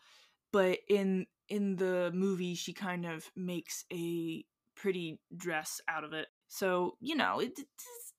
but 0.53 0.79
in 0.89 1.27
in 1.49 1.77
the 1.77 2.11
movie 2.15 2.55
she 2.55 2.73
kind 2.73 3.05
of 3.07 3.31
makes 3.37 3.85
a 3.93 4.45
pretty 4.77 5.19
dress 5.37 5.81
out 5.89 6.05
of 6.05 6.13
it 6.13 6.29
so 6.49 6.97
you 7.01 7.15
know 7.15 7.41
it, 7.41 7.53
it's 7.59 8.13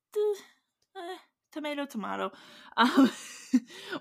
uh, 0.95 1.17
tomato, 1.51 1.85
tomato. 1.85 2.31
Um, 2.77 3.11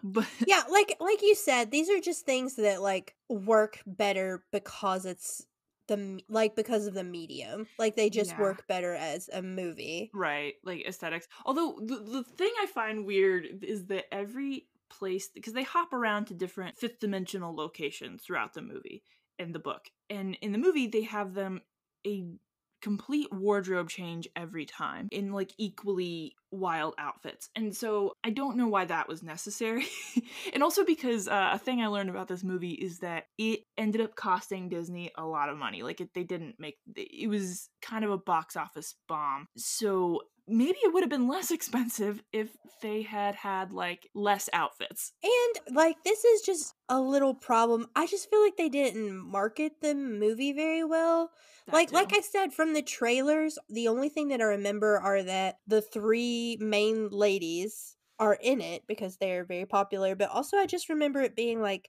but 0.04 0.28
yeah, 0.46 0.62
like 0.70 0.96
like 1.00 1.22
you 1.22 1.34
said, 1.34 1.72
these 1.72 1.90
are 1.90 1.98
just 2.00 2.24
things 2.24 2.54
that 2.54 2.80
like 2.80 3.16
work 3.28 3.80
better 3.84 4.44
because 4.52 5.04
it's 5.04 5.44
the 5.88 6.20
like 6.28 6.54
because 6.54 6.86
of 6.86 6.94
the 6.94 7.02
medium. 7.02 7.66
Like 7.76 7.96
they 7.96 8.10
just 8.10 8.30
Yeah. 8.30 8.40
work 8.40 8.68
better 8.68 8.94
as 8.94 9.28
a 9.32 9.42
movie. 9.42 10.10
right, 10.14 10.54
like 10.64 10.84
aesthetics. 10.86 11.26
Although 11.44 11.80
the 11.82 11.96
the 11.96 12.22
thing 12.22 12.52
I 12.62 12.66
find 12.66 13.04
weird 13.04 13.64
is 13.64 13.86
that 13.86 14.04
every 14.14 14.68
place 14.90 15.28
because 15.32 15.52
they 15.52 15.62
hop 15.62 15.92
around 15.92 16.26
to 16.26 16.34
different 16.34 16.78
fifth 16.78 16.98
dimensional 17.00 17.54
locations 17.54 18.22
throughout 18.22 18.54
the 18.54 18.62
movie 18.62 19.02
in 19.38 19.52
the 19.52 19.58
book, 19.58 19.88
and 20.08 20.36
in 20.42 20.52
the 20.52 20.58
movie 20.58 20.86
they 20.86 21.02
have 21.02 21.34
them 21.34 21.60
a 22.06 22.24
complete 22.80 23.28
wardrobe 23.32 23.88
change 23.88 24.28
every 24.34 24.64
time 24.64 25.08
in 25.12 25.32
like 25.32 25.52
equally 25.58 26.34
wild 26.50 26.94
outfits. 26.98 27.48
And 27.54 27.76
so 27.76 28.16
I 28.24 28.30
don't 28.30 28.56
know 28.56 28.68
why 28.68 28.86
that 28.86 29.08
was 29.08 29.22
necessary. 29.22 29.86
and 30.54 30.62
also 30.62 30.84
because 30.84 31.28
uh, 31.28 31.50
a 31.52 31.58
thing 31.58 31.80
I 31.80 31.86
learned 31.86 32.10
about 32.10 32.28
this 32.28 32.42
movie 32.42 32.72
is 32.72 33.00
that 33.00 33.24
it 33.38 33.60
ended 33.76 34.00
up 34.00 34.16
costing 34.16 34.68
Disney 34.68 35.10
a 35.16 35.24
lot 35.24 35.48
of 35.48 35.58
money. 35.58 35.82
Like 35.82 36.00
it, 36.00 36.14
they 36.14 36.24
didn't 36.24 36.56
make 36.58 36.78
it 36.96 37.28
was 37.28 37.68
kind 37.82 38.04
of 38.04 38.10
a 38.10 38.18
box 38.18 38.56
office 38.56 38.94
bomb. 39.08 39.46
So 39.56 40.22
maybe 40.50 40.78
it 40.82 40.92
would 40.92 41.02
have 41.02 41.10
been 41.10 41.28
less 41.28 41.50
expensive 41.50 42.22
if 42.32 42.50
they 42.82 43.02
had 43.02 43.34
had 43.34 43.72
like 43.72 44.08
less 44.14 44.48
outfits. 44.52 45.12
And 45.22 45.76
like 45.76 45.96
this 46.04 46.24
is 46.24 46.42
just 46.42 46.74
a 46.88 47.00
little 47.00 47.34
problem. 47.34 47.86
I 47.94 48.06
just 48.06 48.28
feel 48.30 48.42
like 48.42 48.56
they 48.56 48.68
didn't 48.68 49.16
market 49.16 49.72
the 49.80 49.94
movie 49.94 50.52
very 50.52 50.84
well. 50.84 51.30
That 51.66 51.74
like 51.74 51.88
too. 51.90 51.94
like 51.94 52.12
I 52.12 52.20
said 52.20 52.52
from 52.52 52.72
the 52.72 52.82
trailers, 52.82 53.58
the 53.68 53.88
only 53.88 54.08
thing 54.08 54.28
that 54.28 54.40
I 54.40 54.44
remember 54.44 54.98
are 54.98 55.22
that 55.22 55.56
the 55.66 55.82
three 55.82 56.56
main 56.60 57.08
ladies 57.10 57.96
are 58.18 58.34
in 58.34 58.60
it 58.60 58.82
because 58.86 59.16
they're 59.16 59.44
very 59.44 59.66
popular, 59.66 60.14
but 60.14 60.30
also 60.30 60.56
I 60.56 60.66
just 60.66 60.88
remember 60.88 61.20
it 61.20 61.36
being 61.36 61.60
like 61.60 61.88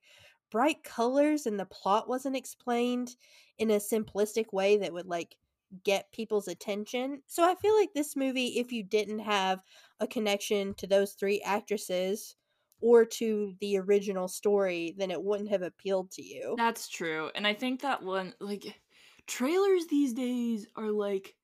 bright 0.52 0.84
colors 0.84 1.46
and 1.46 1.60
the 1.60 1.66
plot 1.66 2.08
wasn't 2.08 2.36
explained 2.36 3.16
in 3.58 3.72
a 3.72 3.76
simplistic 3.78 4.52
way 4.52 4.78
that 4.78 4.94
would 4.94 5.08
like 5.08 5.36
get 5.84 6.12
people's 6.12 6.48
attention. 6.48 7.24
So 7.28 7.44
I 7.50 7.56
feel 7.56 7.76
like 7.78 7.94
this 7.94 8.16
movie 8.16 8.60
if 8.60 8.72
you 8.72 8.84
didn't 8.84 9.20
have 9.20 9.62
a 10.00 10.08
connection 10.08 10.74
to 10.76 10.88
those 10.88 11.14
three 11.14 11.42
actresses 11.42 12.36
or 12.82 13.06
to 13.06 13.56
the 13.60 13.78
original 13.78 14.28
story, 14.28 14.94
then 14.98 15.12
it 15.12 15.24
wouldn't 15.24 15.50
have 15.50 15.62
appealed 15.62 16.12
to 16.12 16.22
you. 16.24 16.58
That's 16.58 16.88
true. 16.90 17.32
And 17.36 17.48
I 17.48 17.54
think 17.54 17.82
that 17.82 18.04
one 18.04 18.36
like 18.40 18.82
trailers 19.28 19.88
these 19.88 20.14
days 20.14 20.68
are 20.76 20.92
like 20.92 21.36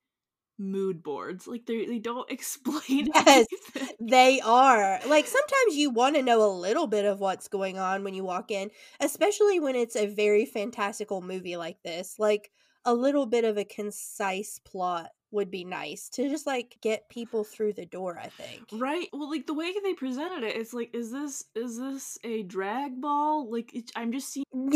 mood 0.59 1.03
boards. 1.03 1.47
Like 1.47 1.65
they 1.67 1.85
they 1.85 1.99
don't 1.99 2.31
explain 2.31 3.09
Yes. 3.15 3.47
anything. 3.75 3.89
They 3.99 4.39
are. 4.41 4.99
Like 5.07 5.27
sometimes 5.27 5.75
you 5.75 5.89
want 5.89 6.15
to 6.15 6.23
know 6.23 6.43
a 6.43 6.51
little 6.53 6.87
bit 6.87 7.05
of 7.05 7.19
what's 7.19 7.47
going 7.47 7.77
on 7.77 8.03
when 8.03 8.13
you 8.13 8.23
walk 8.23 8.51
in, 8.51 8.71
especially 8.99 9.59
when 9.59 9.75
it's 9.75 9.95
a 9.95 10.07
very 10.07 10.45
fantastical 10.45 11.21
movie 11.21 11.57
like 11.57 11.81
this. 11.83 12.17
Like 12.19 12.51
a 12.87 12.93
little 12.93 13.25
bit 13.25 13.43
of 13.43 13.57
a 13.57 13.65
concise 13.65 14.59
plot 14.59 15.09
would 15.29 15.51
be 15.51 15.65
nice 15.65 16.07
to 16.07 16.29
just 16.29 16.47
like 16.47 16.77
get 16.81 17.09
people 17.09 17.43
through 17.43 17.73
the 17.73 17.85
door, 17.85 18.17
I 18.17 18.27
think. 18.27 18.63
Right? 18.71 19.09
Well, 19.11 19.29
like 19.29 19.45
the 19.45 19.53
way 19.53 19.73
they 19.83 19.93
presented 19.93 20.43
it, 20.43 20.55
it's 20.55 20.73
like, 20.73 20.95
is 20.95 21.11
this 21.11 21.43
is 21.53 21.77
this 21.77 22.17
a 22.23 22.43
drag 22.43 23.01
ball? 23.01 23.51
Like, 23.51 23.73
it, 23.73 23.91
I'm 23.95 24.13
just 24.13 24.31
seeing. 24.31 24.45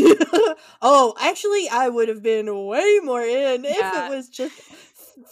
oh, 0.82 1.16
actually, 1.22 1.70
I 1.72 1.88
would 1.88 2.10
have 2.10 2.22
been 2.22 2.68
way 2.68 3.00
more 3.02 3.22
in 3.22 3.64
if 3.64 3.78
it 3.78 4.10
was 4.10 4.28
just 4.28 4.60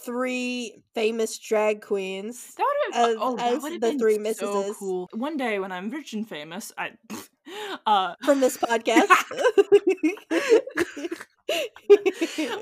three 0.04 0.82
famous 0.94 1.38
drag 1.38 1.82
queens. 1.82 2.54
That 2.56 2.64
would 2.64 2.94
have 2.94 3.16
Oh, 3.20 3.36
that 3.36 3.62
would 3.62 3.72
have 3.72 3.80
the 3.82 3.88
been 3.88 3.98
three 3.98 4.32
so 4.32 4.74
cool. 4.74 5.08
One 5.12 5.36
day 5.36 5.58
when 5.58 5.70
I'm 5.70 5.90
rich 5.90 6.14
and 6.14 6.26
famous, 6.26 6.72
I. 6.78 6.92
uh. 7.86 8.14
from 8.24 8.40
this 8.40 8.56
podcast. 8.62 9.10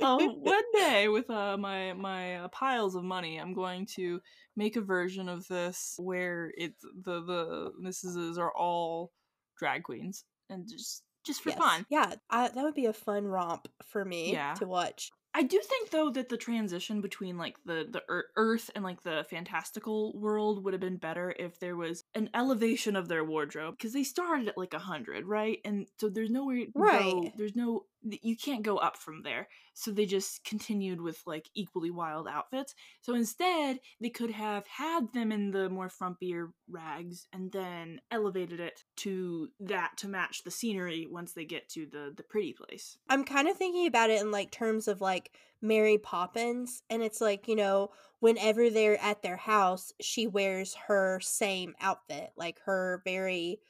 Oh, 0.03 0.35
one 0.40 0.64
day 0.74 1.09
with 1.09 1.29
uh, 1.31 1.57
my 1.57 1.92
my 1.92 2.37
uh, 2.37 2.48
piles 2.48 2.94
of 2.94 3.05
money, 3.05 3.38
I'm 3.38 3.55
going 3.55 3.87
to 3.96 4.20
make 4.57 4.77
a 4.77 4.81
version 4.81 5.29
of 5.29 5.46
this 5.48 5.94
where 5.98 6.53
it's 6.57 6.83
the 6.83 7.22
the 7.24 7.72
missuses 7.79 8.38
are 8.38 8.53
all 8.55 9.12
drag 9.59 9.83
queens 9.85 10.24
and 10.51 10.68
just 10.68 11.03
just 11.24 11.42
for 11.42 11.51
Yes. 11.51 11.59
fun. 11.59 11.87
Yeah, 11.90 12.14
I, 12.31 12.48
that 12.48 12.64
would 12.64 12.74
be 12.74 12.87
a 12.87 12.92
fun 12.92 13.24
romp 13.24 13.68
for 13.87 14.05
me 14.05 14.33
Yeah. 14.33 14.55
to 14.55 14.66
watch. 14.66 15.11
I 15.35 15.42
do 15.42 15.61
think 15.62 15.90
though 15.90 16.11
that 16.11 16.31
the 16.31 16.38
transition 16.38 17.01
between 17.03 17.37
like 17.37 17.57
the 17.64 17.87
the 17.88 18.03
ear- 18.09 18.29
Earth 18.37 18.70
and 18.74 18.83
like 18.83 19.03
the 19.03 19.27
fantastical 19.29 20.18
world 20.18 20.64
would 20.64 20.72
have 20.72 20.81
been 20.81 20.96
better 20.96 21.35
if 21.38 21.61
there 21.61 21.77
was 21.77 22.03
an 22.14 22.31
elevation 22.35 22.96
of 22.96 23.09
their 23.09 23.24
wardrobe 23.24 23.77
because 23.77 23.92
they 23.92 24.05
started 24.05 24.48
at 24.48 24.57
like 24.59 24.72
a 24.74 24.79
hundred, 24.79 25.27
right? 25.27 25.59
And 25.64 25.87
so 26.01 26.09
there's 26.09 26.31
nowhere 26.31 26.57
to 26.64 26.66
go. 26.66 26.81
Right. 26.81 27.33
There's 27.37 27.55
no 27.55 27.85
you 28.03 28.37
can't 28.37 28.63
go 28.63 28.77
up 28.77 28.97
from 28.97 29.23
there. 29.23 29.49
So 29.75 29.91
they 29.91 30.07
just 30.07 30.45
continued 30.45 31.01
with 31.01 31.21
like 31.27 31.49
equally 31.55 31.91
wild 31.91 32.27
outfits. 32.29 32.75
So 33.03 33.15
instead, 33.15 33.81
they 34.01 34.11
could 34.11 34.31
have 34.31 34.67
had 34.67 35.13
them 35.13 35.31
in 35.33 35.51
the 35.51 35.69
more 35.69 35.89
frumpier 35.89 36.49
rags 36.69 37.27
and 37.33 37.53
then 37.53 38.01
elevated 38.11 38.61
it 38.61 38.83
to 38.99 39.49
that 39.61 39.93
to 39.99 40.09
match 40.09 40.43
the 40.45 40.51
scenery 40.51 41.07
once 41.09 41.33
they 41.33 41.45
get 41.45 41.69
to 41.71 41.87
the 41.87 42.13
the 42.17 42.23
pretty 42.23 42.53
place. 42.53 42.99
I'm 43.09 43.25
kind 43.25 43.49
of 43.49 43.57
thinking 43.57 43.87
about 43.87 44.11
it 44.11 44.21
in 44.21 44.31
like 44.31 44.51
terms 44.51 44.89
of 44.89 45.01
like 45.01 45.33
Mary 45.61 45.99
Poppins, 45.99 46.83
and 46.89 47.03
it's 47.03 47.21
like, 47.21 47.49
you 47.49 47.57
know, 47.57 47.91
whenever 48.21 48.71
they're 48.71 49.01
at 49.03 49.23
their 49.23 49.37
house, 49.37 49.93
she 50.01 50.27
wears 50.27 50.75
her 50.87 51.21
same 51.21 51.75
outfit, 51.81 52.31
like 52.37 52.61
her 52.65 53.03
very 53.05 53.61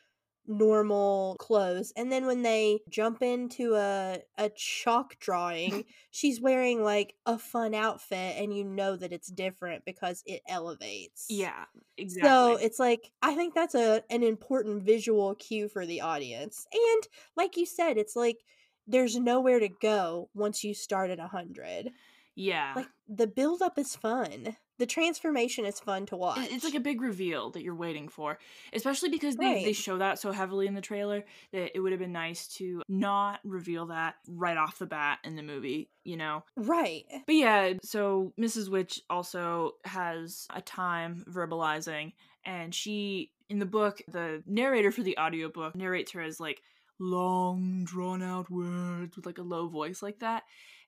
normal 0.48 1.36
clothes. 1.38 1.92
And 1.96 2.10
then 2.10 2.26
when 2.26 2.42
they 2.42 2.80
jump 2.88 3.22
into 3.22 3.74
a 3.76 4.20
a 4.38 4.50
chalk 4.50 5.18
drawing, 5.20 5.84
she's 6.10 6.40
wearing 6.40 6.82
like 6.82 7.14
a 7.26 7.38
fun 7.38 7.74
outfit 7.74 8.36
and 8.38 8.56
you 8.56 8.64
know 8.64 8.96
that 8.96 9.12
it's 9.12 9.28
different 9.28 9.84
because 9.84 10.22
it 10.26 10.42
elevates. 10.48 11.28
Yeah, 11.28 11.66
exactly. 11.96 12.22
So 12.22 12.56
it's 12.56 12.78
like 12.78 13.12
I 13.22 13.34
think 13.34 13.54
that's 13.54 13.74
a 13.74 14.02
an 14.10 14.22
important 14.22 14.82
visual 14.82 15.34
cue 15.36 15.68
for 15.68 15.86
the 15.86 16.00
audience. 16.00 16.66
And 16.72 17.08
like 17.36 17.56
you 17.56 17.66
said, 17.66 17.98
it's 17.98 18.16
like 18.16 18.44
there's 18.86 19.16
nowhere 19.16 19.60
to 19.60 19.68
go 19.68 20.30
once 20.34 20.64
you 20.64 20.74
start 20.74 21.10
at 21.10 21.18
100. 21.18 21.92
yeah. 22.34 22.74
Like 22.74 22.88
the 23.08 23.26
build 23.26 23.62
up 23.62 23.78
is 23.78 23.96
fun. 23.96 24.56
The 24.78 24.86
transformation 24.86 25.64
is 25.64 25.80
fun 25.80 26.06
to 26.06 26.16
watch. 26.16 26.48
It's 26.50 26.64
like 26.64 26.74
a 26.74 26.80
big 26.80 27.00
reveal 27.00 27.50
that 27.50 27.62
you're 27.62 27.74
waiting 27.74 28.08
for, 28.08 28.38
especially 28.72 29.08
because 29.08 29.36
they, 29.36 29.64
they 29.64 29.72
show 29.72 29.98
that 29.98 30.18
so 30.18 30.32
heavily 30.32 30.66
in 30.66 30.74
the 30.74 30.80
trailer 30.80 31.24
that 31.52 31.76
it 31.76 31.80
would 31.80 31.92
have 31.92 32.00
been 32.00 32.12
nice 32.12 32.46
to 32.56 32.82
not 32.88 33.40
reveal 33.44 33.86
that 33.86 34.16
right 34.28 34.56
off 34.56 34.78
the 34.78 34.86
bat 34.86 35.18
in 35.24 35.36
the 35.36 35.42
movie, 35.42 35.90
you 36.04 36.16
know? 36.16 36.44
right. 36.56 37.04
But 37.26 37.34
yeah, 37.34 37.72
so 37.82 38.32
Mrs. 38.38 38.68
Which 38.68 39.02
also 39.10 39.72
has 39.84 40.46
a 40.54 40.60
time 40.60 41.24
verbalizing, 41.28 42.12
and 42.44 42.74
she, 42.74 43.32
in 43.48 43.58
the 43.58 43.66
book, 43.66 44.00
the 44.08 44.42
narrator 44.46 44.90
for 44.90 45.02
the 45.02 45.18
audiobook 45.18 45.74
narrates 45.74 46.12
her 46.12 46.20
as 46.20 46.40
like 46.40 46.62
long, 46.98 47.84
drawn 47.84 48.22
out 48.22 48.50
words 48.50 49.16
with 49.16 49.26
like 49.26 49.38
a 49.38 49.42
low 49.42 49.68
voice 49.68 50.02
like 50.02 50.20
that. 50.20 50.44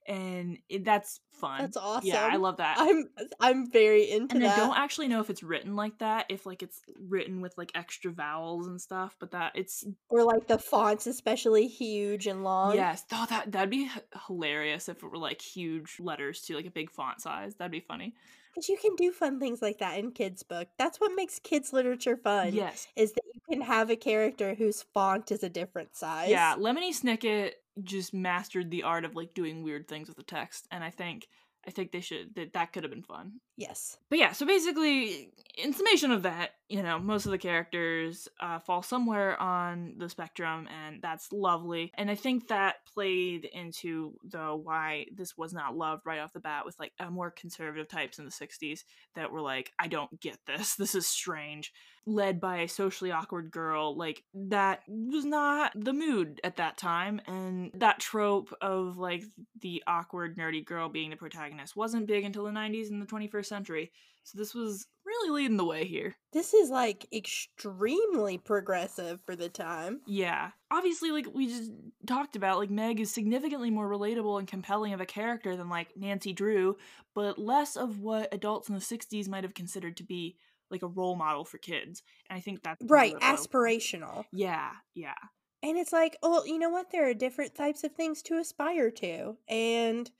And 0.08 0.58
it, 0.68 0.84
that's 0.84 1.20
fun. 1.30 1.60
That's 1.60 1.76
awesome. 1.76 2.08
Yeah, 2.08 2.28
I 2.30 2.36
love 2.36 2.56
that. 2.56 2.76
I'm 2.78 3.08
I'm 3.40 3.70
very 3.70 4.10
into 4.10 4.36
and 4.36 4.44
that. 4.44 4.58
I 4.58 4.60
don't 4.60 4.76
actually 4.76 5.08
know 5.08 5.20
if 5.20 5.30
it's 5.30 5.42
written 5.42 5.76
like 5.76 5.98
that, 5.98 6.26
if 6.28 6.46
like 6.46 6.62
it's 6.62 6.80
written 6.98 7.40
with 7.40 7.56
like 7.56 7.70
extra 7.74 8.10
vowels 8.10 8.66
and 8.66 8.80
stuff, 8.80 9.16
but 9.20 9.30
that 9.32 9.52
it's 9.54 9.84
or 10.08 10.24
like 10.24 10.48
the 10.48 10.58
fonts 10.58 11.06
especially 11.06 11.68
huge 11.68 12.26
and 12.26 12.42
long. 12.42 12.74
yes. 12.74 13.04
Oh, 13.12 13.26
that 13.30 13.52
that'd 13.52 13.70
be 13.70 13.84
h- 13.84 14.02
hilarious 14.26 14.88
if 14.88 15.02
it 15.02 15.10
were 15.10 15.18
like 15.18 15.40
huge 15.40 15.96
letters 16.00 16.40
too, 16.40 16.56
like 16.56 16.66
a 16.66 16.70
big 16.70 16.90
font 16.90 17.20
size. 17.20 17.54
That'd 17.56 17.70
be 17.72 17.80
funny. 17.80 18.14
Because 18.52 18.68
you 18.68 18.78
can 18.78 18.96
do 18.96 19.12
fun 19.12 19.38
things 19.38 19.62
like 19.62 19.78
that 19.78 19.98
in 19.98 20.10
kids' 20.10 20.42
book. 20.42 20.66
That's 20.76 20.98
what 20.98 21.12
makes 21.14 21.38
kids 21.38 21.72
literature 21.72 22.16
fun. 22.16 22.52
Yes. 22.52 22.88
Is 22.96 23.12
that 23.12 23.22
you 23.32 23.40
can 23.48 23.60
have 23.60 23.90
a 23.90 23.96
character 23.96 24.56
whose 24.56 24.82
font 24.92 25.30
is 25.30 25.44
a 25.44 25.48
different 25.48 25.94
size. 25.94 26.30
Yeah, 26.30 26.56
Lemony 26.56 26.90
Snicket 26.90 27.52
just 27.82 28.14
mastered 28.14 28.70
the 28.70 28.82
art 28.82 29.04
of 29.04 29.14
like 29.14 29.34
doing 29.34 29.62
weird 29.62 29.88
things 29.88 30.08
with 30.08 30.16
the 30.16 30.22
text, 30.22 30.66
and 30.70 30.82
I 30.84 30.90
think 30.90 31.28
I 31.66 31.70
think 31.70 31.92
they 31.92 32.00
should 32.00 32.34
that 32.36 32.52
that 32.54 32.72
could 32.72 32.84
have 32.84 32.92
been 32.92 33.02
fun. 33.02 33.40
Yes. 33.60 33.98
But 34.08 34.18
yeah, 34.18 34.32
so 34.32 34.46
basically, 34.46 35.28
in 35.58 35.74
summation 35.74 36.12
of 36.12 36.22
that, 36.22 36.52
you 36.70 36.82
know, 36.82 36.98
most 36.98 37.26
of 37.26 37.32
the 37.32 37.38
characters 37.38 38.26
uh, 38.40 38.58
fall 38.58 38.82
somewhere 38.82 39.38
on 39.38 39.96
the 39.98 40.08
spectrum, 40.08 40.66
and 40.86 41.02
that's 41.02 41.30
lovely. 41.30 41.92
And 41.94 42.10
I 42.10 42.14
think 42.14 42.48
that 42.48 42.76
played 42.94 43.44
into 43.44 44.14
the 44.24 44.54
why 44.54 45.06
this 45.14 45.36
was 45.36 45.52
not 45.52 45.76
loved 45.76 46.06
right 46.06 46.20
off 46.20 46.32
the 46.32 46.40
bat 46.40 46.64
with 46.64 46.78
like 46.80 46.92
a 46.98 47.10
more 47.10 47.30
conservative 47.30 47.88
types 47.88 48.18
in 48.18 48.24
the 48.24 48.30
'60s 48.30 48.84
that 49.14 49.30
were 49.30 49.42
like, 49.42 49.72
I 49.78 49.88
don't 49.88 50.18
get 50.20 50.38
this. 50.46 50.76
This 50.80 50.94
is 50.94 51.06
strange. 51.06 51.72
Led 52.06 52.40
by 52.40 52.60
a 52.60 52.68
socially 52.68 53.10
awkward 53.12 53.50
girl, 53.50 53.94
like 53.94 54.24
that 54.32 54.80
was 54.88 55.26
not 55.26 55.72
the 55.76 55.92
mood 55.92 56.40
at 56.42 56.56
that 56.56 56.78
time, 56.78 57.20
and 57.26 57.70
that 57.74 58.00
trope 58.00 58.54
of 58.62 58.96
like 58.96 59.24
the 59.60 59.82
awkward 59.86 60.38
nerdy 60.38 60.64
girl 60.64 60.88
being 60.88 61.10
the 61.10 61.16
protagonist 61.16 61.76
wasn't 61.76 62.06
big 62.06 62.24
until 62.24 62.44
the 62.44 62.50
'90s 62.50 62.90
and 62.90 63.02
the 63.02 63.06
21st 63.06 63.49
century. 63.50 63.92
So 64.24 64.38
this 64.38 64.54
was 64.54 64.86
really 65.04 65.42
leading 65.42 65.56
the 65.56 65.64
way 65.64 65.84
here. 65.84 66.14
This 66.32 66.54
is 66.54 66.70
like 66.70 67.06
extremely 67.12 68.38
progressive 68.38 69.20
for 69.26 69.34
the 69.34 69.48
time. 69.48 70.00
Yeah. 70.06 70.50
Obviously, 70.70 71.10
like 71.10 71.26
we 71.34 71.48
just 71.48 71.72
talked 72.06 72.36
about, 72.36 72.58
like 72.58 72.70
Meg 72.70 73.00
is 73.00 73.12
significantly 73.12 73.70
more 73.70 73.90
relatable 73.90 74.38
and 74.38 74.46
compelling 74.46 74.92
of 74.92 75.00
a 75.00 75.06
character 75.06 75.56
than 75.56 75.68
like 75.68 75.96
Nancy 75.96 76.32
Drew, 76.32 76.76
but 77.14 77.38
less 77.38 77.76
of 77.76 77.98
what 78.00 78.32
adults 78.32 78.68
in 78.68 78.74
the 78.74 78.80
60s 78.80 79.28
might 79.28 79.44
have 79.44 79.54
considered 79.54 79.96
to 79.96 80.04
be 80.04 80.36
like 80.70 80.82
a 80.82 80.88
role 80.88 81.16
model 81.16 81.44
for 81.44 81.58
kids. 81.58 82.02
And 82.28 82.36
I 82.36 82.40
think 82.40 82.62
that's 82.62 82.84
right, 82.86 83.18
aspirational. 83.20 84.24
Yeah, 84.32 84.70
yeah. 84.94 85.14
And 85.62 85.76
it's 85.76 85.92
like, 85.92 86.16
oh, 86.22 86.44
you 86.44 86.58
know 86.58 86.70
what? 86.70 86.90
There 86.90 87.08
are 87.08 87.14
different 87.14 87.54
types 87.54 87.84
of 87.84 87.92
things 87.92 88.22
to 88.22 88.38
aspire 88.38 88.90
to. 88.92 89.36
And 89.48 90.10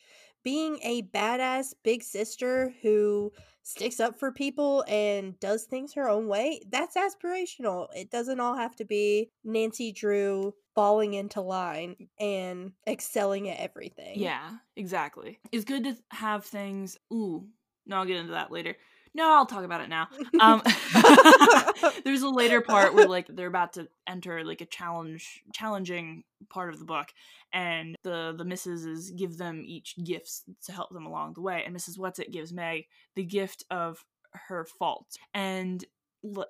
being 0.42 0.78
a 0.82 1.02
badass 1.02 1.74
big 1.82 2.02
sister 2.02 2.74
who 2.82 3.32
sticks 3.62 4.00
up 4.00 4.18
for 4.18 4.32
people 4.32 4.84
and 4.88 5.38
does 5.40 5.64
things 5.64 5.94
her 5.94 6.08
own 6.08 6.26
way, 6.26 6.60
that's 6.70 6.96
aspirational. 6.96 7.88
It 7.94 8.10
doesn't 8.10 8.40
all 8.40 8.56
have 8.56 8.74
to 8.76 8.84
be 8.84 9.30
Nancy 9.44 9.92
Drew 9.92 10.54
falling 10.74 11.14
into 11.14 11.40
line 11.40 12.08
and 12.18 12.72
excelling 12.88 13.48
at 13.48 13.60
everything. 13.60 14.18
Yeah, 14.18 14.50
exactly. 14.76 15.38
It's 15.52 15.64
good 15.64 15.84
to 15.84 15.96
have 16.10 16.44
things. 16.44 16.96
Ooh, 17.12 17.46
no, 17.86 17.96
I'll 17.96 18.04
get 18.04 18.16
into 18.16 18.32
that 18.32 18.50
later. 18.50 18.76
No, 19.14 19.32
I'll 19.34 19.46
talk 19.46 19.64
about 19.64 19.80
it 19.80 19.88
now. 19.88 20.08
Um, 20.40 20.62
there's 22.04 22.22
a 22.22 22.28
later 22.28 22.60
part 22.60 22.94
where 22.94 23.08
like 23.08 23.26
they're 23.28 23.48
about 23.48 23.72
to 23.74 23.88
enter 24.08 24.44
like 24.44 24.60
a 24.60 24.66
challenge, 24.66 25.42
challenging 25.52 26.24
part 26.48 26.72
of 26.72 26.78
the 26.78 26.84
book, 26.84 27.08
and 27.52 27.96
the 28.02 28.34
the 28.36 28.44
missuses 28.44 29.10
give 29.10 29.36
them 29.36 29.62
each 29.64 29.96
gifts 30.02 30.44
to 30.66 30.72
help 30.72 30.90
them 30.90 31.06
along 31.06 31.34
the 31.34 31.42
way. 31.42 31.62
And 31.64 31.74
Mrs. 31.74 31.98
Whatsit 31.98 32.30
gives 32.32 32.52
Meg 32.52 32.86
the 33.16 33.24
gift 33.24 33.64
of 33.70 34.04
her 34.48 34.64
faults, 34.64 35.16
and 35.34 35.84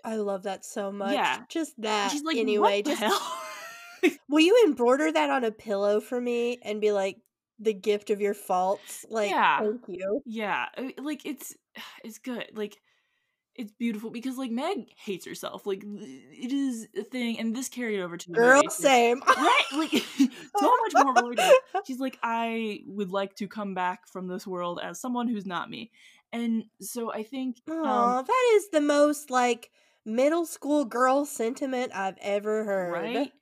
I 0.04 0.16
love 0.16 0.42
that 0.44 0.64
so 0.64 0.92
much. 0.92 1.12
Yeah, 1.12 1.40
just 1.48 1.80
that. 1.80 2.10
She's 2.10 2.24
like, 2.24 2.36
anyway, 2.36 2.82
just 2.82 3.00
Hell? 3.00 3.38
will 4.28 4.40
you 4.40 4.64
embroider 4.66 5.10
that 5.12 5.30
on 5.30 5.44
a 5.44 5.50
pillow 5.50 6.00
for 6.00 6.20
me 6.20 6.58
and 6.62 6.80
be 6.80 6.92
like, 6.92 7.18
the 7.60 7.74
gift 7.74 8.10
of 8.10 8.20
your 8.20 8.34
faults. 8.34 9.04
Like, 9.08 9.30
yeah. 9.30 9.60
thank 9.60 9.82
you. 9.88 10.22
Yeah, 10.24 10.66
like 10.98 11.24
it's 11.24 11.54
it's 12.04 12.18
good. 12.18 12.46
Like 12.54 12.78
it's 13.56 13.72
beautiful 13.72 14.10
because 14.10 14.38
like 14.38 14.50
Meg 14.50 14.88
hates 14.96 15.26
herself. 15.26 15.66
Like 15.66 15.82
it 15.84 16.52
is 16.52 16.88
a 16.96 17.02
thing, 17.02 17.38
and 17.38 17.54
this 17.54 17.68
carried 17.68 18.00
over 18.00 18.16
to 18.16 18.26
the 18.28 18.34
girl. 18.34 18.56
movie, 18.56 18.68
same, 18.70 19.20
right? 19.26 19.62
Like 19.72 19.90
so 20.58 20.72
much 20.82 20.92
more 20.94 21.14
relatable. 21.34 21.52
She's 21.86 22.00
like, 22.00 22.18
I 22.22 22.80
would 22.86 23.10
like 23.10 23.36
to 23.36 23.48
come 23.48 23.74
back 23.74 24.08
from 24.08 24.28
this 24.28 24.46
world 24.46 24.80
as 24.82 25.00
someone 25.00 25.28
who's 25.28 25.46
not 25.46 25.68
me, 25.68 25.90
and 26.32 26.64
so 26.80 27.12
I 27.12 27.22
think, 27.22 27.58
oh, 27.68 27.84
um, 27.84 28.24
that 28.26 28.50
is 28.54 28.70
the 28.70 28.80
most 28.80 29.30
like 29.30 29.70
middle 30.06 30.46
school 30.46 30.84
girl 30.84 31.26
sentiment 31.26 31.92
I've 31.94 32.18
ever 32.20 32.64
heard. 32.64 32.92
right? 32.92 33.32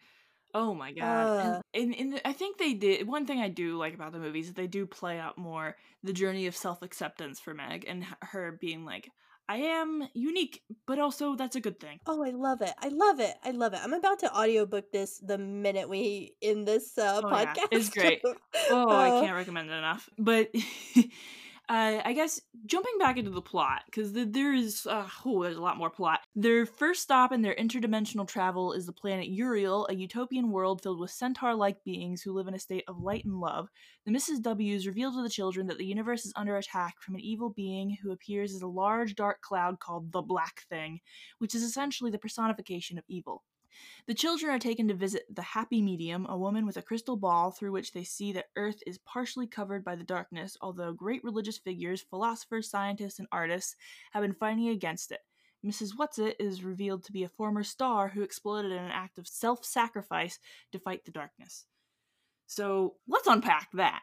Oh 0.55 0.74
my 0.74 0.92
god! 0.92 1.05
Uh, 1.05 1.61
and 1.74 1.92
in, 1.92 1.92
in 1.92 2.11
the, 2.11 2.26
I 2.26 2.32
think 2.32 2.59
they 2.59 2.74
did 2.74 3.07
one 3.07 3.26
thing 3.26 3.40
I 3.40 3.49
do 3.49 3.76
like 3.76 3.94
about 3.94 4.12
the 4.12 4.18
movies 4.18 4.49
is 4.49 4.55
they 4.55 4.66
do 4.66 4.86
play 4.86 5.18
out 5.18 5.36
more 5.38 5.76
the 6.03 6.12
journey 6.12 6.46
of 6.46 6.57
self 6.57 6.82
acceptance 6.82 7.38
for 7.40 7.55
Meg 7.55 7.84
and 7.86 8.05
her 8.22 8.57
being 8.61 8.84
like, 8.84 9.11
I 9.49 9.57
am 9.59 10.09
unique, 10.14 10.62
but 10.86 10.99
also 10.99 11.34
that's 11.36 11.57
a 11.57 11.61
good 11.61 11.78
thing. 11.80 12.01
oh, 12.07 12.22
I 12.24 12.30
love 12.30 12.61
it. 12.62 12.72
I 12.78 12.88
love 12.88 13.20
it. 13.20 13.34
I 13.44 13.51
love 13.51 13.72
it. 13.74 13.80
I'm 13.82 13.92
about 13.94 14.18
to 14.20 14.34
audiobook 14.34 14.90
this 14.92 15.18
the 15.18 15.38
minute 15.38 15.88
we 15.88 16.34
in 16.40 16.64
this 16.64 16.96
uh, 16.99 17.20
Oh, 17.22 17.28
yeah, 17.30 17.53
podcast. 17.55 17.68
it's 17.72 17.90
great. 17.90 18.22
Oh, 18.70 18.88
I 18.90 19.09
Uh, 19.11 19.20
can't 19.22 19.34
recommend 19.36 19.70
it 19.70 19.74
enough. 19.74 20.09
But 20.18 20.51
uh, 21.69 22.01
I 22.03 22.14
guess 22.14 22.41
jumping 22.64 22.95
back 22.99 23.19
into 23.19 23.31
the 23.31 23.43
plot 23.43 23.83
because 23.87 24.12
the, 24.12 24.25
there 24.25 24.55
is 24.55 24.87
uh, 24.87 25.07
oh, 25.27 25.43
there's 25.43 25.57
a 25.57 25.61
lot 25.61 25.77
more 25.77 25.91
plot. 25.91 26.21
Their 26.35 26.64
first 26.64 27.03
stop 27.03 27.31
in 27.31 27.43
their 27.43 27.55
interdimensional 27.55 28.27
travel 28.27 28.73
is 28.73 28.87
the 28.87 28.93
planet 28.93 29.29
Uriel, 29.29 29.87
a 29.91 29.95
utopian 29.95 30.51
world 30.51 30.83
filled 30.83 30.99
with 30.99 31.11
centaur-like 31.11 31.85
beings 31.85 32.23
who 32.23 32.33
live 32.33 32.49
in 32.49 32.55
a 32.55 32.59
state 32.59 32.85
of 32.89 33.01
light 33.01 33.25
and 33.27 33.39
love. 33.39 33.69
The 34.07 34.12
Mrs. 34.12 34.41
W's 34.41 34.87
reveal 34.87 35.12
to 35.12 35.23
the 35.23 35.29
children 35.29 35.66
that 35.66 35.77
the 35.77 35.85
universe 35.85 36.25
is 36.25 36.33
under 36.37 36.57
attack 36.57 36.95
from 37.01 37.16
an 37.16 37.21
evil 37.21 37.51
being 37.51 37.97
who 38.03 38.12
appears 38.12 38.55
as 38.55 38.62
a 38.62 38.66
large 38.66 39.14
dark 39.14 39.43
cloud 39.43 39.79
called 39.79 40.11
the 40.11 40.23
Black 40.23 40.62
Thing, 40.71 41.01
which 41.39 41.55
is 41.55 41.62
essentially 41.62 42.11
the 42.11 42.19
personification 42.19 42.97
of 42.97 43.05
evil. 43.09 43.43
The 44.07 44.14
children 44.14 44.53
are 44.53 44.59
taken 44.59 44.89
to 44.89 44.95
visit 44.95 45.25
the 45.35 45.43
Happy 45.43 45.83
Medium, 45.83 46.27
a 46.29 46.39
woman 46.39 46.66
with 46.66 46.77
a 46.77 46.83
crystal 46.83 47.16
ball 47.16 47.51
through 47.51 47.73
which 47.73 47.93
they 47.93 48.05
see 48.05 48.33
that 48.33 48.51
Earth 48.57 48.81
is 48.87 48.99
partially 48.99 49.47
covered 49.47 49.85
by 49.85 49.97
the 49.97 50.05
darkness, 50.05 50.57
although 50.61 50.93
great 50.93 51.23
religious 51.25 51.59
figures, 51.59 52.01
philosophers, 52.03 52.71
scientists, 52.71 53.19
and 53.19 53.29
artists 53.31 53.77
have 54.12 54.23
been 54.23 54.35
fighting 54.35 54.69
against 54.69 55.12
it. 55.12 55.21
Mrs. 55.64 55.97
Whatsit 55.97 56.35
is 56.39 56.62
revealed 56.62 57.05
to 57.05 57.12
be 57.12 57.25
a 57.25 57.29
former 57.29 57.64
star 57.64 58.09
who 58.09 58.23
exploded 58.23 58.73
in 58.73 58.79
an 58.79 58.93
act 58.93 59.19
of 59.19 59.27
self 59.27 59.64
sacrifice 59.64 60.39
to 60.73 60.79
fight 60.79 61.05
the 61.05 61.11
darkness. 61.11 61.64
So 62.47 62.95
let's 63.09 63.27
unpack 63.27 63.69
that. 63.75 64.03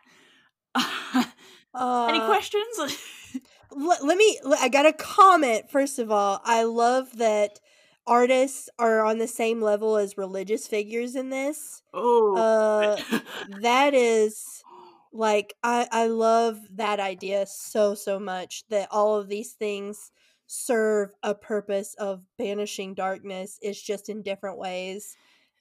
Any 0.76 1.26
uh, 1.74 2.28
questions? 2.28 3.01
let, 3.72 4.03
let 4.03 4.18
me 4.18 4.39
i 4.59 4.70
got 4.70 4.86
a 4.86 4.93
comment 4.93 5.70
first 5.70 5.99
of 5.99 6.11
all 6.11 6.41
i 6.45 6.63
love 6.63 7.18
that 7.18 7.59
artists 8.07 8.69
are 8.77 9.03
on 9.03 9.17
the 9.17 9.27
same 9.27 9.61
level 9.61 9.97
as 9.97 10.17
religious 10.17 10.67
figures 10.67 11.15
in 11.15 11.29
this 11.29 11.81
oh. 11.93 12.37
uh 12.37 13.19
that 13.61 13.93
is 13.93 14.63
like 15.11 15.55
i 15.63 15.87
i 15.91 16.07
love 16.07 16.59
that 16.71 16.99
idea 16.99 17.45
so 17.47 17.95
so 17.95 18.19
much 18.19 18.63
that 18.69 18.87
all 18.91 19.15
of 19.15 19.27
these 19.27 19.53
things 19.53 20.11
serve 20.47 21.09
a 21.23 21.33
purpose 21.33 21.95
of 21.95 22.25
banishing 22.37 22.93
darkness 22.93 23.57
it's 23.61 23.81
just 23.81 24.09
in 24.09 24.21
different 24.21 24.59
ways 24.59 25.15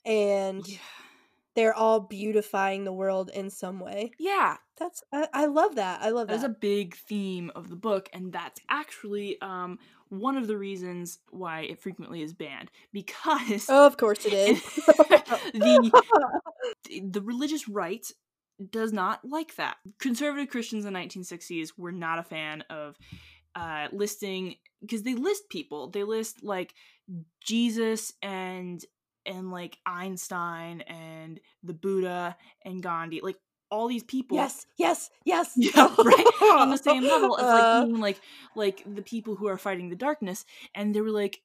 and 0.04 0.68
yeah. 0.68 0.76
they're 1.54 1.74
all 1.74 2.00
beautifying 2.00 2.84
the 2.84 2.92
world 2.92 3.30
in 3.32 3.48
some 3.48 3.80
way 3.80 4.10
yeah, 4.18 4.56
that's 4.78 5.02
i, 5.12 5.28
I 5.32 5.46
love 5.46 5.76
that 5.76 6.02
i 6.02 6.10
love 6.10 6.26
that. 6.28 6.34
That's 6.34 6.44
a 6.44 6.56
big 6.60 6.96
theme 6.96 7.50
of 7.54 7.70
the 7.70 7.76
book, 7.76 8.10
and 8.12 8.32
that's 8.32 8.60
actually 8.68 9.40
um, 9.40 9.78
one 10.08 10.36
of 10.36 10.46
the 10.46 10.56
reasons 10.56 11.18
why 11.30 11.62
it 11.62 11.80
frequently 11.80 12.22
is 12.22 12.32
banned. 12.32 12.70
Because 12.92 13.68
of 13.68 13.96
course 13.96 14.24
it 14.24 14.32
is 14.32 14.62
the 15.52 16.02
the 17.10 17.22
religious 17.22 17.68
right 17.68 18.06
does 18.70 18.92
not 18.92 19.24
like 19.24 19.56
that. 19.56 19.76
Conservative 19.98 20.48
Christians 20.48 20.84
in 20.84 20.92
the 20.92 20.98
1960s 20.98 21.70
were 21.76 21.92
not 21.92 22.18
a 22.18 22.22
fan 22.22 22.62
of 22.70 22.96
uh, 23.54 23.88
listing 23.92 24.56
because 24.80 25.02
they 25.02 25.14
list 25.14 25.48
people. 25.48 25.88
They 25.88 26.04
list 26.04 26.42
like 26.42 26.74
Jesus 27.42 28.12
and 28.22 28.84
and 29.26 29.50
like 29.50 29.78
Einstein 29.86 30.82
and 30.82 31.40
the 31.62 31.72
Buddha 31.72 32.36
and 32.64 32.82
Gandhi, 32.82 33.20
like 33.22 33.38
all 33.74 33.88
these 33.88 34.04
people. 34.04 34.36
Yes, 34.36 34.66
yes, 34.76 35.10
yes. 35.24 35.52
Yeah, 35.56 35.92
right. 35.98 36.26
On 36.60 36.70
the 36.70 36.76
same 36.76 37.02
level 37.02 37.36
as 37.38 37.44
like 37.44 37.62
Uh, 37.64 37.84
being 37.84 38.00
like 38.00 38.20
like 38.54 38.82
the 38.86 39.02
people 39.02 39.34
who 39.34 39.48
are 39.48 39.58
fighting 39.58 39.88
the 39.90 39.96
darkness, 39.96 40.46
and 40.74 40.94
they 40.94 41.00
were 41.00 41.10
like, 41.10 41.42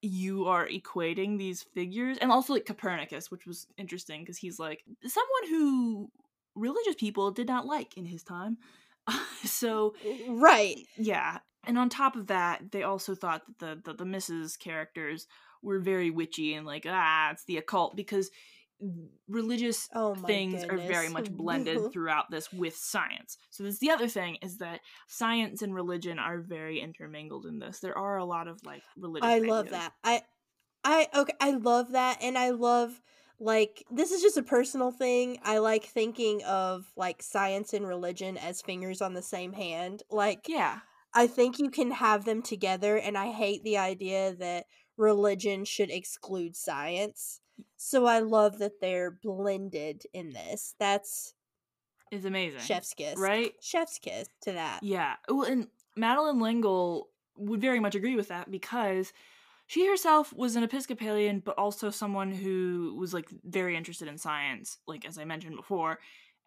you 0.00 0.46
are 0.46 0.66
equating 0.68 1.38
these 1.38 1.62
figures, 1.74 2.18
and 2.18 2.30
also 2.30 2.52
like 2.54 2.66
Copernicus, 2.66 3.30
which 3.30 3.46
was 3.46 3.66
interesting 3.76 4.22
because 4.22 4.38
he's 4.38 4.58
like 4.58 4.84
someone 5.04 5.46
who 5.48 6.10
religious 6.54 6.94
people 6.94 7.30
did 7.32 7.48
not 7.48 7.66
like 7.66 7.96
in 7.96 8.06
his 8.06 8.22
time. 8.22 8.58
so 9.44 9.94
right. 10.28 10.78
yeah, 10.96 11.38
and 11.66 11.76
on 11.78 11.88
top 11.88 12.14
of 12.16 12.28
that, 12.28 12.70
they 12.70 12.84
also 12.84 13.14
thought 13.14 13.42
that 13.46 13.58
the 13.58 13.92
the, 13.92 14.04
the 14.04 14.10
Mrs. 14.16 14.56
characters 14.58 15.26
were 15.62 15.80
very 15.80 16.10
witchy 16.10 16.54
and 16.54 16.64
like 16.66 16.86
ah, 16.88 17.32
it's 17.32 17.44
the 17.44 17.58
occult 17.58 17.96
because 17.96 18.30
religious 19.28 19.88
Oh 19.94 20.14
things 20.14 20.64
are 20.64 20.76
very 20.76 21.08
much 21.08 21.30
blended 21.36 21.92
throughout 21.92 22.30
this 22.30 22.52
with 22.52 22.76
science. 22.76 23.38
So 23.50 23.64
that's 23.64 23.78
the 23.78 23.90
other 23.90 24.08
thing 24.08 24.38
is 24.42 24.58
that 24.58 24.80
science 25.06 25.62
and 25.62 25.74
religion 25.74 26.18
are 26.18 26.38
very 26.38 26.80
intermingled 26.80 27.46
in 27.46 27.58
this. 27.58 27.80
There 27.80 27.96
are 27.96 28.16
a 28.16 28.24
lot 28.24 28.48
of 28.48 28.64
like 28.64 28.82
religious. 28.96 29.28
I 29.28 29.38
love 29.38 29.66
ideas. 29.66 29.78
that. 29.78 29.92
I 30.04 30.22
I 30.84 31.08
okay, 31.14 31.34
I 31.40 31.52
love 31.52 31.92
that 31.92 32.18
and 32.22 32.38
I 32.38 32.50
love 32.50 33.00
like 33.38 33.84
this 33.90 34.12
is 34.12 34.22
just 34.22 34.36
a 34.36 34.42
personal 34.42 34.90
thing. 34.90 35.38
I 35.42 35.58
like 35.58 35.84
thinking 35.84 36.42
of 36.44 36.90
like 36.96 37.22
science 37.22 37.72
and 37.72 37.86
religion 37.86 38.36
as 38.36 38.62
fingers 38.62 39.00
on 39.02 39.14
the 39.14 39.22
same 39.22 39.52
hand. 39.52 40.02
Like 40.10 40.46
Yeah, 40.48 40.80
I 41.14 41.26
think 41.26 41.58
you 41.58 41.70
can 41.70 41.90
have 41.90 42.24
them 42.24 42.42
together 42.42 42.96
and 42.96 43.16
I 43.16 43.30
hate 43.32 43.62
the 43.62 43.78
idea 43.78 44.34
that 44.34 44.66
religion 44.96 45.64
should 45.64 45.90
exclude 45.90 46.56
science. 46.56 47.40
So 47.76 48.06
I 48.06 48.20
love 48.20 48.58
that 48.58 48.80
they're 48.80 49.10
blended 49.10 50.04
in 50.12 50.30
this. 50.30 50.74
That's 50.78 51.34
is 52.10 52.24
amazing. 52.24 52.60
chef's 52.60 52.94
kiss. 52.94 53.18
right? 53.18 53.52
Chef's 53.60 53.98
kiss 53.98 54.28
to 54.42 54.52
that. 54.52 54.82
Yeah. 54.82 55.16
Well, 55.28 55.44
and 55.44 55.68
Madeleine 55.96 56.40
L'Engle 56.40 57.08
would 57.36 57.60
very 57.60 57.80
much 57.80 57.94
agree 57.94 58.16
with 58.16 58.28
that 58.28 58.50
because 58.50 59.12
she 59.66 59.86
herself 59.88 60.32
was 60.32 60.56
an 60.56 60.64
Episcopalian, 60.64 61.40
but 61.40 61.56
also 61.56 61.90
someone 61.90 62.32
who 62.32 62.96
was 62.98 63.14
like 63.14 63.28
very 63.44 63.76
interested 63.76 64.08
in 64.08 64.18
science, 64.18 64.78
like 64.86 65.06
as 65.06 65.16
I 65.16 65.24
mentioned 65.24 65.56
before. 65.56 66.00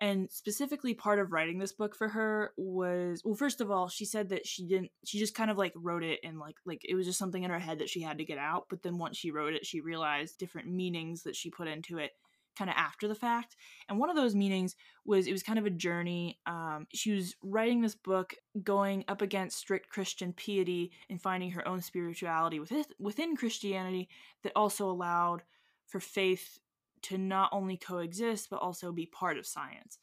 And 0.03 0.29
specifically, 0.29 0.93
part 0.93 1.17
of 1.17 1.31
writing 1.31 1.59
this 1.59 1.71
book 1.71 1.95
for 1.95 2.09
her 2.09 2.51
was 2.57 3.21
well, 3.23 3.35
first 3.35 3.61
of 3.61 3.71
all, 3.71 3.87
she 3.87 4.03
said 4.03 4.27
that 4.29 4.45
she 4.45 4.67
didn't, 4.67 4.91
she 5.05 5.17
just 5.17 5.33
kind 5.33 5.49
of 5.49 5.57
like 5.57 5.71
wrote 5.77 6.03
it 6.03 6.19
and 6.25 6.39
like, 6.39 6.57
like 6.65 6.81
it 6.83 6.93
was 6.93 7.05
just 7.05 7.17
something 7.17 7.41
in 7.41 7.49
her 7.49 7.57
head 7.57 7.79
that 7.79 7.87
she 7.87 8.01
had 8.01 8.17
to 8.17 8.25
get 8.25 8.37
out. 8.37 8.65
But 8.69 8.83
then 8.83 8.97
once 8.97 9.15
she 9.15 9.31
wrote 9.31 9.53
it, 9.53 9.65
she 9.65 9.79
realized 9.79 10.37
different 10.37 10.67
meanings 10.67 11.23
that 11.23 11.37
she 11.37 11.49
put 11.49 11.69
into 11.69 11.99
it 11.99 12.11
kind 12.57 12.69
of 12.69 12.75
after 12.75 13.07
the 13.07 13.15
fact. 13.15 13.55
And 13.87 13.97
one 13.97 14.09
of 14.09 14.17
those 14.17 14.35
meanings 14.35 14.75
was 15.05 15.25
it 15.25 15.31
was 15.31 15.41
kind 15.41 15.57
of 15.57 15.65
a 15.65 15.69
journey. 15.69 16.37
Um, 16.45 16.85
she 16.93 17.13
was 17.13 17.37
writing 17.41 17.79
this 17.79 17.95
book 17.95 18.33
going 18.61 19.05
up 19.07 19.21
against 19.21 19.57
strict 19.57 19.87
Christian 19.87 20.33
piety 20.33 20.91
and 21.09 21.21
finding 21.21 21.51
her 21.51 21.65
own 21.65 21.79
spirituality 21.79 22.59
within, 22.59 22.83
within 22.99 23.37
Christianity 23.37 24.09
that 24.43 24.51
also 24.53 24.89
allowed 24.91 25.43
for 25.87 26.01
faith 26.01 26.59
to 27.03 27.17
not 27.17 27.49
only 27.51 27.77
coexist 27.77 28.49
but 28.49 28.61
also 28.61 28.91
be 28.91 29.05
part 29.05 29.37
of 29.37 29.45
science. 29.45 29.99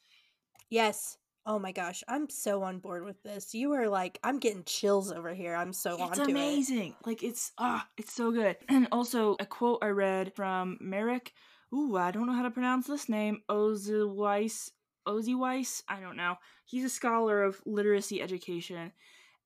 Yes. 0.71 1.17
Oh 1.47 1.59
my 1.59 1.73
gosh, 1.73 2.05
I'm 2.07 2.29
so 2.29 2.63
on 2.63 2.79
board 2.79 3.05
with 3.05 3.23
this. 3.23 3.55
You 3.55 3.73
are 3.73 3.89
like, 3.89 4.19
I'm 4.23 4.39
getting 4.39 4.63
chills 4.65 5.11
over 5.11 5.35
here. 5.35 5.57
I'm 5.57 5.73
so 5.73 5.99
on. 6.01 6.11
it's 6.11 6.19
onto 6.21 6.31
amazing. 6.31 6.95
Like 7.07 7.23
it's 7.23 7.53
ah, 7.59 7.87
it's 7.97 8.13
so 8.13 8.31
good. 8.31 8.57
And 8.69 8.89
also 8.93 9.37
a 9.41 9.47
quote 9.47 9.79
I 9.83 9.89
read 9.89 10.35
from 10.35 10.79
Merrick. 10.81 11.33
Ooh, 11.75 11.97
I 11.97 12.11
don't 12.11 12.27
know 12.27 12.35
how 12.35 12.43
to 12.43 12.51
pronounce 12.51 12.87
this 12.87 13.09
name. 13.09 13.43
Oziweiss. 13.49 14.71
Oziweiss. 15.09 15.83
I 15.89 16.01
don't 16.01 16.17
know. 16.17 16.37
He's 16.67 16.85
a 16.85 16.91
scholar 16.91 17.43
of 17.43 17.61
literacy 17.65 18.21
education, 18.21 18.93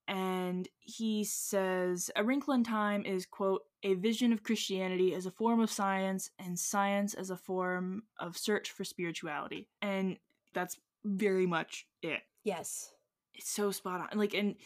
and 0.08 0.68
he 0.80 1.24
says 1.24 2.10
a 2.16 2.24
wrinkle 2.24 2.54
in 2.54 2.64
time 2.64 3.04
is 3.06 3.24
quote 3.24 3.62
a 3.84 3.94
vision 3.94 4.32
of 4.32 4.42
christianity 4.42 5.14
as 5.14 5.26
a 5.26 5.30
form 5.30 5.60
of 5.60 5.70
science 5.70 6.30
and 6.38 6.58
science 6.58 7.14
as 7.14 7.30
a 7.30 7.36
form 7.36 8.02
of 8.18 8.36
search 8.36 8.70
for 8.70 8.82
spirituality. 8.82 9.68
And 9.80 10.16
that's 10.52 10.78
very 11.04 11.46
much 11.46 11.86
it. 12.02 12.22
Yes. 12.42 12.90
it's 13.34 13.50
so 13.50 13.70
spot 13.70 14.00
on. 14.00 14.18
Like 14.18 14.34
and 14.34 14.56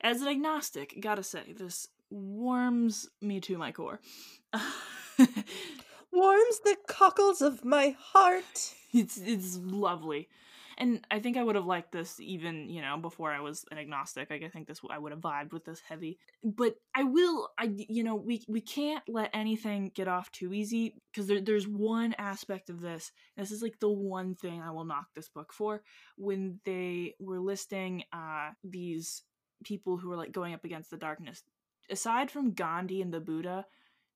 as 0.00 0.22
an 0.22 0.28
agnostic 0.28 0.96
gotta 1.00 1.22
say 1.22 1.54
this 1.56 1.88
warms 2.10 3.08
me 3.20 3.40
to 3.40 3.58
my 3.58 3.72
core. 3.72 4.00
Warms 6.10 6.60
the 6.64 6.76
cockles 6.86 7.42
of 7.42 7.64
my 7.64 7.94
heart. 7.98 8.74
it's 8.92 9.18
it's 9.18 9.58
lovely 9.58 10.28
and 10.78 11.04
i 11.10 11.18
think 11.18 11.36
i 11.36 11.42
would 11.42 11.56
have 11.56 11.66
liked 11.66 11.92
this 11.92 12.18
even 12.20 12.68
you 12.68 12.80
know 12.80 12.96
before 12.96 13.30
i 13.30 13.40
was 13.40 13.64
an 13.70 13.78
agnostic 13.78 14.30
like 14.30 14.42
i 14.42 14.48
think 14.48 14.66
this 14.66 14.80
i 14.90 14.98
would 14.98 15.12
have 15.12 15.20
vibed 15.20 15.52
with 15.52 15.64
this 15.64 15.80
heavy. 15.86 16.18
But 16.42 16.76
i 16.94 17.02
will 17.02 17.50
i 17.58 17.70
you 17.76 18.02
know 18.02 18.14
we 18.14 18.44
we 18.48 18.60
can't 18.60 19.02
let 19.08 19.30
anything 19.34 19.92
get 19.94 20.08
off 20.08 20.30
too 20.32 20.52
easy 20.54 20.94
because 21.12 21.26
there, 21.26 21.40
there's 21.40 21.68
one 21.68 22.14
aspect 22.18 22.70
of 22.70 22.80
this 22.80 23.12
this 23.36 23.50
is 23.50 23.62
like 23.62 23.78
the 23.80 23.90
one 23.90 24.34
thing 24.34 24.62
i 24.62 24.70
will 24.70 24.84
knock 24.84 25.08
this 25.14 25.28
book 25.28 25.52
for 25.52 25.82
when 26.16 26.60
they 26.64 27.14
were 27.20 27.40
listing 27.40 28.04
uh 28.12 28.50
these 28.64 29.22
people 29.64 29.96
who 29.96 30.08
were 30.08 30.16
like 30.16 30.32
going 30.32 30.54
up 30.54 30.64
against 30.64 30.90
the 30.90 30.96
darkness 30.96 31.42
aside 31.90 32.30
from 32.30 32.52
gandhi 32.52 33.02
and 33.02 33.12
the 33.12 33.20
buddha 33.20 33.66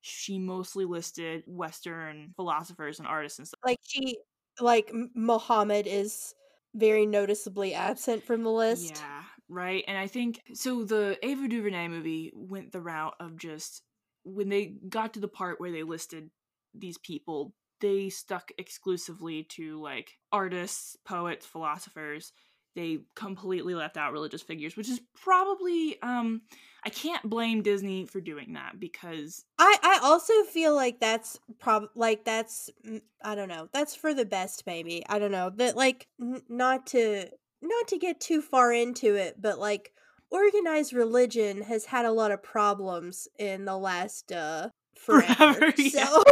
she 0.02 0.38
mostly 0.38 0.84
listed 0.84 1.44
western 1.46 2.32
philosophers 2.36 2.98
and 2.98 3.08
artists 3.08 3.38
and 3.38 3.48
stuff. 3.48 3.60
Like 3.64 3.78
she, 3.82 4.18
like 4.60 4.92
Muhammad 5.14 5.86
is 5.86 6.34
very 6.74 7.06
noticeably 7.06 7.74
absent 7.74 8.24
from 8.24 8.42
the 8.42 8.50
list. 8.50 8.96
Yeah, 8.96 9.22
right. 9.48 9.84
And 9.86 9.98
I 9.98 10.06
think 10.06 10.40
so. 10.54 10.84
The 10.84 11.18
Ava 11.22 11.48
DuVernay 11.48 11.88
movie 11.88 12.32
went 12.34 12.72
the 12.72 12.80
route 12.80 13.14
of 13.20 13.36
just 13.36 13.82
when 14.24 14.48
they 14.48 14.74
got 14.88 15.14
to 15.14 15.20
the 15.20 15.28
part 15.28 15.60
where 15.60 15.72
they 15.72 15.82
listed 15.82 16.30
these 16.74 16.98
people, 16.98 17.54
they 17.80 18.08
stuck 18.08 18.50
exclusively 18.58 19.44
to 19.50 19.80
like 19.80 20.12
artists, 20.30 20.96
poets, 21.04 21.44
philosophers. 21.44 22.32
They 22.74 23.00
completely 23.14 23.74
left 23.74 23.96
out 23.96 24.12
religious 24.12 24.42
figures, 24.42 24.76
which 24.76 24.88
is 24.88 25.00
probably 25.14 26.00
um 26.02 26.42
I 26.84 26.90
can't 26.90 27.28
blame 27.28 27.62
Disney 27.62 28.06
for 28.06 28.20
doing 28.20 28.54
that 28.54 28.80
because 28.80 29.44
I 29.58 29.76
I 29.82 30.00
also 30.02 30.32
feel 30.44 30.74
like 30.74 30.98
that's 31.00 31.38
prob 31.58 31.84
like 31.94 32.24
that's 32.24 32.70
mm, 32.86 33.00
I 33.22 33.34
don't 33.34 33.48
know 33.48 33.68
that's 33.72 33.94
for 33.94 34.14
the 34.14 34.24
best 34.24 34.64
maybe 34.66 35.04
I 35.08 35.18
don't 35.18 35.30
know 35.32 35.50
that 35.56 35.76
like 35.76 36.08
n- 36.20 36.42
not 36.48 36.86
to 36.88 37.28
not 37.60 37.88
to 37.88 37.98
get 37.98 38.20
too 38.20 38.42
far 38.42 38.72
into 38.72 39.14
it 39.14 39.40
but 39.40 39.58
like 39.58 39.92
organized 40.30 40.92
religion 40.92 41.62
has 41.62 41.84
had 41.84 42.04
a 42.04 42.10
lot 42.12 42.32
of 42.32 42.42
problems 42.42 43.28
in 43.38 43.64
the 43.64 43.76
last 43.76 44.32
uh 44.32 44.70
forever, 44.96 45.34
Forever, 45.34 45.72
yeah. 45.76 46.06
so 46.06 46.22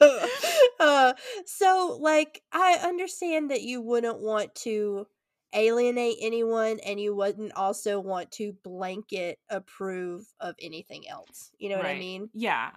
uh 0.80 1.12
so 1.44 1.98
like 2.00 2.42
I 2.52 2.78
understand 2.82 3.50
that 3.50 3.62
you 3.62 3.80
wouldn't 3.80 4.20
want 4.20 4.54
to 4.56 5.06
alienate 5.54 6.16
anyone 6.20 6.78
and 6.84 7.00
you 7.00 7.14
wouldn't 7.14 7.52
also 7.54 8.00
want 8.00 8.30
to 8.32 8.52
blanket 8.64 9.38
approve 9.48 10.26
of 10.40 10.54
anything 10.60 11.08
else 11.08 11.50
you 11.58 11.68
know 11.68 11.76
what 11.76 11.86
i 11.86 11.98
mean 11.98 12.28
Yeah, 12.32 12.70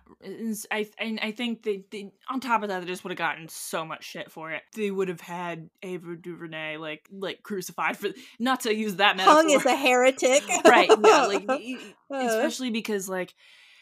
I 0.72 0.88
and 1.00 1.20
I 1.22 1.32
think 1.32 1.64
they, 1.64 1.84
they 1.92 2.12
on 2.30 2.40
top 2.40 2.64
of 2.64 2.70
that 2.70 2.82
they 2.82 2.86
just 2.86 3.04
would 3.04 3.12
have 3.12 3.18
gotten 3.18 3.48
so 3.50 3.86
much 3.86 4.04
shit 4.04 4.32
for 4.32 4.52
it. 4.52 4.64
They 4.76 4.92
would 4.92 5.08
have 5.08 5.22
had 5.22 5.70
Ava 5.84 6.16
DuVernay 6.16 6.78
like 6.78 7.08
like 7.12 7.44
crucified 7.44 7.98
for 7.98 8.10
not 8.40 8.62
to 8.62 8.76
use 8.76 8.96
that 8.96 9.18
metaphor. 9.18 9.42
hung 9.42 9.52
as 9.54 9.66
a 9.66 9.76
heretic 9.76 10.44
right? 10.66 10.90
Yeah, 10.90 11.26
like 11.28 11.46
Uh, 12.10 12.26
especially 12.26 12.70
because 12.70 13.10
like 13.10 13.34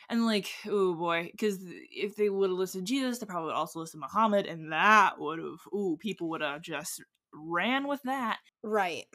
and 0.09 0.25
like 0.25 0.49
oh 0.67 0.95
boy, 0.95 1.29
because 1.31 1.59
if 1.61 2.15
they 2.15 2.29
would 2.29 2.49
have 2.49 2.57
listed 2.57 2.85
Jesus, 2.85 3.19
they 3.19 3.25
probably 3.25 3.47
would 3.47 3.55
also 3.55 3.79
listed 3.79 3.99
Muhammad, 3.99 4.45
and 4.45 4.71
that 4.71 5.19
would 5.19 5.39
have 5.39 5.59
ooh 5.73 5.97
people 5.99 6.29
would 6.29 6.41
have 6.41 6.61
just 6.61 7.03
ran 7.33 7.87
with 7.87 8.01
that. 8.03 8.39
Right 8.65 9.05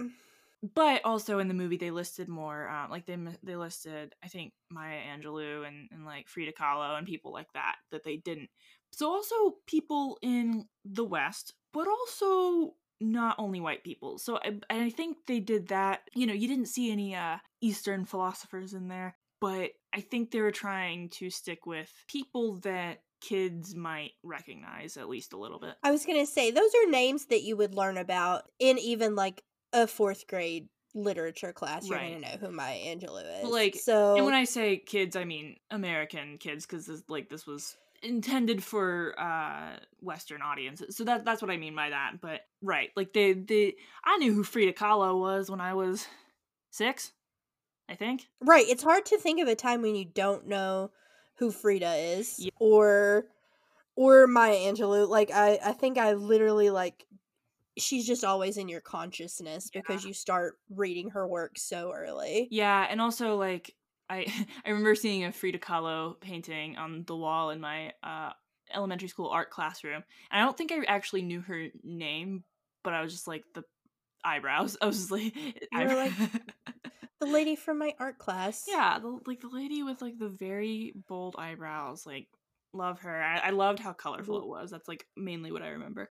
But 0.74 1.04
also 1.06 1.38
in 1.38 1.48
the 1.48 1.54
movie, 1.54 1.78
they 1.78 1.90
listed 1.90 2.28
more, 2.28 2.68
um, 2.68 2.90
like 2.90 3.06
they 3.06 3.16
they 3.42 3.56
listed, 3.56 4.14
I 4.22 4.28
think 4.28 4.52
Maya 4.70 4.98
Angelou 5.00 5.66
and, 5.66 5.88
and 5.90 6.04
like 6.04 6.28
Frida 6.28 6.52
Kahlo 6.52 6.98
and 6.98 7.06
people 7.06 7.32
like 7.32 7.50
that 7.54 7.76
that 7.92 8.04
they 8.04 8.18
didn't. 8.18 8.50
So 8.92 9.10
also 9.10 9.56
people 9.66 10.18
in 10.20 10.66
the 10.84 11.04
West, 11.04 11.54
but 11.72 11.88
also 11.88 12.74
not 13.00 13.36
only 13.38 13.60
white 13.60 13.84
people. 13.84 14.18
So 14.18 14.36
I, 14.36 14.48
and 14.48 14.82
I 14.82 14.90
think 14.90 15.16
they 15.26 15.40
did 15.40 15.68
that. 15.68 16.00
You 16.14 16.26
know, 16.26 16.34
you 16.34 16.46
didn't 16.48 16.66
see 16.68 16.92
any 16.92 17.14
uh, 17.14 17.38
Eastern 17.62 18.04
philosophers 18.04 18.74
in 18.74 18.88
there, 18.88 19.16
but 19.40 19.70
I 19.94 20.02
think 20.02 20.30
they 20.30 20.42
were 20.42 20.50
trying 20.52 21.08
to 21.10 21.30
stick 21.30 21.64
with 21.64 21.90
people 22.06 22.56
that 22.64 22.98
kids 23.20 23.74
might 23.74 24.12
recognize 24.22 24.96
at 24.96 25.08
least 25.08 25.32
a 25.32 25.36
little 25.38 25.58
bit. 25.58 25.74
i 25.82 25.90
was 25.90 26.04
gonna 26.06 26.26
say 26.26 26.50
those 26.50 26.70
are 26.74 26.90
names 26.90 27.26
that 27.26 27.42
you 27.42 27.56
would 27.56 27.74
learn 27.74 27.96
about 27.98 28.44
in 28.58 28.78
even 28.78 29.14
like 29.14 29.42
a 29.72 29.86
fourth 29.86 30.26
grade 30.26 30.68
literature 30.94 31.52
class 31.52 31.86
you're 31.86 31.96
Right. 31.98 32.14
gonna 32.20 32.32
know 32.32 32.38
who 32.40 32.50
maya 32.52 32.76
angelou 32.78 33.44
is 33.44 33.48
like, 33.48 33.76
so 33.76 34.16
And 34.16 34.24
when 34.24 34.34
I 34.34 34.44
say 34.44 34.76
kids, 34.78 35.14
I 35.14 35.24
mean 35.24 35.56
American 35.70 36.38
kids 36.38 36.66
because 36.66 36.86
this, 36.86 37.02
like 37.08 37.28
this 37.28 37.46
was 37.46 37.76
intended 38.02 38.64
for 38.64 39.14
uh 39.20 39.76
Western 40.00 40.42
audiences. 40.42 40.96
So 40.96 41.04
that 41.04 41.24
that's 41.24 41.42
what 41.42 41.50
I 41.50 41.58
mean 41.58 41.76
by 41.76 41.90
that. 41.90 42.14
But 42.20 42.40
right, 42.62 42.90
like 42.96 43.12
they 43.12 43.34
they 43.34 43.74
I 44.04 44.16
knew 44.16 44.32
who 44.32 44.42
Frida 44.42 44.72
Kahlo 44.72 45.20
was 45.20 45.48
when 45.50 45.60
I 45.60 45.74
was 45.74 46.06
six, 46.72 47.12
I 47.88 47.94
think. 47.94 48.26
Right. 48.40 48.66
It's 48.68 48.82
hard 48.82 49.04
to 49.06 49.18
think 49.18 49.40
of 49.40 49.46
a 49.48 49.54
time 49.54 49.82
when 49.82 49.94
you 49.94 50.06
don't 50.06 50.48
know 50.48 50.90
who 51.40 51.50
Frida 51.50 51.94
is 51.94 52.36
Yeah. 52.38 52.50
or 52.60 53.26
or 53.96 54.26
Maya 54.28 54.54
Angelou. 54.56 55.08
Like 55.08 55.32
I 55.32 55.58
I 55.64 55.72
think 55.72 55.98
I 55.98 56.12
literally 56.12 56.70
like 56.70 57.06
she's 57.78 58.06
just 58.06 58.24
always 58.24 58.56
in 58.58 58.68
your 58.68 58.80
consciousness 58.82 59.70
because 59.70 60.04
you 60.04 60.12
start 60.12 60.58
reading 60.68 61.10
her 61.10 61.26
work 61.26 61.58
so 61.58 61.92
early. 61.92 62.46
Yeah, 62.50 62.86
and 62.88 63.00
also 63.00 63.36
like 63.36 63.74
I 64.08 64.26
I 64.64 64.68
remember 64.68 64.94
seeing 64.94 65.24
a 65.24 65.32
Frida 65.32 65.58
Kahlo 65.58 66.20
painting 66.20 66.76
on 66.76 67.04
the 67.06 67.16
wall 67.16 67.50
in 67.50 67.60
my 67.60 67.92
uh 68.04 68.30
elementary 68.72 69.08
school 69.08 69.30
art 69.30 69.50
classroom. 69.50 70.04
And 70.30 70.40
I 70.40 70.44
don't 70.44 70.56
think 70.56 70.70
I 70.72 70.84
actually 70.86 71.22
knew 71.22 71.40
her 71.40 71.68
name, 71.82 72.44
but 72.84 72.92
I 72.92 73.02
was 73.02 73.12
just 73.12 73.26
like 73.26 73.44
the 73.54 73.64
eyebrows. 74.24 74.76
I 74.82 74.86
was 74.86 74.96
just 74.98 75.10
like, 75.10 75.34
were 75.72 75.94
like, 75.94 76.12
The 77.20 77.26
lady 77.26 77.54
from 77.56 77.78
my 77.78 77.94
art 77.98 78.18
class. 78.18 78.64
yeah, 78.66 78.98
the, 78.98 79.18
like 79.26 79.40
the 79.40 79.48
lady 79.48 79.82
with 79.82 80.00
like 80.00 80.18
the 80.18 80.28
very 80.28 80.94
bold 81.08 81.36
eyebrows. 81.38 82.06
Like, 82.06 82.28
love 82.72 83.00
her. 83.00 83.22
I, 83.22 83.38
I 83.38 83.50
loved 83.50 83.78
how 83.78 83.92
colorful 83.92 84.40
it 84.40 84.46
was. 84.46 84.70
That's 84.70 84.88
like 84.88 85.06
mainly 85.16 85.52
what 85.52 85.62
I 85.62 85.68
remember. 85.68 86.10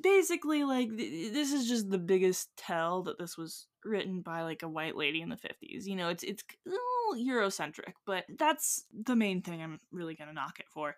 Basically, 0.00 0.64
like 0.64 0.88
th- 0.96 1.32
this 1.32 1.52
is 1.52 1.68
just 1.68 1.90
the 1.90 1.98
biggest 1.98 2.48
tell 2.56 3.02
that 3.02 3.18
this 3.18 3.36
was 3.36 3.66
written 3.84 4.22
by 4.22 4.42
like 4.42 4.62
a 4.62 4.68
white 4.68 4.96
lady 4.96 5.20
in 5.20 5.28
the 5.28 5.36
fifties. 5.36 5.86
You 5.86 5.96
know, 5.96 6.08
it's 6.08 6.24
it's 6.24 6.42
a 6.66 6.70
little 6.70 7.32
Eurocentric, 7.32 7.92
but 8.06 8.24
that's 8.38 8.84
the 8.92 9.14
main 9.14 9.42
thing 9.42 9.62
I'm 9.62 9.78
really 9.90 10.14
gonna 10.14 10.32
knock 10.32 10.60
it 10.60 10.66
for. 10.72 10.96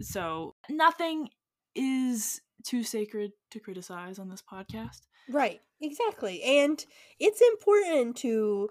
So 0.00 0.54
nothing 0.70 1.28
is 1.74 2.40
too 2.64 2.82
sacred 2.82 3.32
to 3.50 3.60
criticize 3.60 4.18
on 4.18 4.28
this 4.30 4.42
podcast. 4.42 5.02
Right. 5.28 5.60
Exactly. 5.80 6.42
And 6.42 6.84
it's 7.18 7.40
important 7.40 8.16
to 8.18 8.70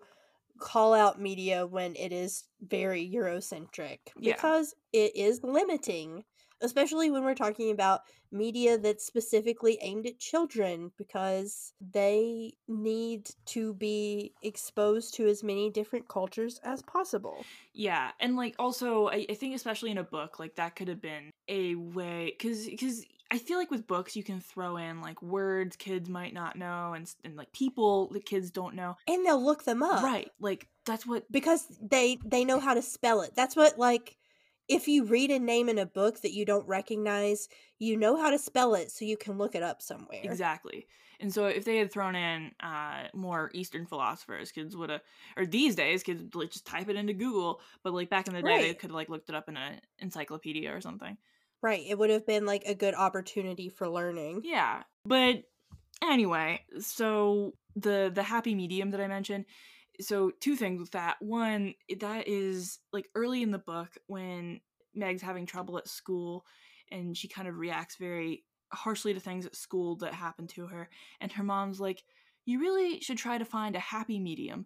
call 0.59 0.93
out 0.93 1.21
media 1.21 1.65
when 1.67 1.95
it 1.95 2.11
is 2.13 2.45
very 2.61 3.09
Eurocentric 3.09 3.99
Yeah. 4.15 4.35
because 4.35 4.75
it 4.93 5.15
is 5.15 5.43
limiting 5.43 6.25
especially 6.61 7.09
when 7.09 7.23
we're 7.23 7.35
talking 7.35 7.71
about 7.71 8.01
media 8.31 8.77
that's 8.77 9.05
specifically 9.05 9.77
aimed 9.81 10.05
at 10.05 10.19
children 10.19 10.91
because 10.97 11.73
they 11.81 12.53
need 12.67 13.29
to 13.45 13.73
be 13.75 14.35
exposed 14.41 15.13
to 15.15 15.27
as 15.27 15.43
many 15.43 15.69
different 15.71 16.07
cultures 16.09 16.59
as 16.63 16.81
possible. 16.83 17.47
Yeah, 17.73 18.11
and 18.19 18.35
like 18.35 18.55
also 18.59 19.07
I, 19.07 19.25
I 19.29 19.33
think 19.35 19.55
especially 19.55 19.91
in 19.91 19.97
a 19.97 20.03
book, 20.03 20.39
like 20.39 20.55
that 20.55 20.75
could 20.75 20.87
have 20.87 21.01
been 21.01 21.31
a 21.47 21.75
way 21.75 22.35
cuz 22.39 22.69
cuz 22.79 23.05
I 23.31 23.37
feel 23.37 23.57
like 23.57 23.69
with 23.69 23.87
books 23.87 24.15
you 24.15 24.23
can 24.23 24.39
throw 24.39 24.77
in 24.77 25.01
like 25.01 25.21
words 25.21 25.75
kids 25.75 26.09
might 26.09 26.33
not 26.33 26.55
know 26.55 26.93
and 26.93 27.11
and 27.23 27.35
like 27.35 27.51
people 27.51 28.09
the 28.11 28.19
kids 28.19 28.49
don't 28.49 28.75
know. 28.75 28.97
And 29.07 29.25
they'll 29.25 29.43
look 29.43 29.63
them 29.63 29.83
up. 29.83 30.03
Right. 30.03 30.31
Like 30.39 30.67
that's 30.85 31.05
what 31.05 31.31
because 31.31 31.67
they 31.81 32.17
they 32.25 32.43
know 32.43 32.59
how 32.59 32.73
to 32.73 32.81
spell 32.81 33.21
it. 33.21 33.33
That's 33.35 33.55
what 33.55 33.77
like 33.77 34.17
if 34.67 34.87
you 34.87 35.03
read 35.05 35.31
a 35.31 35.39
name 35.39 35.67
in 35.67 35.79
a 35.79 35.85
book 35.85 36.21
that 36.21 36.33
you 36.33 36.45
don't 36.45 36.67
recognize, 36.67 37.49
you 37.79 37.97
know 37.97 38.15
how 38.15 38.29
to 38.29 38.37
spell 38.37 38.75
it 38.75 38.91
so 38.91 39.03
you 39.03 39.17
can 39.17 39.37
look 39.37 39.55
it 39.55 39.63
up 39.63 39.81
somewhere. 39.81 40.21
Exactly. 40.23 40.87
And 41.19 41.33
so 41.33 41.47
if 41.47 41.65
they 41.65 41.77
had 41.77 41.91
thrown 41.91 42.15
in 42.15 42.51
uh, 42.61 43.07
more 43.13 43.51
Eastern 43.53 43.85
philosophers, 43.85 44.51
kids 44.51 44.77
would 44.77 44.89
have, 44.89 45.01
or 45.35 45.45
these 45.45 45.75
days, 45.75 46.03
kids 46.03 46.21
would 46.21 46.35
like, 46.35 46.51
just 46.51 46.65
type 46.65 46.87
it 46.87 46.95
into 46.95 47.13
Google. 47.13 47.59
But 47.83 47.93
like 47.93 48.09
back 48.09 48.27
in 48.27 48.35
the 48.35 48.41
day, 48.41 48.47
right. 48.47 48.61
they 48.61 48.73
could 48.73 48.91
have 48.91 48.95
like 48.95 49.09
looked 49.09 49.27
it 49.27 49.35
up 49.35 49.49
in 49.49 49.57
an 49.57 49.81
encyclopedia 49.97 50.73
or 50.73 50.81
something. 50.81 51.17
Right. 51.61 51.83
It 51.87 51.97
would 51.97 52.09
have 52.09 52.25
been 52.25 52.45
like 52.45 52.63
a 52.65 52.75
good 52.75 52.95
opportunity 52.95 53.69
for 53.69 53.89
learning. 53.89 54.41
Yeah. 54.43 54.83
But 55.05 55.43
anyway, 56.01 56.61
so 56.79 57.53
the 57.75 58.11
the 58.13 58.23
happy 58.23 58.55
medium 58.55 58.91
that 58.91 59.01
I 59.01 59.07
mentioned, 59.07 59.45
so 59.99 60.31
two 60.39 60.55
things 60.55 60.79
with 60.79 60.91
that. 60.91 61.17
One, 61.19 61.73
that 61.99 62.27
is 62.27 62.79
like 62.93 63.09
early 63.15 63.43
in 63.43 63.51
the 63.51 63.59
book 63.59 63.89
when 64.07 64.61
Meg's 64.95 65.21
having 65.21 65.45
trouble 65.45 65.77
at 65.77 65.87
school 65.87 66.45
and 66.91 67.15
she 67.15 67.27
kind 67.27 67.47
of 67.47 67.57
reacts 67.57 67.97
very 67.97 68.43
harshly 68.71 69.13
to 69.13 69.19
things 69.19 69.45
at 69.45 69.55
school 69.55 69.95
that 69.97 70.13
happen 70.13 70.47
to 70.47 70.67
her 70.67 70.89
and 71.19 71.31
her 71.31 71.43
mom's 71.43 71.79
like 71.79 72.03
you 72.45 72.59
really 72.59 72.99
should 72.99 73.17
try 73.17 73.37
to 73.37 73.45
find 73.45 73.75
a 73.75 73.79
happy 73.79 74.19
medium. 74.19 74.65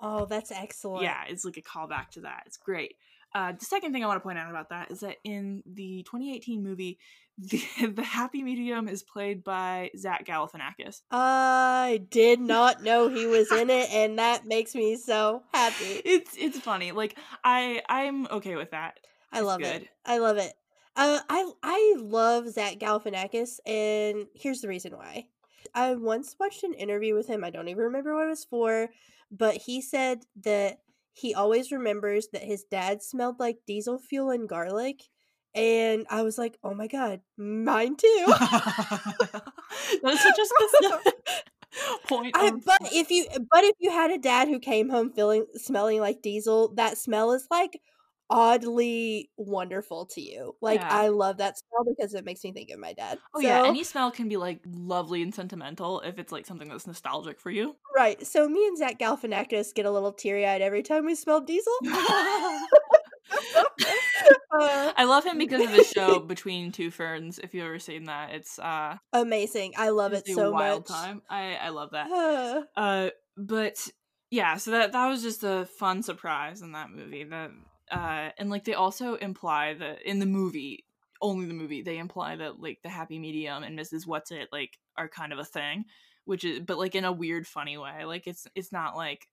Oh, 0.00 0.26
that's 0.26 0.52
excellent. 0.52 1.02
Yeah, 1.02 1.22
it's 1.28 1.44
like 1.44 1.56
a 1.56 1.62
callback 1.62 2.10
to 2.10 2.20
that. 2.22 2.44
It's 2.46 2.56
great. 2.56 2.96
Uh, 3.34 3.52
the 3.52 3.64
second 3.64 3.92
thing 3.92 4.04
I 4.04 4.06
want 4.06 4.18
to 4.18 4.22
point 4.22 4.38
out 4.38 4.48
about 4.48 4.68
that 4.68 4.92
is 4.92 5.00
that 5.00 5.16
in 5.24 5.62
the 5.66 6.04
2018 6.04 6.62
movie, 6.62 6.98
the, 7.36 7.62
the 7.94 8.02
happy 8.02 8.42
medium 8.42 8.88
is 8.88 9.02
played 9.02 9.42
by 9.42 9.90
Zach 9.96 10.24
Galifianakis. 10.24 11.02
I 11.10 12.04
did 12.10 12.40
not 12.40 12.82
know 12.82 13.08
he 13.08 13.26
was 13.26 13.50
in 13.50 13.70
it, 13.70 13.90
and 13.92 14.18
that 14.18 14.46
makes 14.46 14.74
me 14.74 14.96
so 14.96 15.42
happy. 15.52 16.00
It's 16.04 16.36
it's 16.36 16.60
funny. 16.60 16.92
Like 16.92 17.18
I 17.42 17.82
I'm 17.88 18.26
okay 18.28 18.56
with 18.56 18.70
that. 18.70 18.98
I 19.32 19.40
love 19.40 19.60
good. 19.60 19.82
it. 19.82 19.88
I 20.06 20.18
love 20.18 20.36
it. 20.36 20.52
Uh, 20.96 21.18
I 21.28 21.50
I 21.62 21.96
love 21.98 22.48
Zach 22.50 22.78
Galifianakis, 22.78 23.58
and 23.66 24.26
here's 24.34 24.60
the 24.60 24.68
reason 24.68 24.96
why. 24.96 25.26
I 25.74 25.94
once 25.94 26.36
watched 26.38 26.62
an 26.62 26.74
interview 26.74 27.14
with 27.14 27.26
him. 27.26 27.42
I 27.42 27.50
don't 27.50 27.68
even 27.68 27.84
remember 27.84 28.14
what 28.14 28.26
it 28.26 28.30
was 28.30 28.44
for, 28.44 28.90
but 29.32 29.56
he 29.56 29.80
said 29.80 30.24
that 30.42 30.78
he 31.14 31.34
always 31.34 31.72
remembers 31.72 32.28
that 32.32 32.42
his 32.42 32.64
dad 32.64 33.02
smelled 33.02 33.38
like 33.38 33.58
diesel 33.66 33.98
fuel 33.98 34.30
and 34.30 34.48
garlic. 34.48 35.04
And 35.54 36.04
I 36.10 36.22
was 36.22 36.36
like, 36.36 36.58
oh 36.64 36.74
my 36.74 36.88
god, 36.88 37.20
mine 37.38 37.96
too. 37.96 38.24
That's 38.26 40.22
such 40.22 40.38
a 40.38 40.46
specific 40.46 41.14
point. 42.08 42.32
I, 42.36 42.50
but 42.50 42.78
if 42.92 43.10
you 43.10 43.26
but 43.38 43.62
if 43.62 43.76
you 43.78 43.92
had 43.92 44.10
a 44.10 44.18
dad 44.18 44.48
who 44.48 44.58
came 44.58 44.90
home 44.90 45.12
feeling 45.12 45.46
smelling 45.54 46.00
like 46.00 46.22
diesel, 46.22 46.74
that 46.74 46.98
smell 46.98 47.32
is 47.32 47.46
like 47.50 47.80
oddly 48.30 49.30
wonderful 49.36 50.06
to 50.06 50.20
you. 50.20 50.56
Like 50.60 50.80
yeah. 50.80 50.88
I 50.88 51.08
love 51.08 51.38
that 51.38 51.58
smell 51.58 51.84
because 51.96 52.14
it 52.14 52.24
makes 52.24 52.42
me 52.44 52.52
think 52.52 52.70
of 52.70 52.78
my 52.78 52.92
dad. 52.92 53.18
Oh 53.34 53.40
so, 53.40 53.46
yeah, 53.46 53.64
any 53.66 53.84
smell 53.84 54.10
can 54.10 54.28
be 54.28 54.36
like 54.36 54.60
lovely 54.66 55.22
and 55.22 55.34
sentimental 55.34 56.00
if 56.00 56.18
it's 56.18 56.32
like 56.32 56.46
something 56.46 56.68
that's 56.68 56.86
nostalgic 56.86 57.40
for 57.40 57.50
you. 57.50 57.76
Right. 57.96 58.24
So 58.26 58.48
me 58.48 58.66
and 58.66 58.78
Zach 58.78 58.98
Galifianakis 58.98 59.74
get 59.74 59.86
a 59.86 59.90
little 59.90 60.12
teary 60.12 60.46
eyed 60.46 60.62
every 60.62 60.82
time 60.82 61.04
we 61.04 61.14
smell 61.14 61.40
diesel. 61.40 61.72
Uh, 64.52 64.92
I 64.96 65.04
love 65.04 65.24
him 65.24 65.36
because 65.36 65.64
of 65.64 65.72
the 65.72 65.82
show 65.82 66.18
Between 66.20 66.70
Two 66.70 66.90
Ferns. 66.92 67.40
If 67.40 67.54
you've 67.54 67.64
ever 67.64 67.80
seen 67.80 68.04
that, 68.04 68.30
it's 68.30 68.58
uh 68.58 68.96
amazing. 69.12 69.72
I 69.76 69.88
love 69.88 70.12
it 70.12 70.28
so 70.28 70.52
wild 70.52 70.88
much. 70.88 70.96
Time. 70.96 71.22
I 71.28 71.56
I 71.56 71.68
love 71.70 71.90
that. 71.90 72.68
uh, 72.76 73.10
but 73.36 73.88
yeah, 74.30 74.56
so 74.56 74.70
that 74.70 74.92
that 74.92 75.08
was 75.08 75.22
just 75.22 75.42
a 75.42 75.66
fun 75.78 76.02
surprise 76.02 76.62
in 76.62 76.72
that 76.72 76.90
movie. 76.90 77.24
That 77.24 77.50
uh, 77.90 78.30
and 78.38 78.50
like 78.50 78.64
they 78.64 78.74
also 78.74 79.14
imply 79.14 79.74
that 79.74 80.02
in 80.02 80.18
the 80.18 80.26
movie, 80.26 80.84
only 81.20 81.46
the 81.46 81.54
movie, 81.54 81.82
they 81.82 81.98
imply 81.98 82.36
that 82.36 82.60
like 82.60 82.80
the 82.82 82.88
happy 82.88 83.18
medium 83.18 83.62
and 83.62 83.78
Mrs. 83.78 84.06
Whatsit 84.06 84.46
like 84.52 84.78
are 84.96 85.08
kind 85.08 85.32
of 85.32 85.38
a 85.38 85.44
thing, 85.44 85.84
which 86.24 86.44
is 86.44 86.60
but 86.60 86.78
like 86.78 86.94
in 86.94 87.04
a 87.04 87.12
weird, 87.12 87.46
funny 87.46 87.76
way. 87.78 88.04
Like 88.04 88.26
it's 88.26 88.46
it's 88.54 88.72
not 88.72 88.96
like 88.96 89.28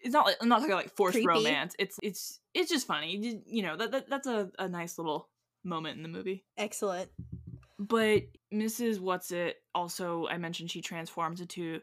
it's 0.00 0.12
not 0.12 0.26
like 0.26 0.36
I'm 0.40 0.48
not 0.48 0.60
talking 0.60 0.74
like 0.74 0.94
forced 0.96 1.14
Creepy. 1.14 1.28
romance. 1.28 1.74
It's 1.78 1.98
it's 2.02 2.40
it's 2.54 2.70
just 2.70 2.86
funny. 2.86 3.16
You, 3.16 3.42
you 3.46 3.62
know 3.62 3.76
that, 3.76 3.90
that 3.92 4.10
that's 4.10 4.26
a, 4.26 4.50
a 4.58 4.68
nice 4.68 4.98
little 4.98 5.28
moment 5.64 5.96
in 5.96 6.02
the 6.02 6.08
movie. 6.08 6.44
Excellent. 6.56 7.10
But 7.78 8.24
Mrs. 8.52 8.98
Whatsit 8.98 9.54
also 9.74 10.26
I 10.28 10.38
mentioned 10.38 10.70
she 10.70 10.82
transforms 10.82 11.40
into 11.40 11.80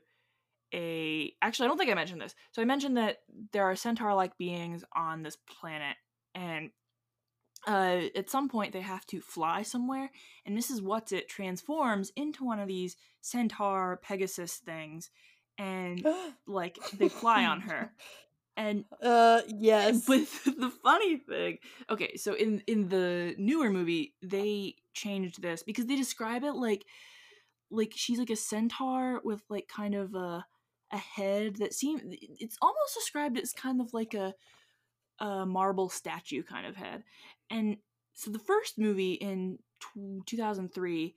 a 0.75 1.33
actually 1.41 1.65
I 1.65 1.67
don't 1.69 1.77
think 1.77 1.89
I 1.89 1.95
mentioned 1.95 2.21
this. 2.21 2.35
So 2.51 2.61
I 2.61 2.65
mentioned 2.65 2.97
that 2.97 3.19
there 3.53 3.63
are 3.63 3.75
centaur-like 3.75 4.37
beings 4.37 4.83
on 4.93 5.23
this 5.23 5.37
planet 5.37 5.95
and 6.35 6.69
uh, 7.67 8.01
at 8.15 8.29
some 8.29 8.47
point 8.47 8.73
they 8.73 8.81
have 8.81 9.05
to 9.07 9.21
fly 9.21 9.63
somewhere 9.63 10.11
and 10.45 10.55
Mrs. 10.55 10.81
Whatsit 10.81 11.27
transforms 11.27 12.11
into 12.15 12.43
one 12.43 12.59
of 12.59 12.67
these 12.67 12.97
centaur 13.21 13.99
Pegasus 14.03 14.57
things 14.57 15.09
and 15.57 16.05
like 16.45 16.77
they 16.97 17.09
fly 17.09 17.45
on 17.45 17.61
her. 17.61 17.93
And 18.57 18.83
uh 19.01 19.41
yes. 19.47 20.05
But 20.05 20.19
the 20.45 20.71
funny 20.83 21.17
thing, 21.17 21.59
okay, 21.89 22.17
so 22.17 22.33
in 22.33 22.61
in 22.67 22.89
the 22.89 23.33
newer 23.37 23.69
movie, 23.69 24.13
they 24.21 24.75
changed 24.93 25.41
this 25.41 25.63
because 25.63 25.85
they 25.85 25.95
describe 25.95 26.43
it 26.43 26.53
like 26.53 26.85
like 27.71 27.93
she's 27.95 28.19
like 28.19 28.29
a 28.29 28.35
centaur 28.35 29.21
with 29.23 29.41
like 29.49 29.67
kind 29.67 29.95
of 29.95 30.13
a 30.15 30.45
a 30.91 30.97
head 30.97 31.57
that 31.57 31.73
seems 31.73 32.01
it's 32.11 32.57
almost 32.61 32.93
described 32.93 33.39
as 33.39 33.53
kind 33.53 33.81
of 33.81 33.93
like 33.93 34.13
a 34.13 34.33
a 35.19 35.45
marble 35.45 35.89
statue 35.89 36.43
kind 36.43 36.67
of 36.67 36.75
head. 36.75 37.03
And 37.49 37.77
so 38.13 38.31
the 38.31 38.39
first 38.39 38.77
movie 38.77 39.13
in 39.13 39.59
t- 39.93 40.21
2003 40.25 41.15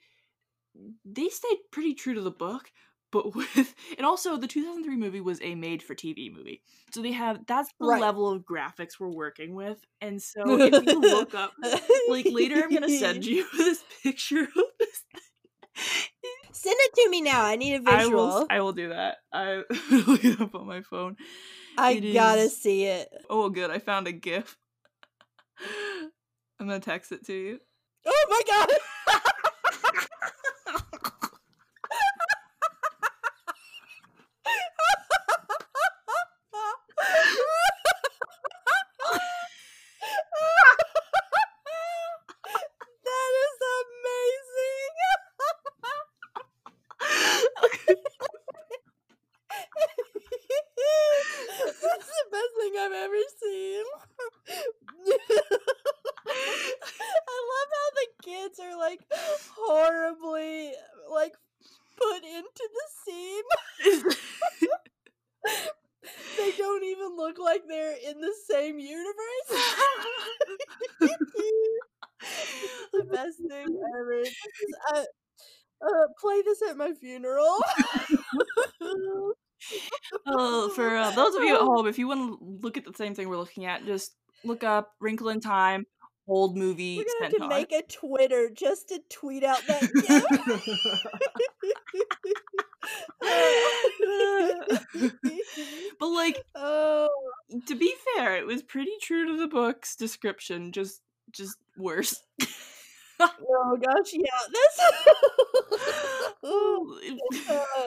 they 1.05 1.29
stayed 1.29 1.59
pretty 1.71 1.95
true 1.95 2.15
to 2.15 2.21
the 2.21 2.31
book, 2.31 2.71
but 3.11 3.35
with 3.35 3.75
and 3.97 4.07
also 4.07 4.37
the 4.37 4.47
2003 4.47 4.97
movie 4.97 5.21
was 5.21 5.41
a 5.43 5.55
made 5.55 5.83
for 5.83 5.95
TV 5.95 6.33
movie. 6.33 6.63
So 6.93 7.03
they 7.03 7.13
have 7.13 7.47
that's 7.47 7.71
the 7.81 7.87
right. 7.87 8.01
level 8.01 8.31
of 8.31 8.43
graphics 8.43 8.99
we're 8.99 9.09
working 9.09 9.55
with. 9.55 9.79
And 10.01 10.23
so 10.23 10.61
if 10.61 10.87
you 10.87 11.01
look 11.01 11.35
up 11.35 11.53
like 12.09 12.27
later 12.31 12.63
I'm 12.63 12.71
going 12.71 12.83
to 12.83 12.99
send 12.99 13.25
you 13.27 13.47
this 13.57 13.83
picture 14.03 14.43
of 14.43 14.65
this 14.79 15.05
Send 16.59 16.75
it 16.77 16.95
to 16.97 17.11
me 17.11 17.21
now. 17.21 17.45
I 17.45 17.55
need 17.55 17.75
a 17.75 17.81
visual. 17.81 18.01
I 18.01 18.07
will, 18.07 18.47
I 18.51 18.61
will 18.61 18.73
do 18.73 18.89
that. 18.89 19.19
I 19.33 19.63
look 19.93 20.25
it 20.25 20.41
up 20.41 20.57
on 20.57 20.67
my 20.67 20.83
phone. 20.83 21.17
I 21.77 21.93
it 21.93 22.13
gotta 22.13 22.43
is... 22.43 22.61
see 22.61 22.85
it. 22.85 23.09
Oh, 23.31 23.49
good. 23.49 23.71
I 23.71 23.79
found 23.79 24.09
a 24.09 24.13
GIF. 24.13 24.57
I'm 26.61 26.67
gonna 26.67 26.81
text 26.81 27.13
it 27.13 27.25
to 27.27 27.33
you. 27.33 27.61
Oh 28.05 28.27
my 28.29 28.43
god! 28.49 29.23
same 83.09 83.15
thing 83.15 83.31
we're 83.31 83.39
looking 83.39 83.65
at, 83.65 83.87
just 83.87 84.13
look 84.45 84.63
up 84.63 84.93
Wrinkle 85.01 85.31
in 85.31 85.41
Time 85.41 85.87
old 86.31 86.59
movie 86.59 86.99
We're 86.99 87.05
gonna 87.05 87.25
have 87.33 87.41
to 87.41 87.49
make 87.49 87.73
a 87.73 87.81
Twitter 87.91 88.51
just 88.51 88.91
to 88.91 89.01
tweet 89.09 89.43
out 89.43 89.67
that 89.67 89.81
but 95.99 96.09
like 96.09 96.45
oh, 96.55 97.09
to 97.67 97.75
be 97.75 97.95
fair, 98.15 98.37
it 98.37 98.47
was 98.47 98.63
pretty 98.63 98.93
true 99.01 99.27
to 99.27 99.39
the 99.39 99.49
book's 99.49 99.97
description, 99.97 100.71
just 100.71 101.01
just 101.33 101.57
worse. 101.79 102.23
oh 103.21 103.79
gosh, 103.83 104.13
yeah. 104.13 104.29
this 104.53 104.81
uh, 107.49 107.87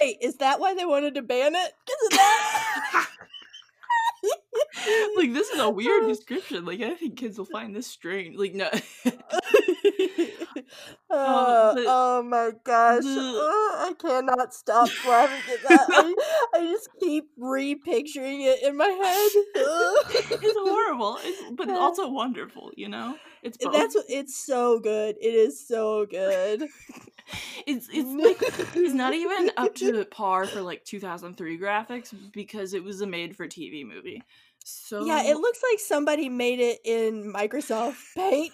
wait, 0.00 0.16
is 0.20 0.38
that 0.38 0.58
why 0.58 0.74
they 0.74 0.84
wanted 0.84 1.14
to 1.14 1.22
ban 1.22 1.54
it? 1.54 1.72
Because 1.86 2.02
of 2.06 2.10
that? 2.10 3.06
Like 5.16 5.32
this 5.32 5.48
is 5.50 5.60
a 5.60 5.70
weird 5.70 6.04
oh. 6.04 6.08
description. 6.08 6.64
Like 6.64 6.80
I 6.80 6.94
think 6.94 7.16
kids 7.16 7.38
will 7.38 7.44
find 7.44 7.74
this 7.74 7.86
strange. 7.86 8.36
Like 8.36 8.54
no. 8.54 8.68
Uh, 11.10 11.74
the- 11.74 11.84
oh 11.86 12.22
my 12.22 12.50
gosh. 12.64 13.02
the- 13.04 13.10
Uh, 13.10 13.88
I 13.88 13.92
cannot 13.98 14.52
stop 14.54 14.88
laughing 15.06 15.52
at 15.54 15.62
that. 15.68 15.86
I, 15.90 16.14
I 16.54 16.60
just 16.66 16.88
keep 17.00 17.30
re-picturing 17.36 18.42
it 18.42 18.62
in 18.62 18.76
my 18.76 18.86
head. 18.86 19.30
it's 19.54 20.58
horrible, 20.58 21.18
it's, 21.22 21.42
but 21.52 21.70
also 21.70 22.08
wonderful. 22.10 22.70
You 22.76 22.88
know, 22.88 23.16
it's 23.42 23.56
both. 23.58 23.72
That's 23.72 23.96
it's 24.08 24.36
so 24.36 24.78
good. 24.80 25.16
It 25.20 25.34
is 25.34 25.66
so 25.66 26.06
good. 26.06 26.68
it's 27.66 27.88
it's 27.92 28.08
like 28.24 28.76
it's 28.76 28.94
not 28.94 29.14
even 29.14 29.50
up 29.56 29.74
to 29.76 30.04
par 30.06 30.46
for 30.46 30.60
like 30.62 30.84
2003 30.84 31.58
graphics 31.58 32.14
because 32.32 32.74
it 32.74 32.82
was 32.84 33.00
a 33.00 33.06
made-for-TV 33.06 33.86
movie. 33.86 34.22
So 34.70 35.04
Yeah, 35.04 35.22
it 35.24 35.36
looks 35.38 35.60
like 35.70 35.80
somebody 35.80 36.28
made 36.28 36.60
it 36.60 36.80
in 36.84 37.32
Microsoft 37.32 37.96
Paint. 38.14 38.52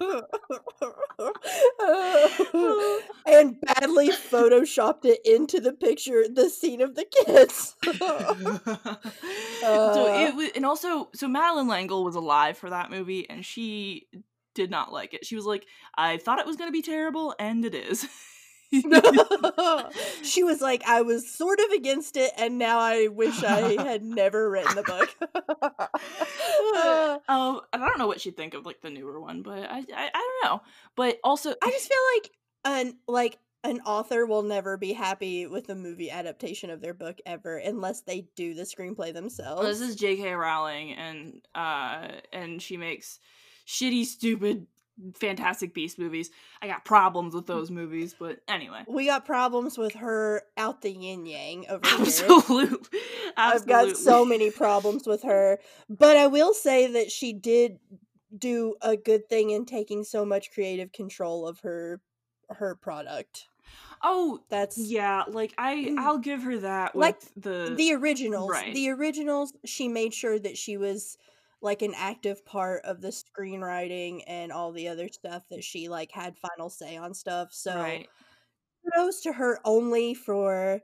and 3.26 3.60
badly 3.60 4.10
photoshopped 4.10 5.04
it 5.04 5.20
into 5.24 5.60
the 5.60 5.72
picture, 5.72 6.24
the 6.32 6.48
scene 6.48 6.80
of 6.80 6.94
the 6.94 7.04
kids. 7.04 7.74
so 7.84 7.92
Uh. 9.64 10.28
it 10.28 10.34
was, 10.34 10.50
and 10.54 10.64
also, 10.66 11.08
so 11.14 11.28
Madeleine 11.28 11.68
L'Engle 11.68 12.04
was 12.04 12.14
alive 12.14 12.56
for 12.56 12.70
that 12.70 12.90
movie, 12.90 13.28
and 13.28 13.44
she 13.44 14.06
did 14.54 14.70
not 14.70 14.92
like 14.92 15.14
it. 15.14 15.26
She 15.26 15.36
was 15.36 15.46
like, 15.46 15.66
"I 15.96 16.18
thought 16.18 16.38
it 16.38 16.46
was 16.46 16.56
going 16.56 16.68
to 16.68 16.72
be 16.72 16.82
terrible, 16.82 17.34
and 17.38 17.64
it 17.64 17.74
is." 17.74 18.06
she 20.22 20.42
was 20.42 20.60
like, 20.60 20.82
I 20.86 21.02
was 21.02 21.30
sort 21.30 21.60
of 21.60 21.70
against 21.70 22.16
it, 22.16 22.32
and 22.36 22.58
now 22.58 22.78
I 22.78 23.08
wish 23.08 23.42
I 23.42 23.82
had 23.82 24.02
never 24.02 24.50
written 24.50 24.76
the 24.76 24.82
book. 24.82 25.90
Um, 27.28 27.60
I 27.72 27.78
don't 27.78 27.98
know 27.98 28.06
what 28.06 28.20
she'd 28.20 28.36
think 28.36 28.54
of 28.54 28.66
like 28.66 28.80
the 28.80 28.90
newer 28.90 29.20
one, 29.20 29.42
but 29.42 29.58
I, 29.58 29.78
I, 29.78 30.10
I 30.14 30.40
don't 30.42 30.44
know. 30.44 30.62
But 30.96 31.18
also, 31.22 31.54
I 31.62 31.70
just 31.70 31.88
feel 31.88 31.98
like 32.16 32.30
an 32.64 32.96
like 33.06 33.38
an 33.62 33.80
author 33.86 34.26
will 34.26 34.42
never 34.42 34.76
be 34.76 34.92
happy 34.92 35.46
with 35.46 35.68
a 35.70 35.74
movie 35.74 36.10
adaptation 36.10 36.70
of 36.70 36.80
their 36.80 36.94
book 36.94 37.18
ever 37.24 37.56
unless 37.56 38.02
they 38.02 38.26
do 38.36 38.54
the 38.54 38.62
screenplay 38.62 39.12
themselves. 39.12 39.60
Well, 39.60 39.70
this 39.70 39.80
is 39.80 39.96
J.K. 39.96 40.32
Rowling, 40.32 40.92
and 40.92 41.40
uh, 41.54 42.08
and 42.32 42.60
she 42.60 42.76
makes 42.76 43.18
shitty, 43.66 44.04
stupid, 44.04 44.66
Fantastic 45.14 45.74
Beast 45.74 45.98
movies. 45.98 46.30
I 46.62 46.68
got 46.68 46.84
problems 46.84 47.34
with 47.34 47.46
those 47.46 47.70
movies, 47.70 48.14
but 48.18 48.38
anyway, 48.48 48.84
we 48.86 49.06
got 49.06 49.24
problems 49.24 49.76
with 49.76 49.94
her 49.94 50.42
out 50.56 50.82
the 50.82 50.90
yin 50.92 51.26
yang 51.26 51.66
over 51.70 51.86
here. 51.86 52.00
absolutely, 52.00 52.78
I've 53.36 53.66
got 53.66 53.96
so 53.96 54.24
many 54.24 54.50
problems 54.50 55.06
with 55.06 55.22
her, 55.24 55.58
but 55.88 56.16
I 56.16 56.26
will 56.28 56.54
say 56.54 56.86
that 56.92 57.10
she 57.10 57.32
did 57.32 57.78
do 58.36 58.74
a 58.82 58.96
good 58.96 59.28
thing 59.28 59.50
in 59.50 59.64
taking 59.66 60.04
so 60.04 60.24
much 60.24 60.50
creative 60.52 60.92
control 60.92 61.46
of 61.46 61.60
her 61.60 62.00
her 62.50 62.74
product. 62.74 63.48
Oh, 64.02 64.40
That's 64.50 64.76
yeah, 64.78 65.24
like 65.28 65.54
I, 65.56 65.76
Mm. 65.76 65.98
I'll 65.98 66.18
give 66.18 66.42
her 66.42 66.58
that 66.58 66.94
with 66.94 67.00
Like, 67.00 67.20
the 67.36 67.74
the 67.76 67.94
originals. 67.94 68.50
right. 68.50 68.74
The 68.74 68.90
originals, 68.90 69.54
she 69.64 69.88
made 69.88 70.12
sure 70.12 70.38
that 70.38 70.58
she 70.58 70.76
was 70.76 71.16
like 71.64 71.82
an 71.82 71.94
active 71.96 72.44
part 72.44 72.84
of 72.84 73.00
the 73.00 73.08
screenwriting 73.08 74.22
and 74.26 74.52
all 74.52 74.70
the 74.70 74.88
other 74.88 75.08
stuff 75.08 75.42
that 75.50 75.64
she 75.64 75.88
like 75.88 76.12
had 76.12 76.36
final 76.36 76.68
say 76.68 76.96
on 76.96 77.14
stuff. 77.14 77.48
So 77.52 77.74
right. 77.74 78.06
kudos 78.84 79.22
to 79.22 79.32
her 79.32 79.58
only 79.64 80.14
for 80.14 80.80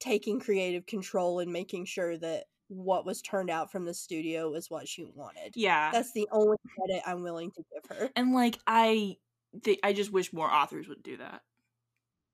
taking 0.00 0.40
creative 0.40 0.86
control 0.86 1.40
and 1.40 1.52
making 1.52 1.84
sure 1.84 2.16
that 2.18 2.44
what 2.68 3.06
was 3.06 3.22
turned 3.22 3.50
out 3.50 3.70
from 3.70 3.84
the 3.84 3.94
studio 3.94 4.50
was 4.50 4.70
what 4.70 4.88
she 4.88 5.04
wanted. 5.04 5.52
Yeah, 5.54 5.90
That's 5.92 6.12
the 6.12 6.26
only 6.32 6.56
credit 6.76 7.02
I'm 7.06 7.22
willing 7.22 7.50
to 7.52 7.62
give 7.72 7.96
her. 7.96 8.10
and 8.16 8.32
like 8.32 8.58
I, 8.66 9.16
th- 9.62 9.80
I 9.84 9.92
just 9.92 10.12
wish 10.12 10.32
more 10.32 10.50
authors 10.50 10.88
would 10.88 11.02
do 11.02 11.18
that. 11.18 11.42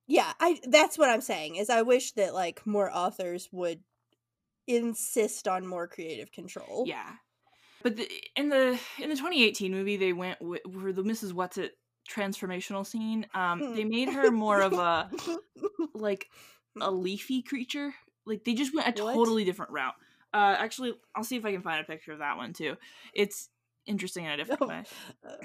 Yeah, 0.07 0.33
I 0.41 0.61
that's 0.68 0.99
what 0.99 1.11
I'm 1.11 1.20
saying 1.20 1.57
is 1.57 1.70
I 1.70 1.83
wish 1.83 2.12
that 2.12 2.35
like 2.35 2.66
more 2.66 2.91
authors 2.93 3.49
would 3.53 3.80
insist 4.66 5.47
on 5.49 5.66
more 5.66 5.87
creative 5.87 6.33
control. 6.33 6.85
Yeah, 6.87 7.12
but 7.83 7.97
the, 7.97 8.09
in 8.37 8.49
the 8.49 8.78
in 8.99 9.09
the 9.11 9.16
2018 9.16 9.70
movie, 9.70 9.97
they 9.97 10.12
went 10.12 10.41
with, 10.41 10.61
for 10.80 10.93
the 10.93 11.03
Mrs. 11.03 11.33
Whatsit 11.33 11.70
transformational 12.11 12.87
scene. 12.87 13.26
Um, 13.35 13.74
they 13.74 13.85
made 13.85 14.09
her 14.09 14.30
more 14.30 14.61
of 14.61 14.72
a 14.72 15.11
like 15.95 16.26
a 16.80 16.91
leafy 16.91 17.43
creature. 17.43 17.95
Like 18.26 18.45
they 18.45 18.55
just 18.55 18.74
went 18.74 18.99
a 18.99 19.03
What? 19.03 19.14
totally 19.14 19.45
different 19.45 19.72
route. 19.72 19.95
Uh, 20.35 20.57
actually, 20.59 20.95
I'll 21.14 21.24
see 21.24 21.37
if 21.37 21.45
I 21.45 21.53
can 21.53 21.62
find 21.62 21.80
a 21.80 21.85
picture 21.85 22.12
of 22.12 22.20
that 22.20 22.37
one 22.37 22.53
too. 22.53 22.76
It's 23.14 23.49
interesting 23.87 24.24
in 24.24 24.30
a 24.33 24.37
different 24.37 24.62
Oh. 24.62 24.66
way. 24.68 24.85
Uh, 25.26 25.37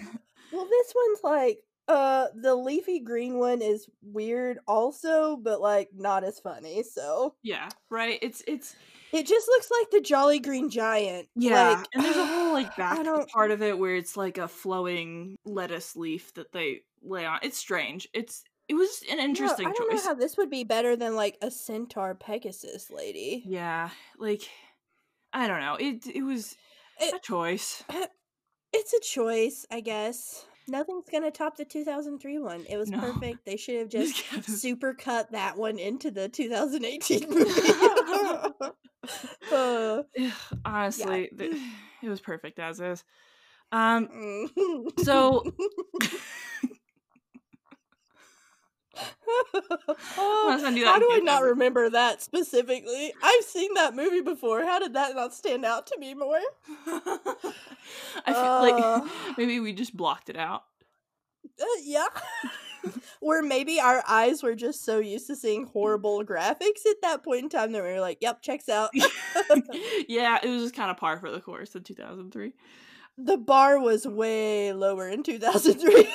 well, 0.51 0.65
this 0.69 0.93
one's 0.95 1.19
like 1.23 1.59
uh 1.88 2.27
the 2.35 2.55
leafy 2.55 2.99
green 2.99 3.38
one 3.39 3.61
is 3.61 3.88
weird 4.01 4.59
also, 4.67 5.38
but 5.38 5.61
like 5.61 5.89
not 5.95 6.23
as 6.23 6.39
funny. 6.39 6.83
So 6.83 7.35
Yeah, 7.43 7.69
right. 7.89 8.19
It's 8.21 8.43
it's 8.47 8.75
it 9.13 9.25
just 9.25 9.47
looks 9.47 9.69
like 9.71 9.89
the 9.91 10.01
Jolly 10.01 10.39
Green 10.39 10.69
Giant. 10.69 11.29
yeah, 11.35 11.69
like, 11.77 11.88
and 11.93 12.03
there's 12.03 12.17
a 12.17 12.25
whole 12.25 12.51
like 12.53 12.75
back 12.77 13.05
part 13.29 13.51
of 13.51 13.61
it 13.61 13.77
where 13.79 13.95
it's 13.95 14.17
like 14.17 14.38
a 14.38 14.47
flowing 14.47 15.38
lettuce 15.45 15.95
leaf 15.95 16.33
that 16.33 16.51
they 16.51 16.81
lay 17.01 17.25
on. 17.25 17.39
It's 17.41 17.57
strange. 17.57 18.07
It's 18.13 18.43
it 18.67 18.73
was 18.73 19.01
an 19.09 19.19
interesting 19.19 19.67
I 19.67 19.71
don't 19.71 19.89
choice. 19.91 20.03
know 20.03 20.09
how 20.09 20.15
this 20.15 20.35
would 20.35 20.49
be 20.49 20.65
better 20.65 20.97
than 20.97 21.15
like 21.15 21.38
a 21.41 21.49
centaur 21.49 22.15
Pegasus 22.15 22.91
lady. 22.91 23.43
Yeah, 23.45 23.91
like 24.19 24.41
I 25.31 25.47
don't 25.47 25.61
know. 25.61 25.75
It 25.79 26.05
it 26.13 26.23
was 26.23 26.57
It- 26.99 27.13
a 27.15 27.19
choice. 27.19 27.83
It's 28.73 28.91
a 28.93 28.99
choice, 28.99 29.65
I 29.71 29.79
guess. 29.79 30.45
Nothing's 30.68 31.05
gonna 31.09 31.32
top 31.32 31.55
the 31.57 31.65
2003 31.65 32.39
one. 32.39 32.65
It 32.70 32.78
was 32.78 32.89
No. 32.89 32.99
perfect. 32.99 33.45
They 33.45 33.57
should 33.57 33.76
have 33.80 33.89
Just 33.89 34.15
just 34.18 34.30
kind 34.30 34.43
of- 34.43 34.53
super 34.53 34.93
cut 34.93 35.32
that 35.32 35.57
one 35.57 35.80
into 35.80 36.11
the 36.11 36.30
2018 36.30 37.30
movie. 37.30 37.61
Uh, 39.49 40.03
Ugh, 40.20 40.32
Honestly, 40.65 41.30
th- 41.38 41.55
it 42.03 42.09
was 42.09 42.20
perfect 42.20 42.59
as 42.59 42.82
is. 42.82 43.05
Um, 43.72 44.07
mm. 44.07 44.99
so 45.05 45.43
Oh, 50.17 50.71
do 50.73 50.86
how 50.86 50.99
do 50.99 51.09
I 51.11 51.19
not 51.23 51.43
remember 51.43 51.89
that 51.89 52.21
specifically? 52.21 53.13
I've 53.21 53.43
seen 53.43 53.73
that 53.75 53.95
movie 53.95 54.21
before. 54.21 54.63
How 54.63 54.80
did 54.80 54.93
that 54.93 55.15
not 55.15 55.34
stand 55.34 55.65
out 55.65 55.88
to 55.88 55.97
me 55.99 56.13
more? 56.13 56.39
I 56.88 58.34
feel 58.34 58.36
Uh. 58.36 58.61
like 59.01 59.38
maybe 59.38 59.59
we 59.59 59.73
just 59.73 59.95
blocked 59.95 60.30
it 60.30 60.38
out. 60.38 60.63
Uh, 61.59 61.65
yeah. 61.84 62.07
or 63.21 63.41
maybe 63.41 63.80
our 63.80 64.03
eyes 64.07 64.43
were 64.43 64.55
just 64.55 64.86
so 64.86 64.99
used 64.99 65.28
to 65.28 65.36
seeing 65.36 65.65
horrible 65.65 66.23
graphics 66.23 66.86
at 66.89 67.01
that 67.01 67.23
point 67.23 67.43
in 67.43 67.49
time 67.49 67.71
that 67.71 67.84
we 67.84 67.89
were 67.89 67.99
like, 68.01 68.19
yep, 68.21 68.41
checks 68.41 68.69
out. 68.69 68.91
yeah, 70.07 70.38
it 70.43 70.47
was 70.49 70.61
just 70.63 70.75
kind 70.75 70.91
of 70.91 70.97
par 70.97 71.19
for 71.19 71.32
the 71.32 71.41
course 71.41 71.75
in 71.75 71.84
2003. 71.84 72.53
the 73.17 73.38
bar 73.38 73.80
was 73.80 74.05
way 74.07 74.71
lower 74.73 75.09
in 75.09 75.23
2003. 75.23 76.07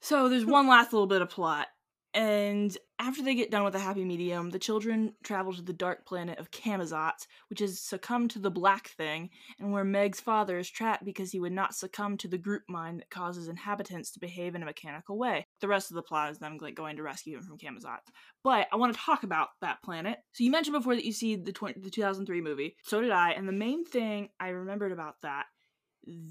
So 0.00 0.28
there's 0.28 0.44
hmm. 0.44 0.50
one 0.50 0.68
last 0.68 0.92
little 0.92 1.06
bit 1.06 1.22
of 1.22 1.30
plot. 1.30 1.68
And 2.12 2.76
after 2.98 3.22
they 3.22 3.36
get 3.36 3.52
done 3.52 3.62
with 3.62 3.72
the 3.72 3.78
happy 3.78 4.04
medium, 4.04 4.50
the 4.50 4.58
children 4.58 5.14
travel 5.22 5.52
to 5.52 5.62
the 5.62 5.72
dark 5.72 6.04
planet 6.04 6.40
of 6.40 6.50
Camazotz, 6.50 7.26
which 7.48 7.60
has 7.60 7.78
succumbed 7.78 8.32
to 8.32 8.40
the 8.40 8.50
black 8.50 8.88
thing, 8.88 9.30
and 9.60 9.72
where 9.72 9.84
Meg's 9.84 10.20
father 10.20 10.58
is 10.58 10.68
trapped 10.68 11.04
because 11.04 11.30
he 11.30 11.38
would 11.38 11.52
not 11.52 11.74
succumb 11.74 12.16
to 12.16 12.26
the 12.26 12.36
group 12.36 12.62
mind 12.68 12.98
that 12.98 13.10
causes 13.10 13.46
inhabitants 13.46 14.10
to 14.10 14.20
behave 14.20 14.56
in 14.56 14.62
a 14.62 14.66
mechanical 14.66 15.16
way. 15.18 15.46
The 15.60 15.68
rest 15.68 15.92
of 15.92 15.94
the 15.94 16.02
plot 16.02 16.32
is 16.32 16.38
them 16.38 16.58
like 16.60 16.74
going 16.74 16.96
to 16.96 17.04
rescue 17.04 17.36
him 17.36 17.44
from 17.44 17.58
Camazotz. 17.58 18.10
But 18.42 18.66
I 18.72 18.76
want 18.76 18.92
to 18.92 19.00
talk 19.00 19.22
about 19.22 19.50
that 19.60 19.80
planet. 19.84 20.18
So 20.32 20.42
you 20.42 20.50
mentioned 20.50 20.76
before 20.76 20.96
that 20.96 21.04
you 21.04 21.12
see 21.12 21.36
the 21.36 21.52
20, 21.52 21.78
the 21.80 21.90
2003 21.90 22.40
movie. 22.40 22.76
So 22.82 23.00
did 23.00 23.12
I, 23.12 23.30
and 23.30 23.46
the 23.46 23.52
main 23.52 23.84
thing 23.84 24.30
I 24.40 24.48
remembered 24.48 24.90
about 24.90 25.14
that 25.22 25.46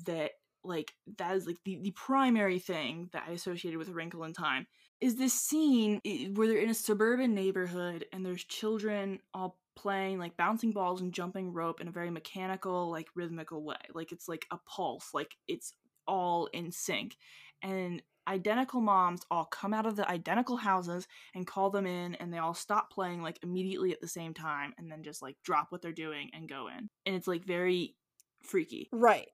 that 0.05 0.31
like 0.63 0.93
that 1.17 1.35
is 1.35 1.47
like 1.47 1.57
the, 1.65 1.79
the 1.81 1.91
primary 1.91 2.59
thing 2.59 3.09
that 3.13 3.23
I 3.27 3.31
associated 3.31 3.77
with 3.77 3.89
A 3.89 3.93
Wrinkle 3.93 4.23
in 4.23 4.33
Time 4.33 4.67
is 5.01 5.15
this 5.15 5.33
scene 5.33 6.01
where 6.33 6.47
they're 6.47 6.57
in 6.57 6.69
a 6.69 6.73
suburban 6.73 7.33
neighborhood 7.33 8.05
and 8.11 8.25
there's 8.25 8.43
children 8.43 9.19
all 9.33 9.57
playing 9.75 10.19
like 10.19 10.35
bouncing 10.35 10.73
balls 10.73 10.99
and 10.99 11.13
jumping 11.13 11.53
rope 11.53 11.79
in 11.79 11.87
a 11.87 11.91
very 11.91 12.09
mechanical, 12.09 12.91
like 12.91 13.07
rhythmical 13.15 13.63
way. 13.63 13.77
Like 13.93 14.11
it's 14.11 14.27
like 14.27 14.45
a 14.51 14.57
pulse, 14.67 15.09
like 15.13 15.35
it's 15.47 15.73
all 16.05 16.47
in 16.47 16.71
sync. 16.71 17.15
And 17.63 18.01
identical 18.27 18.81
moms 18.81 19.21
all 19.31 19.45
come 19.45 19.73
out 19.73 19.85
of 19.85 19.95
the 19.95 20.09
identical 20.09 20.57
houses 20.57 21.07
and 21.33 21.47
call 21.47 21.69
them 21.69 21.87
in 21.87 22.15
and 22.15 22.31
they 22.31 22.37
all 22.37 22.53
stop 22.53 22.91
playing 22.91 23.21
like 23.21 23.39
immediately 23.41 23.91
at 23.91 24.01
the 24.01 24.07
same 24.07 24.33
time 24.33 24.73
and 24.77 24.91
then 24.91 25.01
just 25.01 25.21
like 25.21 25.37
drop 25.43 25.67
what 25.69 25.81
they're 25.81 25.91
doing 25.93 26.29
and 26.33 26.49
go 26.49 26.67
in. 26.67 26.89
And 27.05 27.15
it's 27.15 27.27
like 27.27 27.45
very 27.45 27.95
freaky. 28.43 28.89
Right. 28.91 29.27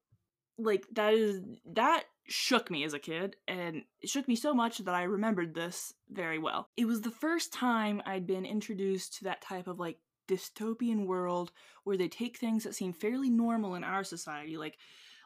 Like 0.57 0.85
that 0.93 1.13
is 1.13 1.41
that 1.73 2.05
shook 2.27 2.71
me 2.71 2.83
as 2.83 2.93
a 2.93 2.99
kid 2.99 3.35
and 3.47 3.83
it 4.01 4.09
shook 4.09 4.27
me 4.27 4.35
so 4.35 4.53
much 4.53 4.79
that 4.79 4.95
I 4.95 5.03
remembered 5.03 5.53
this 5.53 5.93
very 6.09 6.39
well. 6.39 6.69
It 6.77 6.85
was 6.85 7.01
the 7.01 7.11
first 7.11 7.53
time 7.53 8.01
I'd 8.05 8.25
been 8.25 8.45
introduced 8.45 9.17
to 9.17 9.25
that 9.25 9.41
type 9.41 9.67
of 9.67 9.79
like 9.79 9.97
dystopian 10.27 11.05
world 11.05 11.51
where 11.83 11.97
they 11.97 12.07
take 12.07 12.37
things 12.37 12.63
that 12.63 12.73
seem 12.73 12.93
fairly 12.93 13.29
normal 13.29 13.75
in 13.75 13.83
our 13.83 14.03
society 14.03 14.57
like 14.57 14.77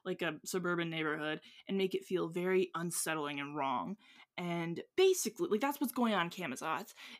like 0.05 0.21
a 0.21 0.35
suburban 0.45 0.89
neighborhood 0.89 1.41
and 1.67 1.77
make 1.77 1.93
it 1.93 2.05
feel 2.05 2.27
very 2.27 2.69
unsettling 2.75 3.39
and 3.39 3.55
wrong. 3.55 3.97
And 4.37 4.81
basically, 4.95 5.49
like 5.49 5.61
that's 5.61 5.81
what's 5.81 5.93
going 5.93 6.13
on 6.13 6.25
in 6.25 6.29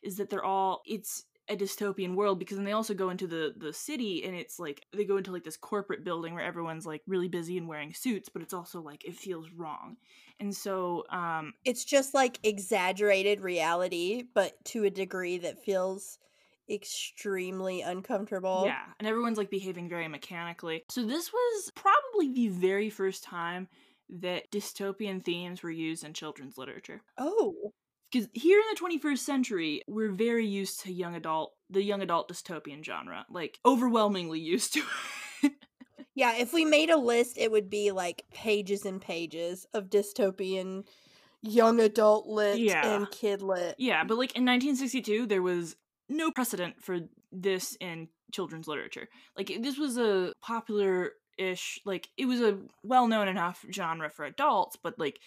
is 0.02 0.18
that 0.18 0.30
they're 0.30 0.44
all 0.44 0.82
it's 0.86 1.26
a 1.50 1.56
dystopian 1.56 2.16
world 2.16 2.38
because 2.40 2.58
then 2.58 2.66
they 2.66 2.72
also 2.72 2.94
go 2.94 3.10
into 3.10 3.26
the 3.28 3.54
the 3.58 3.74
city 3.74 4.24
and 4.24 4.36
it's 4.36 4.60
like 4.60 4.86
they 4.96 5.04
go 5.04 5.18
into 5.18 5.32
like 5.32 5.44
this 5.44 5.58
corporate 5.58 6.04
building 6.04 6.34
where 6.36 6.44
everyone's 6.44 6.86
like 6.86 7.02
really 7.08 7.28
busy 7.28 7.58
and 7.58 7.68
wearing 7.68 7.94
suits 7.94 8.30
but 8.30 8.42
it's 8.42 8.54
also 8.54 8.80
like 8.82 9.04
it 9.06 9.16
feels 9.16 9.50
wrong 9.52 9.98
and 10.40 10.56
so 10.56 11.04
um 11.10 11.54
It's 11.66 11.84
just 11.86 12.14
like 12.14 12.40
exaggerated 12.44 13.42
reality, 13.42 14.24
but 14.34 14.54
to 14.66 14.84
a 14.84 14.90
degree 14.90 15.40
that 15.40 15.64
feels 15.64 16.20
extremely 16.70 17.82
uncomfortable. 17.82 18.64
yeah 18.66 18.84
and 19.00 19.08
everyone's 19.08 19.38
like 19.38 19.50
behaving 19.50 19.90
very 19.90 20.08
mechanically 20.08 20.84
so 20.90 21.04
this 21.06 21.32
was 21.34 21.72
probably 21.76 22.32
the 22.34 22.48
very 22.50 22.90
first 22.90 23.24
time 23.24 23.68
that 24.08 24.50
dystopian 24.52 25.24
themes 25.24 25.64
were 25.64 25.72
used 25.72 26.04
in 26.04 26.14
children's 26.14 26.58
literature 26.58 27.02
Oh. 27.18 27.74
Because 28.12 28.28
here 28.34 28.60
in 28.60 28.66
the 28.74 28.98
21st 29.00 29.20
century 29.20 29.82
we're 29.88 30.12
very 30.12 30.46
used 30.46 30.82
to 30.82 30.92
young 30.94 31.16
adult 31.16 31.54
the 31.70 31.84
young 31.84 32.02
adult 32.02 32.30
dystopian 32.32 32.84
genre 32.84 33.26
like 33.30 33.60
overwhelmingly 33.66 34.40
used 34.40 34.74
to 34.74 34.82
it 35.44 35.52
Yeah, 36.16 36.36
if 36.36 36.52
we 36.52 36.66
made 36.66 36.90
a 36.90 36.98
list, 36.98 37.38
it 37.38 37.50
would 37.50 37.70
be 37.70 37.92
like 37.92 38.26
pages 38.34 38.86
and 38.86 39.00
pages 39.00 39.66
of 39.74 39.90
dystopian 39.90 40.84
young 41.42 41.80
adult 41.80 42.28
lit 42.28 42.60
Yeah. 42.60 42.96
and 42.96 43.10
kid 43.10 43.42
lit. 43.42 43.76
yeah 43.78 44.04
but 44.04 44.18
like 44.18 44.36
in 44.36 44.44
1962 44.44 45.26
there 45.28 45.42
was 45.42 45.78
no 46.10 46.32
precedent 46.32 46.84
for 46.84 47.00
this 47.32 47.78
in 47.80 48.10
children's 48.34 48.68
literature 48.68 49.08
like 49.38 49.56
this 49.62 49.78
was 49.78 49.98
a 49.98 50.34
popular 50.42 51.12
ish 51.38 51.80
like 51.86 52.10
it 52.18 52.26
was 52.26 52.42
a 52.42 52.58
well-known 52.84 53.30
enough 53.30 53.64
genre 53.72 54.10
for 54.10 54.26
adults 54.26 54.76
but 54.84 55.00
like 55.00 55.20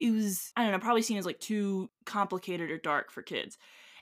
it 0.00 0.10
was 0.10 0.52
i 0.56 0.62
don't 0.62 0.72
know 0.72 0.78
probably 0.78 1.02
seen 1.02 1.18
as 1.18 1.26
like 1.26 1.40
too 1.40 1.90
complicated 2.04 2.70
or 2.70 2.78
dark 2.78 3.10
for 3.10 3.22
kids 3.22 3.58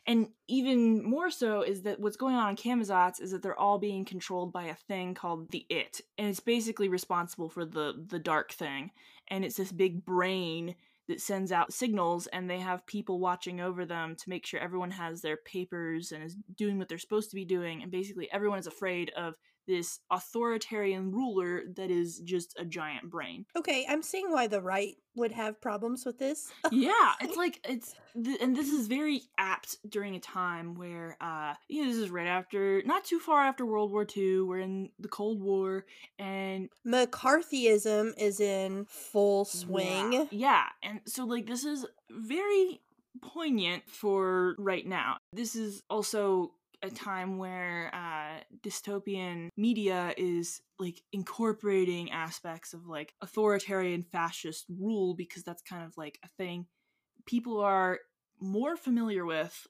and 0.08 0.28
even 0.48 1.04
more 1.04 1.30
so 1.30 1.60
is 1.60 1.82
that 1.82 2.00
what's 2.00 2.16
going 2.16 2.34
on 2.34 2.48
in 2.48 2.56
Camazotz 2.56 3.20
is 3.20 3.30
that 3.30 3.42
they're 3.42 3.58
all 3.58 3.78
being 3.78 4.06
controlled 4.06 4.54
by 4.54 4.64
a 4.64 4.74
thing 4.74 5.12
called 5.12 5.50
the 5.50 5.66
It, 5.68 6.00
and 6.16 6.28
it's 6.28 6.40
basically 6.40 6.88
responsible 6.88 7.50
for 7.50 7.66
the 7.66 8.06
the 8.08 8.18
dark 8.18 8.52
thing. 8.52 8.90
And 9.28 9.44
it's 9.44 9.56
this 9.56 9.70
big 9.70 10.06
brain 10.06 10.76
that 11.08 11.20
sends 11.20 11.52
out 11.52 11.74
signals, 11.74 12.26
and 12.28 12.48
they 12.48 12.58
have 12.58 12.86
people 12.86 13.20
watching 13.20 13.60
over 13.60 13.84
them 13.84 14.16
to 14.16 14.30
make 14.30 14.46
sure 14.46 14.58
everyone 14.60 14.92
has 14.92 15.20
their 15.20 15.36
papers 15.36 16.10
and 16.10 16.24
is 16.24 16.36
doing 16.56 16.78
what 16.78 16.88
they're 16.88 16.96
supposed 16.96 17.28
to 17.30 17.36
be 17.36 17.44
doing. 17.44 17.82
And 17.82 17.92
basically, 17.92 18.32
everyone 18.32 18.58
is 18.58 18.66
afraid 18.66 19.10
of 19.10 19.34
this 19.68 20.00
authoritarian 20.10 21.12
ruler 21.12 21.62
that 21.76 21.90
is 21.90 22.18
just 22.20 22.58
a 22.58 22.64
giant 22.64 23.08
brain. 23.10 23.44
Okay, 23.56 23.86
I'm 23.88 24.02
seeing 24.02 24.32
why 24.32 24.48
the 24.48 24.60
right 24.60 24.96
would 25.14 25.32
have 25.32 25.60
problems 25.60 26.04
with 26.06 26.18
this. 26.18 26.50
yeah 26.72 27.12
it's 27.20 27.36
like 27.36 27.60
it's 27.68 27.94
th- 28.24 28.38
and 28.40 28.56
this 28.56 28.68
is 28.68 28.86
very 28.86 29.22
apt 29.36 29.76
during 29.88 30.14
a 30.14 30.20
time 30.20 30.74
where 30.74 31.16
uh 31.20 31.54
you 31.68 31.82
know 31.82 31.88
this 31.88 31.98
is 31.98 32.10
right 32.10 32.26
after 32.26 32.82
not 32.84 33.04
too 33.04 33.18
far 33.18 33.42
after 33.42 33.66
world 33.66 33.90
war 33.92 34.06
ii 34.16 34.40
we're 34.40 34.60
in 34.60 34.88
the 34.98 35.08
cold 35.08 35.42
war 35.42 35.84
and 36.18 36.68
McCarthyism 36.86 38.12
is 38.18 38.40
in 38.40 38.86
full 38.88 39.44
swing. 39.44 40.12
yeah, 40.12 40.24
yeah 40.30 40.64
and 40.82 41.00
so 41.06 41.24
like 41.24 41.46
this 41.46 41.64
is 41.64 41.84
very 42.10 42.80
poignant 43.20 43.82
for 43.88 44.54
right 44.58 44.86
now 44.86 45.16
this 45.32 45.56
is 45.56 45.82
also 45.90 46.52
a 46.82 46.90
time 46.90 47.38
where 47.38 47.90
uh 47.92 48.40
dystopian 48.62 49.48
media 49.56 50.14
is 50.16 50.60
like 50.78 51.02
incorporating 51.12 52.10
aspects 52.12 52.72
of 52.72 52.86
like 52.86 53.14
authoritarian 53.20 54.02
fascist 54.02 54.64
rule 54.68 55.14
because 55.14 55.42
that's 55.42 55.62
kind 55.62 55.84
of 55.84 55.96
like 55.96 56.18
a 56.24 56.28
thing 56.36 56.66
people 57.26 57.60
are 57.60 57.98
more 58.40 58.76
familiar 58.76 59.24
with 59.24 59.66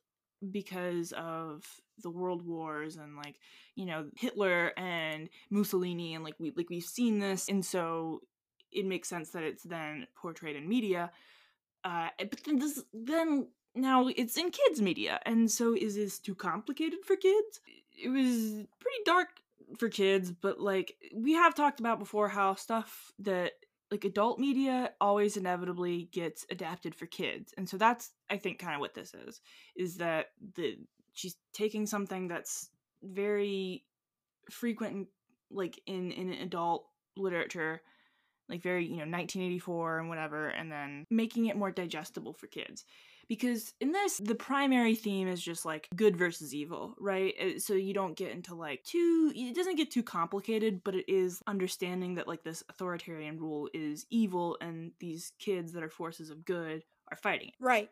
because 0.51 1.13
of 1.13 1.65
the 2.03 2.11
world 2.11 2.47
wars 2.47 2.97
and 2.97 3.17
like 3.17 3.37
you 3.75 3.87
know 3.87 4.07
Hitler 4.17 4.73
and 4.77 5.29
Mussolini 5.51 6.15
and 6.15 6.25
like 6.25 6.37
we 6.39 6.53
like 6.57 6.71
we've 6.71 6.85
seen 6.85 7.19
this 7.19 7.49
and 7.49 7.65
so 7.65 8.21
it 8.71 8.87
makes 8.87 9.09
sense 9.09 9.31
that 9.31 9.43
it's 9.43 9.63
then 9.63 10.07
portrayed 10.15 10.57
in 10.57 10.69
media. 10.69 11.11
Uh 11.85 12.09
but 12.19 12.45
then 12.45 12.59
this 12.59 12.83
then 12.93 13.49
now 13.79 14.09
it's 14.09 14.37
in 14.37 14.51
kids 14.51 14.81
media 14.81 15.21
and 15.25 15.51
so 15.51 15.75
is 15.75 15.95
this 15.95 16.19
too 16.19 16.35
complicated 16.35 17.01
for 17.05 17.17
kids? 17.17 17.61
It 18.01 18.09
was 18.09 18.67
pretty 18.81 19.03
dark 19.05 19.29
for 19.77 19.89
kids 19.89 20.31
but 20.31 20.61
like 20.61 20.95
we 21.15 21.33
have 21.33 21.55
talked 21.55 21.81
about 21.81 21.99
before 21.99 22.29
how 22.29 22.55
stuff 22.55 23.13
that 23.19 23.53
like 23.91 24.05
adult 24.05 24.39
media 24.39 24.93
always 25.01 25.37
inevitably 25.37 26.09
gets 26.13 26.47
adapted 26.51 26.95
for 26.95 27.07
kids 27.07 27.53
and 27.59 27.69
so 27.69 27.77
that's 27.77 28.13
i 28.31 28.37
think 28.37 28.59
kind 28.59 28.75
of 28.75 28.81
what 28.81 28.95
this 28.95 29.13
is 29.15 29.41
is 29.77 29.97
that 29.97 30.27
the 30.55 30.77
she's 31.13 31.37
taking 31.53 31.87
something 31.87 32.29
that's 32.29 32.71
very 33.03 33.85
frequent 34.51 35.09
like 35.51 35.81
in 35.87 36.13
in 36.13 36.33
adult 36.33 36.87
literature 37.17 37.83
like 38.49 38.63
very 38.63 38.85
you 38.85 38.97
know 38.97 39.03
1984 39.03 39.99
and 39.99 40.09
whatever 40.09 40.49
and 40.49 40.71
then 40.71 41.05
making 41.11 41.47
it 41.47 41.57
more 41.57 41.71
digestible 41.71 42.33
for 42.33 42.47
kids 42.47 42.85
because 43.29 43.75
in 43.81 43.93
this 43.93 44.19
the 44.19 44.35
primary 44.35 44.95
theme 44.95 45.29
is 45.29 45.43
just 45.43 45.65
like 45.65 45.89
good 45.97 46.17
versus 46.17 46.55
evil 46.55 46.95
right 46.99 47.35
Uh, 47.41 47.59
so 47.59 47.75
you 47.75 47.95
don't 47.95 48.17
get 48.17 48.31
into 48.33 48.55
like 48.55 48.83
too 48.85 49.33
it 49.35 49.55
doesn't 49.55 49.77
get 49.77 49.91
too 49.91 50.03
complicated 50.03 50.83
but 50.85 50.95
it 50.95 51.09
is 51.09 51.43
understanding 51.47 52.15
that 52.15 52.29
like 52.29 52.43
this 52.43 52.63
authoritarian 52.69 53.39
rule 53.39 53.69
is 53.75 54.07
evil 54.11 54.57
and 54.61 54.93
these 55.01 55.33
kids 55.39 55.73
that 55.73 55.83
are 55.83 55.91
forces 55.91 56.31
of 56.31 56.45
good 56.45 56.85
are 57.11 57.17
fighting 57.17 57.49
it 57.49 57.55
Right. 57.61 57.91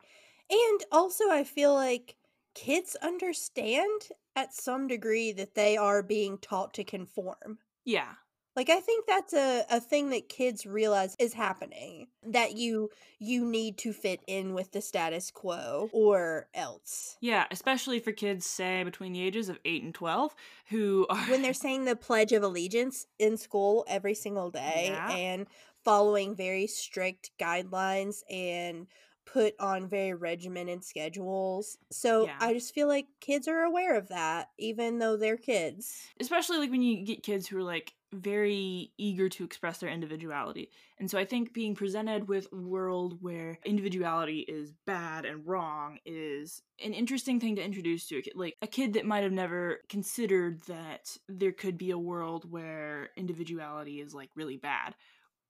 And 0.50 0.84
also, 0.92 1.30
I 1.30 1.44
feel 1.44 1.72
like 1.74 2.16
kids 2.54 2.96
understand 2.96 4.08
at 4.34 4.52
some 4.54 4.86
degree 4.88 5.32
that 5.32 5.54
they 5.54 5.76
are 5.76 6.02
being 6.02 6.38
taught 6.38 6.74
to 6.74 6.84
conform. 6.84 7.58
yeah 7.84 8.14
Like 8.56 8.70
I 8.70 8.80
think 8.80 9.06
that's 9.06 9.34
a, 9.34 9.64
a 9.70 9.80
thing 9.80 10.10
that 10.10 10.28
kids 10.30 10.64
realize 10.66 11.14
is 11.18 11.34
happening. 11.34 12.08
That 12.26 12.56
you 12.56 12.90
you 13.18 13.44
need 13.44 13.78
to 13.78 13.92
fit 13.92 14.20
in 14.26 14.54
with 14.54 14.72
the 14.72 14.80
status 14.80 15.30
quo 15.30 15.88
or 15.92 16.48
else. 16.54 17.16
yeah 17.20 17.44
especially 17.50 17.98
for 18.00 18.12
kids 18.12 18.44
say 18.46 18.82
between 18.84 19.12
the 19.12 19.22
ages 19.22 19.48
of 19.48 19.58
8 19.64 19.82
and 19.84 19.94
12 19.94 20.34
who 20.70 21.06
are 21.10 21.16
When 21.30 21.42
they're 21.42 21.54
saying 21.54 21.84
the 21.84 21.96
Pledge 21.96 22.32
of 22.32 22.42
Allegiance 22.42 23.06
in 23.18 23.36
school 23.36 23.84
every 23.88 24.14
single 24.14 24.50
day 24.50 24.88
Yeah. 24.90 25.10
and 25.12 25.46
following 25.84 26.34
very 26.34 26.66
strict 26.66 27.30
guidelines 27.38 28.22
and 28.30 28.86
put 29.24 29.54
on 29.58 29.88
very 29.88 30.14
regimented 30.14 30.84
schedules. 30.84 31.78
So 31.90 32.26
Yeah. 32.26 32.36
I 32.40 32.52
just 32.54 32.72
feel 32.74 32.86
like 32.88 33.06
kids 33.20 33.48
are 33.48 33.62
aware 33.62 33.96
of 33.96 34.08
that, 34.08 34.50
even 34.58 34.98
though 34.98 35.16
they're 35.16 35.36
kids. 35.36 36.00
especially 36.20 36.58
like 36.58 36.70
when 36.70 36.82
you 36.82 37.04
get 37.04 37.22
kids 37.22 37.46
who 37.48 37.56
are 37.58 37.62
like 37.62 37.94
very 38.12 38.92
eager 38.98 39.28
to 39.28 39.44
express 39.44 39.78
their 39.78 39.90
individuality. 39.90 40.70
And 40.98 41.10
so 41.10 41.18
I 41.18 41.24
think 41.24 41.52
being 41.52 41.74
presented 41.74 42.28
with 42.28 42.46
a 42.52 42.56
world 42.56 43.18
where 43.20 43.58
individuality 43.64 44.40
is 44.40 44.72
bad 44.86 45.24
and 45.24 45.46
wrong 45.46 45.98
is 46.06 46.62
an 46.84 46.94
interesting 46.94 47.40
thing 47.40 47.56
to 47.56 47.64
introduce 47.64 48.06
to 48.08 48.18
a 48.18 48.22
kid. 48.22 48.32
Like 48.36 48.56
a 48.62 48.66
kid 48.66 48.94
that 48.94 49.04
might 49.04 49.22
have 49.22 49.32
never 49.32 49.80
considered 49.88 50.62
that 50.62 51.16
there 51.28 51.52
could 51.52 51.76
be 51.76 51.90
a 51.90 51.98
world 51.98 52.50
where 52.50 53.10
individuality 53.16 54.00
is 54.00 54.14
like 54.14 54.30
really 54.34 54.56
bad. 54.56 54.94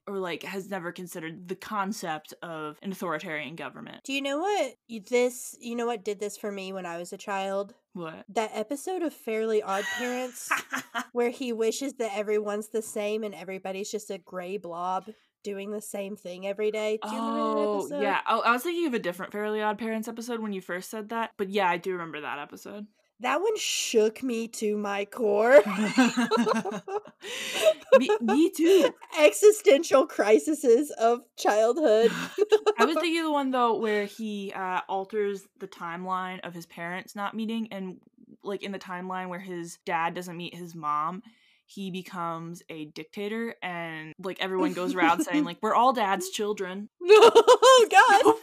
Or 0.08 0.18
like 0.18 0.44
has 0.44 0.68
never 0.70 0.92
considered 0.92 1.48
the 1.48 1.56
concept 1.56 2.32
of 2.42 2.78
an 2.82 2.92
authoritarian 2.92 3.56
government. 3.56 4.04
Do 4.04 4.12
you 4.12 4.22
know 4.22 4.38
what 4.38 4.74
this? 5.08 5.56
You 5.60 5.74
know 5.74 5.86
what 5.86 6.04
did 6.04 6.20
this 6.20 6.36
for 6.36 6.52
me 6.52 6.72
when 6.72 6.86
I 6.86 6.96
was 6.98 7.12
a 7.12 7.16
child? 7.16 7.74
What? 7.92 8.24
That 8.28 8.50
episode 8.54 9.02
of 9.02 9.12
Fairly 9.12 9.62
Odd 9.62 9.84
Parents 9.98 10.48
where 11.12 11.30
he 11.30 11.52
wishes 11.52 11.94
that 11.94 12.16
everyone's 12.16 12.68
the 12.68 12.82
same 12.82 13.24
and 13.24 13.34
everybody's 13.34 13.90
just 13.90 14.10
a 14.10 14.18
gray 14.18 14.58
blob 14.58 15.06
doing 15.42 15.70
the 15.70 15.80
same 15.80 16.16
thing 16.16 16.46
every 16.46 16.70
day. 16.70 16.98
Do 17.02 17.08
you 17.08 17.14
remember 17.16 17.38
that 17.38 17.56
Oh, 17.66 17.78
episode? 17.80 18.02
yeah. 18.02 18.20
Oh, 18.28 18.40
I 18.42 18.52
was 18.52 18.62
thinking 18.62 18.86
of 18.86 18.94
a 18.94 18.98
different 18.98 19.32
Fairly 19.32 19.62
Odd 19.62 19.78
Parents 19.78 20.08
episode 20.08 20.40
when 20.40 20.52
you 20.52 20.60
first 20.60 20.90
said 20.90 21.08
that, 21.10 21.30
but 21.36 21.48
yeah, 21.50 21.68
I 21.68 21.78
do 21.78 21.92
remember 21.92 22.20
that 22.20 22.38
episode. 22.38 22.86
That 23.20 23.40
one 23.40 23.56
shook 23.56 24.22
me 24.22 24.46
to 24.48 24.76
my 24.76 25.06
core. 25.06 25.62
me, 27.98 28.10
me 28.20 28.50
too. 28.50 28.90
Existential 29.18 30.06
crises 30.06 30.90
of 30.90 31.20
childhood. 31.36 32.10
I 32.78 32.84
was 32.84 32.96
thinking 32.96 33.20
of 33.20 33.24
the 33.24 33.32
one 33.32 33.50
though 33.52 33.78
where 33.78 34.04
he 34.04 34.52
uh, 34.54 34.82
alters 34.88 35.46
the 35.58 35.66
timeline 35.66 36.40
of 36.46 36.52
his 36.52 36.66
parents 36.66 37.16
not 37.16 37.34
meeting, 37.34 37.68
and 37.70 37.96
like 38.42 38.62
in 38.62 38.72
the 38.72 38.78
timeline 38.78 39.28
where 39.28 39.40
his 39.40 39.78
dad 39.86 40.14
doesn't 40.14 40.36
meet 40.36 40.54
his 40.54 40.74
mom, 40.74 41.22
he 41.64 41.90
becomes 41.90 42.62
a 42.68 42.84
dictator, 42.84 43.54
and 43.62 44.12
like 44.22 44.36
everyone 44.40 44.74
goes 44.74 44.94
around 44.94 45.22
saying 45.22 45.44
like 45.44 45.56
we're 45.62 45.74
all 45.74 45.94
dad's 45.94 46.28
children. 46.28 46.90
oh 47.02 47.88
God! 47.90 48.34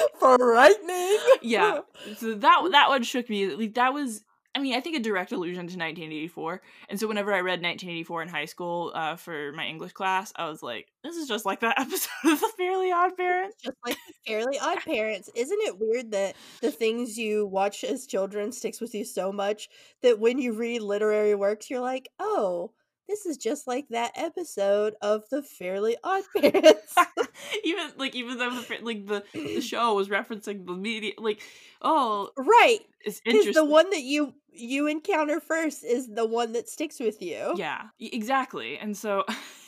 Frightening. 0.18 1.18
yeah, 1.42 1.80
so 2.16 2.34
that 2.34 2.68
that 2.72 2.88
one 2.88 3.02
shook 3.02 3.28
me. 3.28 3.54
Like 3.54 3.74
that 3.74 3.92
was 3.92 4.22
I 4.54 4.60
mean, 4.60 4.74
I 4.74 4.80
think 4.80 4.96
a 4.96 5.00
direct 5.00 5.32
allusion 5.32 5.66
to 5.66 5.78
1984. 5.78 6.60
And 6.90 7.00
so 7.00 7.08
whenever 7.08 7.32
I 7.32 7.38
read 7.40 7.62
1984 7.62 8.22
in 8.22 8.28
high 8.28 8.44
school 8.44 8.92
uh, 8.94 9.16
for 9.16 9.50
my 9.52 9.64
English 9.64 9.92
class, 9.92 10.30
I 10.36 10.48
was 10.48 10.62
like, 10.62 10.88
this 11.02 11.16
is 11.16 11.26
just 11.26 11.46
like 11.46 11.60
that 11.60 11.78
episode 11.80 12.10
of 12.24 12.40
The 12.40 12.52
Fairly 12.58 12.92
Odd 12.92 13.16
Parents. 13.16 13.56
Just 13.62 13.78
like 13.86 13.96
The 14.06 14.14
Fairly 14.26 14.58
Odd 14.58 14.80
Parents. 14.80 15.30
Isn't 15.34 15.58
it 15.62 15.78
weird 15.78 16.10
that 16.10 16.36
the 16.60 16.70
things 16.70 17.16
you 17.16 17.46
watch 17.46 17.82
as 17.82 18.06
children 18.06 18.52
sticks 18.52 18.80
with 18.80 18.94
you 18.94 19.06
so 19.06 19.32
much 19.32 19.70
that 20.02 20.18
when 20.18 20.38
you 20.38 20.52
read 20.52 20.82
literary 20.82 21.34
works, 21.34 21.70
you're 21.70 21.80
like, 21.80 22.10
oh, 22.18 22.72
this 23.12 23.26
is 23.26 23.36
just 23.36 23.66
like 23.66 23.88
that 23.90 24.12
episode 24.16 24.94
of 25.02 25.28
the 25.28 25.42
Fairly 25.42 25.96
Odd 26.02 26.22
Parents. 26.36 26.94
even 27.64 27.90
like 27.98 28.14
even 28.14 28.38
though 28.38 28.50
the 28.50 28.78
like 28.82 29.06
the, 29.06 29.22
the 29.34 29.60
show 29.60 29.94
was 29.94 30.08
referencing 30.08 30.66
the 30.66 30.72
media, 30.72 31.12
like 31.18 31.40
oh 31.82 32.30
right, 32.36 32.80
it's 33.04 33.20
interesting. 33.24 33.52
The 33.52 33.64
one 33.64 33.90
that 33.90 34.02
you 34.02 34.34
you 34.54 34.86
encounter 34.86 35.40
first 35.40 35.84
is 35.84 36.08
the 36.08 36.26
one 36.26 36.52
that 36.52 36.68
sticks 36.68 36.98
with 37.00 37.20
you. 37.20 37.52
Yeah, 37.56 37.88
exactly. 38.00 38.78
And 38.78 38.96
so, 38.96 39.24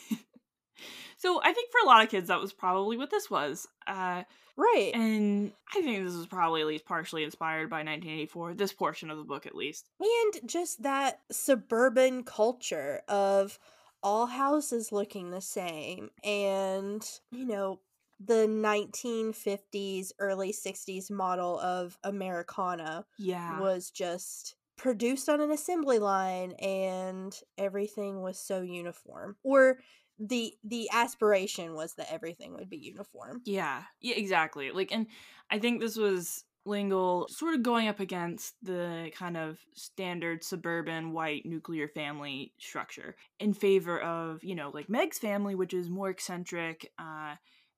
so 1.25 1.41
I 1.43 1.53
think 1.53 1.71
for 1.73 1.81
a 1.83 1.87
lot 1.87 2.05
of 2.05 2.11
kids 2.11 2.29
that 2.29 2.41
was 2.41 2.53
probably 2.53 2.97
what 2.97 3.11
this 3.11 3.31
was. 3.31 3.67
Uh, 3.87 4.25
Right. 4.57 4.93
And 4.95 5.53
I 5.75 5.81
think 5.81 6.05
this 6.05 6.15
was 6.15 6.27
probably 6.27 6.61
at 6.61 6.67
least 6.69 6.85
partially 6.85 7.25
inspired 7.25 7.69
by 7.69 7.79
1984, 7.79 8.55
this 8.55 8.73
portion 8.73 9.11
of 9.11 9.19
the 9.19 9.25
book 9.25 9.47
at 9.47 9.55
least. 9.55 9.91
And 10.01 10.49
just 10.49 10.83
that 10.85 11.23
suburban 11.31 12.23
culture 12.23 13.03
of 13.09 13.59
all 14.03 14.27
houses 14.27 14.93
looking 14.93 15.31
the 15.31 15.41
same 15.41 16.11
and, 16.23 17.05
you 17.33 17.47
know, 17.47 17.81
the 18.21 18.47
1950s, 18.47 20.13
early 20.21 20.53
60s 20.53 21.11
model 21.11 21.59
of 21.59 21.99
Americana 22.05 23.07
Yeah. 23.19 23.61
was 23.61 23.91
just 23.91 24.55
produced 24.77 25.29
on 25.29 25.41
an 25.41 25.51
assembly 25.51 25.99
line 25.99 26.53
and 26.53 27.37
everything 27.59 28.23
was 28.23 28.39
so 28.39 28.61
uniform. 28.61 29.37
Or 29.43 29.79
the 30.19 30.55
the 30.63 30.89
aspiration 30.93 31.75
was 31.75 31.95
that 31.95 32.13
everything 32.13 32.55
would 32.55 32.71
be 32.71 32.77
uniform. 32.77 33.43
Yeah. 33.45 33.83
Yeah, 34.01 34.17
exactly. 34.17 34.71
Like 34.71 34.93
and 34.93 35.07
I 35.51 35.59
think 35.59 35.81
this 35.81 35.97
was 35.97 36.45
L'Engle 36.67 37.29
sort 37.29 37.55
of 37.55 37.63
going 37.63 37.89
up 37.89 38.01
against 38.01 38.55
the 38.63 39.11
kind 39.15 39.37
of 39.37 39.59
standard 39.75 40.43
suburban 40.43 41.13
white 41.13 41.45
nuclear 41.45 41.89
family 41.89 42.55
structure 42.59 43.17
in 43.39 43.53
favor 43.53 44.01
of, 44.01 44.43
you 44.43 44.55
know, 44.55 44.71
like 44.73 44.89
Meg's 44.89 45.19
family, 45.19 45.55
which 45.55 45.75
is 45.75 45.91
more 45.91 46.09
eccentric, 46.09 46.91
uh, 46.99 47.35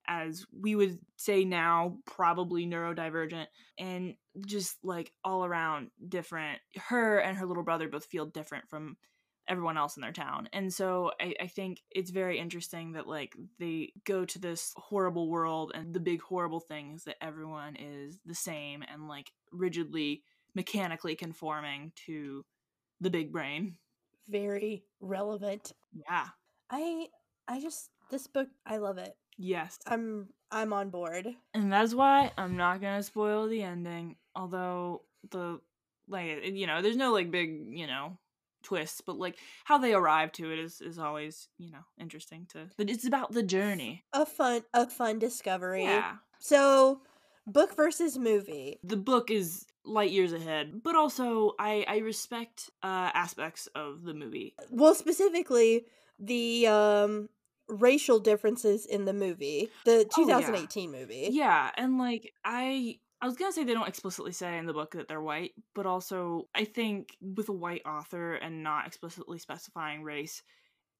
as 0.07 0.45
we 0.57 0.73
would 0.75 0.99
say 1.17 1.43
now, 1.43 1.97
probably 2.05 2.65
neurodivergent, 2.65 3.47
and 3.77 4.15
just 4.45 4.77
like 4.83 5.11
all 5.21 5.43
around 5.43 5.91
different. 6.07 6.59
Her 6.87 7.17
and 7.19 7.37
her 7.37 7.45
little 7.45 7.63
brother 7.63 7.89
both 7.89 8.05
feel 8.05 8.25
different 8.25 8.69
from 8.69 8.95
everyone 9.47 9.77
else 9.77 9.95
in 9.95 10.01
their 10.01 10.11
town. 10.11 10.49
And 10.53 10.73
so 10.73 11.11
I, 11.19 11.33
I, 11.41 11.47
think 11.47 11.81
it's 11.89 12.11
very 12.11 12.39
interesting 12.39 12.93
that 12.93 13.07
like 13.07 13.35
they 13.59 13.93
go 14.03 14.25
to 14.25 14.39
this 14.39 14.73
horrible 14.75 15.29
world 15.29 15.71
and 15.73 15.93
the 15.93 15.99
big 15.99 16.21
horrible 16.21 16.59
thing 16.59 16.93
is 16.95 17.05
that 17.05 17.15
everyone 17.21 17.75
is 17.75 18.19
the 18.25 18.35
same 18.35 18.83
and 18.91 19.07
like 19.07 19.31
rigidly 19.51 20.23
mechanically 20.53 21.15
conforming 21.15 21.91
to 22.07 22.43
the 22.99 23.09
big 23.09 23.31
brain. 23.31 23.75
Very 24.27 24.83
relevant. 24.99 25.71
Yeah. 25.93 26.27
I 26.69 27.07
I 27.47 27.61
just 27.61 27.89
this 28.11 28.27
book 28.27 28.49
I 28.65 28.77
love 28.77 28.97
it. 28.97 29.15
Yes. 29.37 29.79
I'm 29.87 30.27
I'm 30.51 30.73
on 30.73 30.89
board. 30.89 31.27
And 31.53 31.71
that's 31.71 31.93
why 31.93 32.31
I'm 32.37 32.57
not 32.57 32.81
gonna 32.81 33.03
spoil 33.03 33.47
the 33.47 33.63
ending. 33.63 34.15
Although 34.35 35.03
the 35.31 35.59
like 36.09 36.45
you 36.45 36.67
know, 36.67 36.81
there's 36.81 36.97
no 36.97 37.13
like 37.13 37.31
big, 37.31 37.67
you 37.69 37.87
know, 37.87 38.17
twists, 38.67 38.99
but 38.99 39.17
like 39.17 39.37
how 39.63 39.77
they 39.77 39.93
arrive 39.93 40.31
to 40.33 40.51
it 40.51 40.59
is 40.59 40.81
is 40.81 40.99
always 40.99 41.47
you 41.57 41.71
know 41.71 41.85
interesting 41.99 42.45
to. 42.49 42.67
But 42.77 42.89
it's 42.89 43.07
about 43.07 43.31
the 43.31 43.43
journey. 43.43 44.03
A 44.13 44.25
fun 44.25 44.63
a 44.73 44.89
fun 44.89 45.19
discovery. 45.19 45.83
Yeah. 45.83 46.15
So, 46.39 47.01
book 47.45 47.75
versus 47.75 48.17
movie. 48.17 48.79
The 48.83 48.97
book 48.97 49.31
is 49.31 49.65
light 49.85 50.11
years 50.11 50.33
ahead, 50.33 50.81
but 50.83 50.95
also 50.95 51.53
I 51.57 51.85
I 51.87 51.97
respect 51.99 52.69
uh 52.83 53.11
aspects 53.13 53.67
of 53.73 54.03
the 54.03 54.13
movie. 54.13 54.53
Well, 54.69 54.95
specifically 54.95 55.85
the 56.19 56.67
um 56.67 57.29
racial 57.69 58.19
differences 58.19 58.85
in 58.85 59.05
the 59.05 59.13
movie, 59.13 59.69
the 59.85 60.05
2018 60.13 60.89
oh, 60.89 60.91
yeah. 60.91 60.99
movie. 60.99 61.27
Yeah, 61.31 61.71
and 61.75 61.97
like 61.97 62.33
I 62.43 62.99
I 63.21 63.25
was 63.25 63.35
gonna 63.35 63.51
say 63.51 63.63
they 63.63 63.73
don't 63.73 63.87
explicitly 63.87 64.31
say 64.31 64.57
in 64.57 64.67
the 64.67 64.73
book 64.73 64.91
that 64.91 65.07
they're 65.07 65.21
white, 65.21 65.51
but 65.73 65.85
also 65.85 66.49
I 66.53 66.65
think 66.65 67.15
with 67.21 67.49
a 67.49 67.53
white 67.53 67.81
author 67.85 68.35
and 68.35 68.63
not 68.63 68.85
explicitly 68.85 69.39
specifying 69.39 70.03
race, 70.03 70.43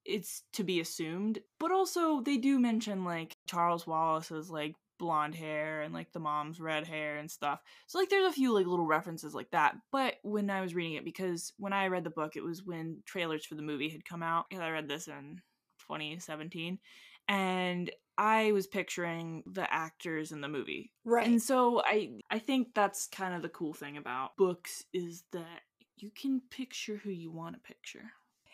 it's 0.06 0.44
to 0.54 0.64
be 0.64 0.80
assumed. 0.80 1.40
But 1.60 1.72
also 1.72 2.22
they 2.22 2.38
do 2.38 2.60
mention 2.60 3.04
like 3.06 3.38
Charles 3.48 3.86
Wallace's 3.86 4.50
like 4.50 4.76
blonde 5.00 5.36
hair 5.36 5.82
and 5.82 5.94
like 5.94 6.12
the 6.12 6.20
mom's 6.20 6.60
red 6.60 6.88
hair 6.88 7.18
and 7.18 7.30
stuff. 7.30 7.62
So 7.88 8.00
like 8.00 8.10
there's 8.10 8.30
a 8.30 8.34
few 8.34 8.54
like 8.54 8.66
little 8.66 8.88
references 8.88 9.36
like 9.36 9.52
that. 9.52 9.76
But 9.92 10.16
when 10.24 10.50
I 10.50 10.62
was 10.62 10.74
reading 10.74 10.94
it, 10.94 11.06
because 11.06 11.54
when 11.58 11.74
I 11.74 11.88
read 11.88 12.04
the 12.04 12.10
book, 12.10 12.36
it 12.36 12.44
was 12.44 12.64
when 12.64 13.04
trailers 13.06 13.46
for 13.46 13.56
the 13.56 13.62
movie 13.62 13.90
had 13.90 14.06
come 14.06 14.24
out. 14.24 14.46
And 14.52 14.64
I 14.64 14.72
read 14.72 14.88
this 14.88 15.08
in 15.08 15.42
2017 15.88 16.80
and 17.28 17.92
I 18.18 18.52
was 18.52 18.68
picturing 18.68 19.44
the 19.46 19.72
actors 19.72 20.32
in 20.32 20.42
the 20.42 20.48
movie. 20.48 20.92
Right. 21.06 21.28
And 21.28 21.42
so 21.42 21.82
I 21.86 22.20
I 22.30 22.40
think 22.40 22.70
that's 22.74 23.08
kind 23.08 23.36
of 23.36 23.42
the 23.42 23.50
cool 23.50 23.74
thing 23.74 23.98
about 23.98 24.38
books 24.38 24.84
is 24.94 25.24
that 25.32 25.62
you 25.98 26.12
can 26.16 26.42
picture 26.50 26.98
who 26.98 27.12
you 27.12 27.32
want 27.32 27.56
to 27.56 27.62
picture. 27.62 28.00
And 28.00 28.08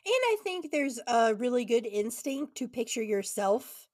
I 0.05 0.37
think 0.43 0.71
there's 0.71 0.99
a 1.07 1.33
really 1.33 1.63
good 1.63 1.85
instinct 1.85 2.55
to 2.55 2.67
picture 2.67 3.03
yourself 3.03 3.87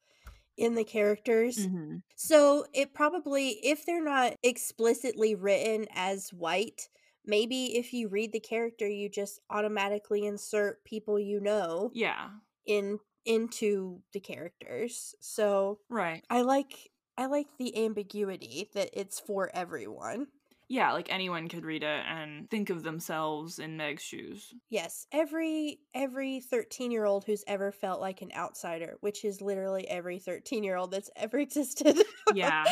in 0.57 0.74
the 0.74 0.84
characters. 0.84 1.57
Mm-hmm. 1.57 1.97
So 2.15 2.65
it 2.74 2.93
probably 2.93 3.59
if 3.63 3.86
they're 3.86 4.03
not 4.03 4.34
explicitly 4.43 5.36
written 5.36 5.88
as 5.93 6.32
white, 6.32 6.89
maybe 7.26 7.78
if 7.78 7.93
you 7.93 8.09
read 8.09 8.34
the 8.34 8.39
character 8.39 8.88
you 8.88 9.07
just 9.09 9.39
automatically 9.49 10.26
insert 10.26 10.84
people 10.84 11.20
you 11.20 11.39
know. 11.39 11.91
Yeah. 11.93 12.30
In 12.65 12.99
into 13.26 14.03
the 14.13 14.20
characters. 14.20 15.15
So 15.20 15.80
Right. 15.89 16.24
I 16.30 16.41
like 16.41 16.91
I 17.17 17.26
like 17.28 17.57
the 17.57 17.86
ambiguity 17.86 18.70
that 18.74 18.89
it's 18.93 19.20
for 19.20 19.49
everyone. 19.53 20.28
Yeah, 20.70 20.93
like 20.93 21.11
anyone 21.11 21.49
could 21.49 21.65
read 21.65 21.84
it 21.84 22.05
and 22.05 22.49
think 22.49 22.70
of 22.70 22.84
themselves 22.84 23.59
in 23.59 23.76
Meg's 23.76 24.03
shoes. 24.03 24.53
Yes, 24.70 25.07
every 25.11 25.80
every 25.95 26.39
13-year-old 26.39 27.26
who's 27.26 27.43
ever 27.47 27.72
felt 27.72 27.99
like 27.99 28.22
an 28.22 28.32
outsider, 28.36 28.97
which 29.01 29.26
is 29.26 29.41
literally 29.41 29.88
every 29.88 30.20
13-year-old 30.20 30.91
that's 30.91 31.09
ever 31.15 31.39
existed. 31.39 31.97
Yeah. 32.28 32.67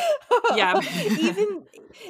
Yeah. 0.47 0.79
even 1.17 1.65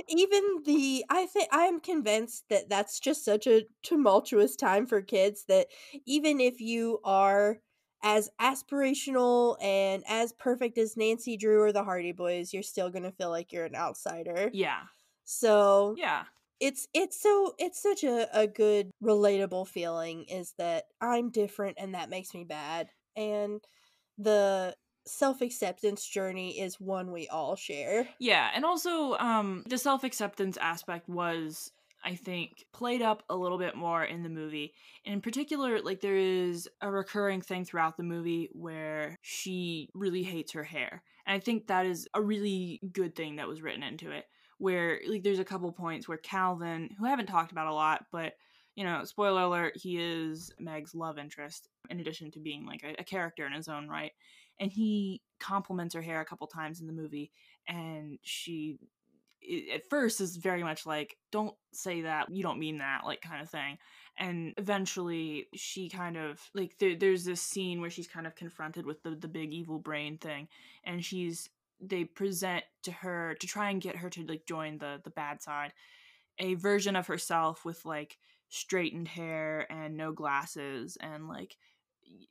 even 0.09 0.63
the 0.65 1.05
I 1.09 1.25
think 1.25 1.49
I'm 1.51 1.79
convinced 1.79 2.49
that 2.49 2.69
that's 2.69 2.99
just 2.99 3.23
such 3.23 3.47
a 3.47 3.63
tumultuous 3.83 4.55
time 4.57 4.85
for 4.87 5.01
kids 5.01 5.45
that 5.47 5.67
even 6.05 6.41
if 6.41 6.59
you 6.59 6.99
are 7.05 7.59
as 8.03 8.29
aspirational 8.39 9.57
and 9.61 10.03
as 10.07 10.33
perfect 10.33 10.77
as 10.77 10.97
Nancy 10.97 11.37
Drew 11.37 11.61
or 11.61 11.71
the 11.71 11.83
Hardy 11.83 12.11
Boys, 12.11 12.53
you're 12.53 12.63
still 12.63 12.89
gonna 12.89 13.11
feel 13.11 13.29
like 13.29 13.51
you're 13.51 13.65
an 13.65 13.75
outsider. 13.75 14.51
Yeah. 14.53 14.83
So 15.25 15.95
Yeah. 15.97 16.25
it's 16.59 16.87
it's 16.93 17.21
so 17.21 17.53
it's 17.59 17.81
such 17.81 18.03
a, 18.03 18.27
a 18.37 18.47
good 18.47 18.91
relatable 19.03 19.67
feeling 19.67 20.25
is 20.25 20.53
that 20.57 20.85
I'm 21.01 21.29
different 21.29 21.77
and 21.79 21.93
that 21.95 22.09
makes 22.09 22.33
me 22.33 22.43
bad. 22.43 22.89
And 23.15 23.61
the 24.17 24.75
self-acceptance 25.05 26.05
journey 26.05 26.59
is 26.59 26.79
one 26.79 27.11
we 27.11 27.27
all 27.27 27.55
share. 27.55 28.07
Yeah, 28.19 28.51
and 28.53 28.65
also 28.65 29.13
um 29.17 29.63
the 29.67 29.77
self-acceptance 29.77 30.57
aspect 30.57 31.07
was 31.07 31.71
I 32.03 32.15
think, 32.15 32.65
played 32.73 33.01
up 33.01 33.23
a 33.29 33.35
little 33.35 33.57
bit 33.57 33.75
more 33.75 34.03
in 34.03 34.23
the 34.23 34.29
movie. 34.29 34.73
In 35.03 35.19
particular, 35.21 35.81
like 35.81 35.99
there 36.01 36.15
is 36.15 36.69
a 36.81 36.89
recurring 36.89 37.41
thing 37.41 37.65
throughout 37.65 37.97
the 37.97 38.03
movie 38.03 38.49
where 38.53 39.17
she 39.21 39.89
really 39.93 40.23
hates 40.23 40.53
her 40.53 40.63
hair. 40.63 41.03
And 41.25 41.35
I 41.35 41.39
think 41.39 41.67
that 41.67 41.85
is 41.85 42.07
a 42.13 42.21
really 42.21 42.79
good 42.93 43.15
thing 43.15 43.35
that 43.37 43.47
was 43.47 43.61
written 43.61 43.83
into 43.83 44.11
it. 44.11 44.25
where 44.57 44.99
like 45.07 45.23
there's 45.23 45.39
a 45.39 45.45
couple 45.45 45.71
points 45.71 46.07
where 46.07 46.17
Calvin, 46.17 46.89
who 46.97 47.05
I 47.05 47.09
haven't 47.09 47.27
talked 47.27 47.51
about 47.51 47.67
a 47.67 47.73
lot, 47.73 48.05
but 48.11 48.33
you 48.75 48.83
know, 48.83 49.03
spoiler 49.05 49.41
alert, 49.41 49.73
he 49.75 49.97
is 49.99 50.51
Meg's 50.59 50.93
love 50.93 51.17
interest 51.17 51.67
in 51.89 51.99
addition 51.99 52.29
to 52.31 52.39
being 52.39 52.65
like 52.65 52.83
a, 52.83 53.01
a 53.01 53.03
character 53.03 53.45
in 53.45 53.53
his 53.53 53.67
own 53.67 53.87
right. 53.87 54.11
And 54.59 54.71
he 54.71 55.21
compliments 55.39 55.95
her 55.95 56.01
hair 56.01 56.21
a 56.21 56.25
couple 56.25 56.47
times 56.47 56.79
in 56.79 56.87
the 56.87 56.93
movie, 56.93 57.31
and 57.67 58.17
she 58.23 58.77
at 59.73 59.89
first 59.89 60.19
is 60.19 60.37
very 60.37 60.63
much 60.63 60.85
like 60.85 61.17
don't 61.31 61.55
say 61.71 62.01
that 62.01 62.29
you 62.29 62.43
don't 62.43 62.59
mean 62.59 62.79
that 62.79 63.01
like 63.05 63.21
kind 63.21 63.41
of 63.41 63.49
thing 63.49 63.77
and 64.17 64.53
eventually 64.57 65.47
she 65.55 65.89
kind 65.89 66.17
of 66.17 66.41
like 66.53 66.77
there, 66.79 66.95
there's 66.95 67.23
this 67.23 67.41
scene 67.41 67.79
where 67.79 67.89
she's 67.89 68.07
kind 68.07 68.27
of 68.27 68.35
confronted 68.35 68.85
with 68.85 69.01
the, 69.03 69.11
the 69.11 69.27
big 69.27 69.53
evil 69.53 69.79
brain 69.79 70.17
thing 70.17 70.47
and 70.83 71.03
she's 71.03 71.49
they 71.79 72.03
present 72.03 72.63
to 72.83 72.91
her 72.91 73.35
to 73.39 73.47
try 73.47 73.69
and 73.69 73.81
get 73.81 73.95
her 73.95 74.09
to 74.09 74.25
like 74.25 74.45
join 74.45 74.77
the 74.79 74.99
the 75.03 75.11
bad 75.11 75.41
side 75.41 75.71
a 76.39 76.55
version 76.55 76.95
of 76.95 77.07
herself 77.07 77.63
with 77.63 77.85
like 77.85 78.17
straightened 78.49 79.07
hair 79.07 79.67
and 79.69 79.95
no 79.95 80.11
glasses 80.11 80.97
and 80.99 81.27
like 81.27 81.55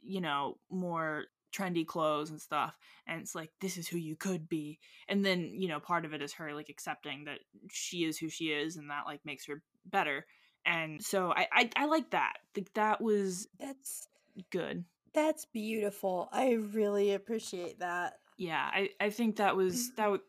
you 0.03 0.21
know 0.21 0.57
more 0.71 1.25
trendy 1.57 1.87
clothes 1.87 2.31
and 2.31 2.41
stuff 2.41 2.77
and 3.07 3.21
it's 3.21 3.35
like 3.35 3.51
this 3.61 3.77
is 3.77 3.89
who 3.89 3.99
you 3.99 4.17
could 4.17 4.49
be. 4.49 4.79
And 5.09 5.25
then 5.25 5.53
you 5.55 5.69
know 5.69 5.81
part 5.81 6.05
of 6.05 6.13
it 6.13 6.23
is 6.23 6.33
her 6.35 6.53
like 6.55 6.69
accepting 6.69 7.25
that 7.25 7.39
she 7.71 8.05
is 8.05 8.19
who 8.19 8.29
she 8.29 8.47
is 8.47 8.77
and 8.77 8.91
that 8.91 9.07
like 9.07 9.21
makes 9.25 9.47
her 9.47 9.63
better. 9.85 10.27
And 10.65 11.03
so 11.03 11.33
i 11.33 11.47
i, 11.53 11.71
I 11.77 11.85
like 11.87 12.11
that. 12.11 12.35
Like 12.57 12.73
that 12.75 13.01
was 13.01 13.49
That's 13.59 14.09
good. 14.51 14.85
that's 15.15 15.45
beautiful. 15.47 16.29
I 16.33 16.53
really 16.53 17.15
appreciate 17.15 17.81
that. 17.81 18.15
yeah 18.37 18.69
i 18.73 18.91
i 19.01 19.11
think 19.11 19.37
that 19.37 19.57
was 19.57 19.75
mm-hmm. 19.75 19.97
that 19.97 20.11
was 20.11 20.21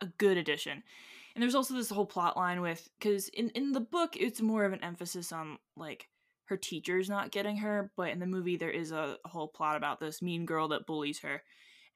a 0.00 0.06
good 0.06 0.36
addition. 0.36 0.82
And 1.34 1.42
there's 1.42 1.54
also 1.54 1.74
this 1.74 1.90
whole 1.90 2.06
plot 2.06 2.36
line 2.36 2.60
with 2.60 2.88
because 2.98 3.28
in 3.28 3.50
in 3.50 3.72
the 3.72 3.80
book 3.80 4.16
it's 4.16 4.40
more 4.40 4.64
of 4.64 4.72
an 4.72 4.82
emphasis 4.82 5.32
on 5.32 5.58
like 5.76 6.08
her 6.50 6.56
teachers 6.56 7.08
not 7.08 7.30
getting 7.30 7.56
her 7.56 7.90
but 7.96 8.10
in 8.10 8.18
the 8.18 8.26
movie 8.26 8.56
there 8.56 8.70
is 8.70 8.92
a, 8.92 9.16
whole 9.24 9.48
plot 9.48 9.76
about 9.76 10.00
this 10.00 10.20
mean 10.20 10.44
girl 10.44 10.68
that 10.68 10.86
bullies 10.86 11.20
her. 11.20 11.42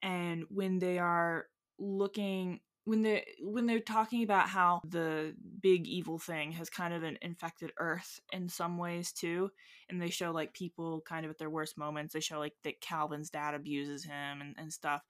And 0.03 0.45
when 0.49 0.79
they 0.79 0.99
are 0.99 1.47
looking 1.79 2.61
when 2.85 3.03
they 3.03 3.25
when 3.41 3.67
they're 3.67 3.81
talking 3.81 4.23
about 4.23 4.49
how 4.49 4.81
the 4.87 5.35
big 5.61 5.87
evil 5.87 6.19
thing 6.19 6.53
has 6.53 6.69
kind 6.71 6.93
of 6.93 7.03
an 7.03 7.19
infected 7.23 7.73
earth 7.79 8.21
in 8.33 8.49
some 8.49 8.77
ways 8.77 9.11
too 9.11 9.51
and 9.89 10.01
they 10.01 10.11
show 10.11 10.31
like 10.31 10.53
people 10.53 11.03
kind 11.07 11.25
of 11.25 11.31
at 11.31 11.39
their 11.39 11.51
worst 11.51 11.79
moments 11.79 12.13
they 12.13 12.21
show 12.21 12.39
like 12.39 12.53
that 12.63 12.81
calvin's 12.81 13.31
dad 13.31 13.55
abuses 13.55 14.05
him 14.05 14.41
and, 14.41 14.55
and 14.59 14.73
stuff 14.73 15.03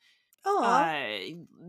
Oh, 0.46 0.62
uh 0.62 1.18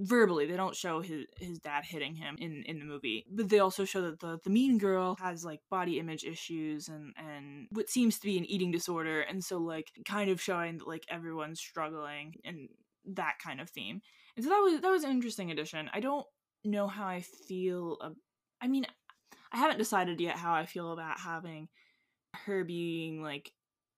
verbally 0.01 0.45
they 0.45 0.57
don't 0.57 0.75
show 0.75 0.99
his 1.01 1.25
his 1.37 1.59
dad 1.59 1.85
hitting 1.85 2.15
him 2.15 2.35
in 2.39 2.63
in 2.65 2.79
the 2.79 2.85
movie 2.85 3.25
but 3.31 3.49
they 3.49 3.59
also 3.59 3.85
show 3.85 4.01
that 4.01 4.19
the 4.19 4.39
the 4.43 4.49
mean 4.49 4.77
girl 4.77 5.15
has 5.21 5.45
like 5.45 5.61
body 5.69 5.97
image 5.99 6.25
issues 6.25 6.89
and 6.89 7.13
and 7.17 7.67
what 7.71 7.89
seems 7.89 8.19
to 8.19 8.25
be 8.27 8.37
an 8.37 8.45
eating 8.45 8.71
disorder 8.71 9.21
and 9.21 9.43
so 9.43 9.57
like 9.57 9.91
kind 10.05 10.29
of 10.29 10.41
showing 10.41 10.77
that 10.77 10.87
like 10.87 11.05
everyone's 11.09 11.59
struggling 11.59 12.35
and 12.43 12.67
that 13.05 13.35
kind 13.43 13.61
of 13.61 13.69
theme. 13.69 14.01
And 14.35 14.43
so 14.43 14.49
that 14.49 14.59
was 14.59 14.81
that 14.81 14.89
was 14.91 15.03
an 15.03 15.11
interesting 15.11 15.51
addition. 15.51 15.89
I 15.93 15.99
don't 15.99 16.25
know 16.63 16.87
how 16.87 17.05
i 17.05 17.21
feel 17.21 17.95
ab- 18.03 18.15
i 18.59 18.67
mean 18.67 18.87
i 19.51 19.57
haven't 19.57 19.77
decided 19.77 20.19
yet 20.19 20.35
how 20.35 20.53
i 20.53 20.65
feel 20.65 20.91
about 20.93 21.19
having 21.19 21.67
her 22.45 22.63
being 22.63 23.21
like 23.21 23.51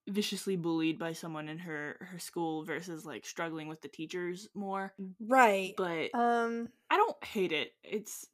viciously 0.07 0.55
bullied 0.55 0.97
by 0.97 1.13
someone 1.13 1.49
in 1.49 1.57
her 1.59 1.97
her 2.11 2.19
school 2.19 2.63
versus 2.63 3.05
like 3.05 3.25
struggling 3.25 3.67
with 3.67 3.81
the 3.81 3.87
teachers 3.87 4.47
more. 4.53 4.93
Right. 5.19 5.73
but 5.77 6.09
Um, 6.13 6.69
i 6.89 6.97
don't 6.97 7.23
hate 7.23 7.51
it. 7.51 7.73
It's 7.83 8.27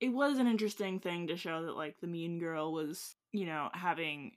it 0.00 0.08
was 0.10 0.38
an 0.38 0.46
interesting 0.46 1.00
thing 1.00 1.28
to 1.28 1.36
show 1.36 1.64
that 1.66 1.76
like 1.76 1.96
the 2.00 2.06
mean 2.06 2.38
girl 2.38 2.72
was 2.72 3.14
you 3.32 3.46
know 3.46 3.68
having 3.72 4.32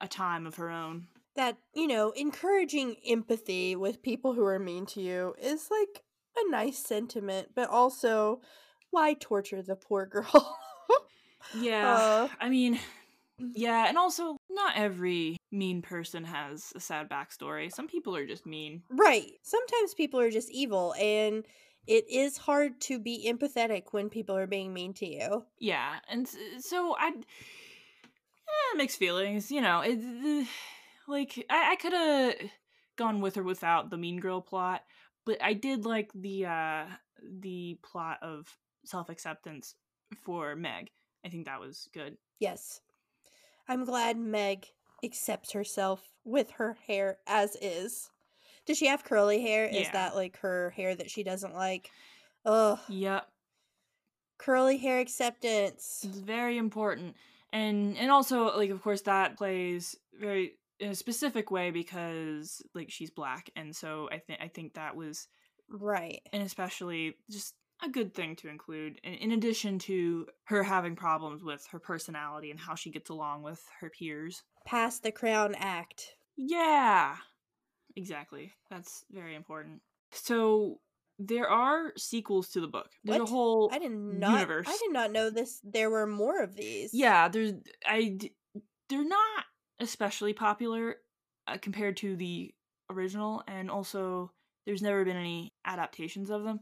a 0.00 0.08
time 0.08 0.46
of 0.46 0.56
her 0.56 0.70
own. 0.70 1.06
That 1.36 1.56
you 1.74 1.86
know, 1.86 2.10
encouraging 2.10 2.96
empathy 3.06 3.76
with 3.76 4.02
people 4.02 4.32
who 4.32 4.44
are 4.44 4.58
mean 4.58 4.86
to 4.86 5.00
you 5.00 5.34
is 5.40 5.68
like 5.70 6.02
a 6.36 6.50
nice 6.50 6.78
sentiment, 6.78 7.48
but 7.54 7.68
also 7.68 8.40
why 8.90 9.14
torture 9.14 9.62
the 9.62 9.76
poor 9.76 10.06
girl? 10.14 10.56
yeah. 11.58 11.94
Uh, 11.94 12.28
i 12.40 12.48
mean 12.48 12.78
yeah 13.54 13.86
and 13.88 13.96
also 13.96 14.36
not 14.50 14.72
every 14.76 15.37
mean 15.50 15.80
person 15.82 16.24
has 16.24 16.72
a 16.76 16.80
sad 16.80 17.08
backstory 17.08 17.72
some 17.72 17.86
people 17.88 18.14
are 18.14 18.26
just 18.26 18.46
mean 18.46 18.82
right. 18.90 19.32
Sometimes 19.42 19.94
people 19.94 20.20
are 20.20 20.30
just 20.30 20.50
evil, 20.50 20.94
and 21.00 21.44
it 21.86 22.04
is 22.10 22.36
hard 22.36 22.80
to 22.82 22.98
be 22.98 23.30
empathetic 23.32 23.84
when 23.92 24.10
people 24.10 24.36
are 24.36 24.46
being 24.46 24.74
mean 24.74 24.92
to 24.94 25.06
you. 25.06 25.44
yeah 25.58 25.94
and 26.10 26.28
so 26.60 26.94
i 26.98 27.08
eh, 27.08 28.76
mixed 28.76 28.98
feelings 28.98 29.50
you 29.50 29.60
know 29.60 29.80
it, 29.84 30.46
like 31.08 31.44
i, 31.50 31.72
I 31.72 31.76
could 31.76 31.92
have 31.92 32.34
gone 32.96 33.20
with 33.20 33.36
or 33.38 33.42
without 33.42 33.90
the 33.90 33.96
mean 33.96 34.20
girl 34.20 34.40
plot 34.42 34.82
but 35.24 35.42
i 35.42 35.54
did 35.54 35.84
like 35.86 36.10
the 36.14 36.46
uh 36.46 36.84
the 37.40 37.78
plot 37.82 38.18
of 38.22 38.46
self-acceptance 38.84 39.74
for 40.24 40.54
meg 40.56 40.90
i 41.24 41.28
think 41.28 41.46
that 41.46 41.60
was 41.60 41.88
good 41.94 42.16
Yes. 42.40 42.80
I'm 43.68 43.84
glad 43.84 44.16
Meg 44.16 44.66
accepts 45.04 45.52
herself 45.52 46.02
with 46.24 46.50
her 46.52 46.76
hair 46.86 47.18
as 47.26 47.56
is. 47.60 48.10
Does 48.66 48.76
she 48.78 48.86
have 48.86 49.04
curly 49.04 49.40
hair? 49.40 49.64
Is 49.66 49.88
that 49.92 50.14
like 50.14 50.38
her 50.38 50.70
hair 50.76 50.94
that 50.94 51.10
she 51.10 51.22
doesn't 51.22 51.54
like? 51.54 51.90
Ugh. 52.44 52.78
yep 52.88 53.26
Curly 54.38 54.76
hair 54.78 55.00
acceptance. 55.00 56.00
it's 56.04 56.18
very 56.18 56.56
important 56.58 57.16
and 57.52 57.96
and 57.98 58.10
also 58.10 58.56
like 58.56 58.70
of 58.70 58.80
course 58.82 59.02
that 59.02 59.36
plays 59.36 59.96
very 60.20 60.52
in 60.78 60.90
a 60.90 60.94
specific 60.94 61.50
way 61.50 61.70
because 61.72 62.62
like 62.74 62.90
she's 62.90 63.10
black 63.10 63.50
and 63.56 63.74
so 63.74 64.08
i 64.12 64.18
think 64.18 64.38
i 64.40 64.46
think 64.48 64.74
that 64.74 64.94
was 64.94 65.26
Right. 65.70 66.20
and 66.32 66.42
especially 66.42 67.16
just 67.30 67.54
a 67.82 67.88
good 67.88 68.14
thing 68.14 68.36
to 68.36 68.48
include 68.48 69.00
in, 69.02 69.14
in 69.14 69.32
addition 69.32 69.78
to 69.80 70.26
her 70.44 70.62
having 70.62 70.94
problems 70.94 71.42
with 71.42 71.66
her 71.72 71.78
personality 71.80 72.50
and 72.52 72.60
how 72.60 72.74
she 72.76 72.90
gets 72.90 73.10
along 73.10 73.42
with 73.42 73.62
her 73.80 73.90
peers 73.90 74.42
Pass 74.68 74.98
the 74.98 75.12
crown 75.12 75.54
act. 75.58 76.14
yeah 76.36 77.16
exactly 77.96 78.52
that's 78.70 79.04
very 79.10 79.34
important 79.34 79.80
so 80.12 80.78
there 81.18 81.48
are 81.48 81.92
sequels 81.96 82.50
to 82.50 82.60
the 82.60 82.68
book 82.68 82.90
there's 83.02 83.18
What? 83.18 83.28
a 83.28 83.30
whole 83.32 83.70
I 83.72 83.78
did 83.80 83.90
not 83.90 84.32
universe 84.34 84.66
I 84.68 84.76
did 84.80 84.92
not 84.92 85.10
know 85.10 85.30
this 85.30 85.60
there 85.64 85.90
were 85.90 86.06
more 86.06 86.40
of 86.42 86.54
these. 86.54 86.90
yeah 86.92 87.28
there's 87.28 87.54
i 87.86 88.18
they're 88.88 89.04
not 89.08 89.44
especially 89.80 90.32
popular 90.32 90.96
uh, 91.48 91.56
compared 91.60 91.96
to 91.98 92.14
the 92.14 92.54
original 92.90 93.42
and 93.48 93.70
also 93.70 94.30
there's 94.64 94.82
never 94.82 95.04
been 95.04 95.16
any 95.16 95.52
adaptations 95.64 96.30
of 96.30 96.44
them 96.44 96.60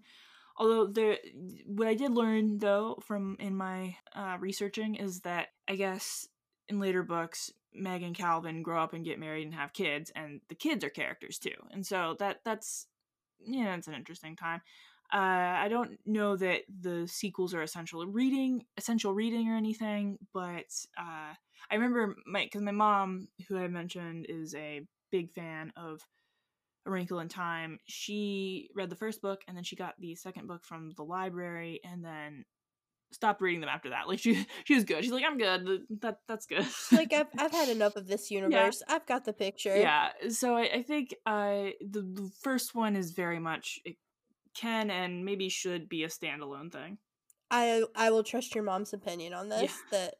although 0.56 0.86
there 0.86 1.18
what 1.66 1.86
i 1.88 1.94
did 1.94 2.12
learn 2.12 2.56
though 2.58 2.98
from 3.06 3.36
in 3.40 3.54
my 3.54 3.94
uh, 4.14 4.36
researching 4.40 4.94
is 4.94 5.20
that 5.20 5.48
i 5.68 5.74
guess 5.76 6.26
in 6.68 6.80
later 6.80 7.02
books 7.02 7.52
meg 7.76 8.02
and 8.02 8.14
calvin 8.14 8.62
grow 8.62 8.82
up 8.82 8.92
and 8.92 9.04
get 9.04 9.18
married 9.18 9.44
and 9.44 9.54
have 9.54 9.72
kids 9.72 10.10
and 10.14 10.40
the 10.48 10.54
kids 10.54 10.84
are 10.84 10.90
characters 10.90 11.38
too 11.38 11.54
and 11.70 11.86
so 11.86 12.16
that 12.18 12.40
that's 12.44 12.86
yeah 13.44 13.74
it's 13.74 13.88
an 13.88 13.94
interesting 13.94 14.36
time 14.36 14.60
uh, 15.12 15.62
I 15.62 15.68
don't 15.68 15.98
know 16.04 16.36
that 16.36 16.62
the 16.80 17.06
sequels 17.06 17.54
are 17.54 17.62
essential 17.62 18.04
reading, 18.06 18.64
essential 18.76 19.14
reading 19.14 19.48
or 19.48 19.56
anything, 19.56 20.18
but 20.34 20.66
uh, 20.98 21.32
I 21.70 21.74
remember 21.74 22.16
my 22.26 22.44
because 22.44 22.62
my 22.62 22.72
mom, 22.72 23.28
who 23.48 23.56
I 23.56 23.68
mentioned, 23.68 24.26
is 24.28 24.54
a 24.56 24.80
big 25.12 25.30
fan 25.30 25.72
of 25.76 26.00
A 26.86 26.90
Wrinkle 26.90 27.20
in 27.20 27.28
Time. 27.28 27.78
She 27.86 28.68
read 28.74 28.90
the 28.90 28.96
first 28.96 29.22
book 29.22 29.42
and 29.46 29.56
then 29.56 29.62
she 29.62 29.76
got 29.76 29.94
the 30.00 30.16
second 30.16 30.48
book 30.48 30.64
from 30.64 30.90
the 30.96 31.04
library 31.04 31.80
and 31.84 32.04
then 32.04 32.44
stopped 33.12 33.40
reading 33.40 33.60
them 33.60 33.68
after 33.70 33.90
that. 33.90 34.08
Like 34.08 34.18
she 34.18 34.46
she 34.64 34.74
was 34.74 34.84
good. 34.84 35.02
She's 35.04 35.12
like, 35.12 35.24
I'm 35.26 35.38
good. 35.38 35.82
That 36.00 36.18
that's 36.28 36.46
good. 36.46 36.66
Like 36.92 37.12
I've 37.12 37.26
I've 37.38 37.52
had 37.52 37.68
enough 37.68 37.96
of 37.96 38.06
this 38.06 38.30
universe. 38.30 38.82
I've 38.88 39.06
got 39.06 39.24
the 39.24 39.32
picture. 39.32 39.76
yeah. 39.76 40.10
So 40.30 40.56
I, 40.56 40.62
I 40.74 40.82
think 40.82 41.14
uh, 41.26 41.70
the, 41.80 42.02
the 42.02 42.30
first 42.42 42.74
one 42.74 42.96
is 42.96 43.12
very 43.12 43.38
much 43.38 43.78
it 43.84 43.96
can 44.54 44.90
and 44.90 45.24
maybe 45.24 45.48
should 45.48 45.88
be 45.88 46.02
a 46.04 46.08
standalone 46.08 46.72
thing. 46.72 46.98
I 47.50 47.84
I 47.94 48.10
will 48.10 48.24
trust 48.24 48.54
your 48.54 48.64
mom's 48.64 48.92
opinion 48.92 49.32
on 49.34 49.48
Yeah. 49.48 49.60
this 49.60 49.76
that 49.92 50.14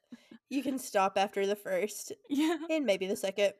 you 0.48 0.62
can 0.62 0.78
stop 0.78 1.14
after 1.16 1.44
the 1.44 1.56
first 1.56 2.12
Yeah. 2.30 2.56
and 2.70 2.86
maybe 2.86 3.06
the 3.08 3.16
second. 3.16 3.54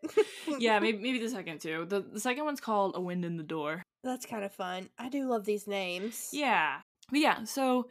yeah, 0.59 0.79
maybe 0.79 0.99
maybe 0.99 1.19
the 1.19 1.29
second 1.31 1.61
too. 1.61 1.85
The 1.89 2.01
the 2.03 2.21
second 2.21 2.45
one's 2.45 2.61
called 2.61 2.95
A 2.95 3.01
Wind 3.01 3.25
in 3.25 3.37
the 3.37 3.43
Door. 3.43 3.83
That's 4.05 4.25
kind 4.25 4.45
of 4.45 4.53
fun. 4.53 4.89
I 4.99 5.09
do 5.09 5.29
love 5.29 5.45
these 5.45 5.67
names. 5.67 6.29
Yeah. 6.33 6.77
But 7.11 7.19
yeah, 7.21 7.43
so 7.45 7.89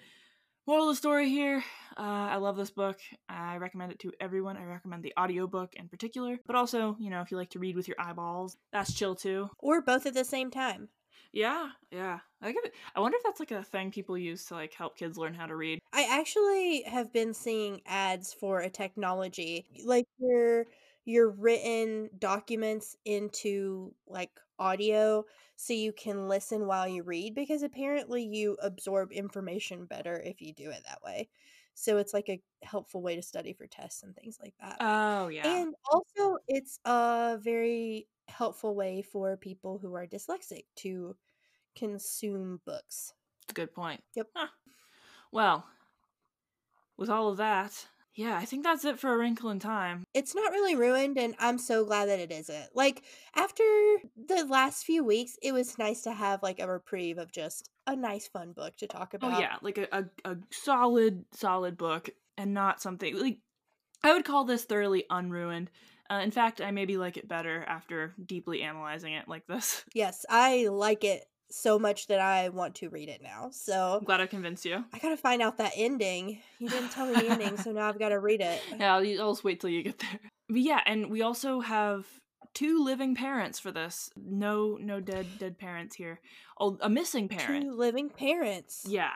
moral 0.67 0.89
of 0.89 0.95
the 0.95 0.97
story 0.97 1.29
here, 1.29 1.63
uh, 1.97 2.01
I 2.01 2.37
love 2.37 2.57
this 2.57 2.71
book. 2.71 2.99
I 3.29 3.57
recommend 3.57 3.91
it 3.91 3.99
to 3.99 4.11
everyone. 4.19 4.57
I 4.57 4.63
recommend 4.63 5.03
the 5.03 5.13
audiobook 5.19 5.75
in 5.75 5.87
particular. 5.87 6.37
But 6.45 6.55
also, 6.55 6.95
you 6.99 7.09
know, 7.09 7.21
if 7.21 7.31
you 7.31 7.37
like 7.37 7.51
to 7.51 7.59
read 7.59 7.75
with 7.75 7.87
your 7.87 7.99
eyeballs, 7.99 8.57
that's 8.71 8.93
chill 8.93 9.15
too. 9.15 9.49
Or 9.59 9.81
both 9.81 10.05
at 10.05 10.13
the 10.13 10.25
same 10.25 10.51
time. 10.51 10.89
Yeah, 11.31 11.69
yeah. 11.91 12.19
I 12.41 12.49
it, 12.49 12.73
I 12.95 13.01
wonder 13.01 13.17
if 13.17 13.23
that's 13.23 13.39
like 13.39 13.51
a 13.51 13.63
thing 13.63 13.91
people 13.91 14.17
use 14.17 14.45
to 14.45 14.53
like 14.53 14.73
help 14.73 14.97
kids 14.97 15.17
learn 15.17 15.33
how 15.33 15.45
to 15.45 15.55
read. 15.55 15.79
I 15.91 16.07
actually 16.09 16.83
have 16.83 17.11
been 17.11 17.33
seeing 17.33 17.81
ads 17.85 18.33
for 18.33 18.61
a 18.61 18.69
technology 18.69 19.65
like 19.83 20.05
your 20.17 20.65
your 21.05 21.29
written 21.29 22.09
documents 22.19 22.97
into 23.05 23.93
like 24.07 24.31
audio 24.57 25.23
so 25.55 25.73
you 25.73 25.93
can 25.93 26.27
listen 26.27 26.65
while 26.65 26.87
you 26.87 27.03
read 27.03 27.35
because 27.35 27.63
apparently 27.63 28.23
you 28.23 28.57
absorb 28.61 29.11
information 29.11 29.85
better 29.85 30.21
if 30.25 30.41
you 30.41 30.53
do 30.53 30.69
it 30.69 30.83
that 30.87 31.01
way. 31.03 31.29
So 31.75 31.97
it's 31.97 32.13
like 32.13 32.29
a 32.29 32.41
helpful 32.63 33.01
way 33.01 33.15
to 33.15 33.21
study 33.21 33.53
for 33.53 33.67
tests 33.67 34.03
and 34.03 34.15
things 34.15 34.39
like 34.41 34.53
that. 34.59 34.77
Oh 34.79 35.27
yeah. 35.27 35.47
And 35.47 35.75
also 35.91 36.37
it's 36.47 36.79
a 36.85 37.37
very 37.41 38.07
helpful 38.27 38.75
way 38.75 39.01
for 39.01 39.37
people 39.37 39.77
who 39.77 39.93
are 39.93 40.07
dyslexic 40.07 40.63
to 40.77 41.15
consume 41.75 42.61
books. 42.65 43.13
Good 43.53 43.73
point. 43.73 44.01
Yep. 44.15 44.29
Huh. 44.33 44.47
Well, 45.31 45.67
with 46.97 47.09
all 47.09 47.27
of 47.27 47.37
that, 47.37 47.87
yeah, 48.15 48.37
I 48.37 48.45
think 48.45 48.63
that's 48.63 48.85
it 48.85 48.99
for 48.99 49.13
A 49.13 49.17
Wrinkle 49.17 49.49
in 49.49 49.59
Time. 49.59 50.05
It's 50.13 50.33
not 50.33 50.51
really 50.51 50.75
ruined, 50.75 51.17
and 51.17 51.35
I'm 51.37 51.57
so 51.57 51.83
glad 51.83 52.07
that 52.07 52.19
it 52.19 52.31
isn't. 52.31 52.69
Like, 52.73 53.03
after 53.35 53.63
the 54.15 54.45
last 54.45 54.85
few 54.85 55.03
weeks, 55.03 55.37
it 55.41 55.51
was 55.53 55.77
nice 55.77 56.01
to 56.03 56.13
have 56.13 56.41
like 56.41 56.59
a 56.59 56.67
reprieve 56.67 57.17
of 57.17 57.31
just 57.31 57.69
a 57.85 57.95
nice, 57.95 58.27
fun 58.27 58.53
book 58.53 58.77
to 58.77 58.87
talk 58.87 59.13
about. 59.13 59.33
Oh 59.33 59.39
yeah, 59.39 59.57
like 59.61 59.77
a, 59.77 59.87
a, 59.91 60.31
a 60.31 60.37
solid, 60.51 61.25
solid 61.31 61.77
book, 61.77 62.09
and 62.37 62.53
not 62.53 62.81
something 62.81 63.19
like 63.19 63.39
I 64.03 64.13
would 64.13 64.25
call 64.25 64.45
this 64.45 64.63
thoroughly 64.63 65.05
unruined. 65.09 65.69
Uh, 66.09 66.21
in 66.23 66.31
fact, 66.31 66.61
I 66.61 66.71
maybe 66.71 66.97
like 66.97 67.17
it 67.17 67.27
better 67.27 67.65
after 67.67 68.13
deeply 68.23 68.61
analyzing 68.61 69.13
it 69.13 69.27
like 69.27 69.47
this. 69.47 69.83
Yes, 69.93 70.25
I 70.29 70.67
like 70.67 71.03
it 71.03 71.25
so 71.49 71.77
much 71.79 72.07
that 72.07 72.19
I 72.19 72.49
want 72.49 72.75
to 72.75 72.89
read 72.89 73.09
it 73.09 73.21
now. 73.21 73.49
So 73.51 73.97
I'm 73.99 74.03
glad 74.05 74.21
I 74.21 74.27
convinced 74.27 74.65
you. 74.65 74.83
I 74.93 74.99
gotta 74.99 75.17
find 75.17 75.41
out 75.41 75.57
that 75.57 75.71
ending. 75.75 76.39
You 76.59 76.69
didn't 76.69 76.89
tell 76.89 77.05
me 77.07 77.13
the 77.13 77.29
ending, 77.29 77.57
so 77.57 77.71
now 77.71 77.87
I've 77.87 77.99
got 77.99 78.09
to 78.09 78.19
read 78.19 78.41
it. 78.41 78.61
Yeah, 78.79 78.95
I'll, 78.97 79.21
I'll 79.21 79.33
just 79.33 79.43
wait 79.43 79.59
till 79.59 79.69
you 79.69 79.83
get 79.83 79.99
there. 79.99 80.19
But 80.49 80.61
yeah, 80.61 80.81
and 80.85 81.09
we 81.09 81.21
also 81.21 81.59
have 81.61 82.05
two 82.53 82.83
living 82.83 83.15
parents 83.15 83.59
for 83.59 83.71
this. 83.71 84.09
No, 84.15 84.77
no 84.79 84.99
dead, 84.99 85.27
dead 85.39 85.57
parents 85.57 85.95
here. 85.95 86.19
Oh, 86.59 86.77
a 86.81 86.89
missing 86.89 87.27
parent. 87.27 87.63
Two 87.65 87.71
living 87.71 88.09
parents. 88.09 88.85
Yeah, 88.87 89.11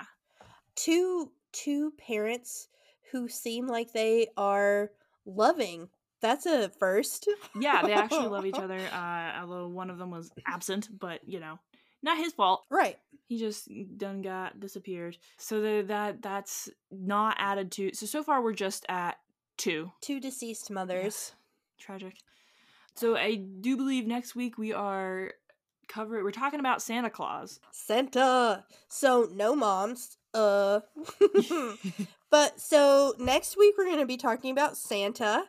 Two 0.76 1.31
two 1.51 1.91
parents 1.97 2.68
who 3.11 3.27
seem 3.27 3.68
like 3.68 3.91
they 3.91 4.27
are 4.38 4.91
loving. 5.26 5.89
That's 6.22 6.45
a 6.45 6.69
first. 6.69 7.27
yeah, 7.60 7.81
they 7.81 7.93
actually 7.93 8.27
love 8.27 8.45
each 8.45 8.56
other. 8.60 8.80
Uh, 8.91 9.41
although 9.41 9.68
one 9.68 9.89
of 9.89 9.97
them 9.97 10.11
was 10.11 10.31
absent, 10.45 10.89
but 10.99 11.22
you 11.27 11.39
know, 11.39 11.60
not 12.02 12.18
his 12.18 12.34
fault. 12.34 12.66
Right. 12.70 12.98
He 13.28 13.38
just 13.38 13.70
done 13.98 14.22
got 14.22 14.60
disappeared. 14.60 15.18
So 15.38 15.62
the, 15.62 15.84
that 15.88 16.22
that's 16.22 16.70
not 16.92 17.36
added 17.38 17.72
to. 17.74 17.94
So 17.94 18.06
so 18.06 18.24
far 18.24 18.42
we're 18.42 18.54
just 18.54 18.86
at 18.90 19.18
two. 19.58 19.92
Two 20.02 20.20
deceased 20.20 20.72
mothers. 20.72 21.04
Yes. 21.04 21.34
Tragic. 21.78 22.16
So 22.96 23.16
I 23.16 23.36
do 23.36 23.78
believe 23.78 24.08
next 24.08 24.36
week 24.36 24.58
we 24.58 24.74
are 24.74 25.34
cover. 25.88 26.24
We're 26.24 26.32
talking 26.32 26.60
about 26.60 26.82
Santa 26.82 27.10
Claus. 27.10 27.60
Santa. 27.72 28.66
So 28.88 29.30
no 29.34 29.56
moms. 29.56 30.18
Uh 30.34 30.82
but 32.30 32.60
so 32.60 33.14
next 33.20 33.58
week 33.58 33.76
we're 33.78 33.86
going 33.86 34.00
to 34.00 34.06
be 34.06 34.18
talking 34.18 34.52
about 34.52 34.78
Santa 34.78 35.46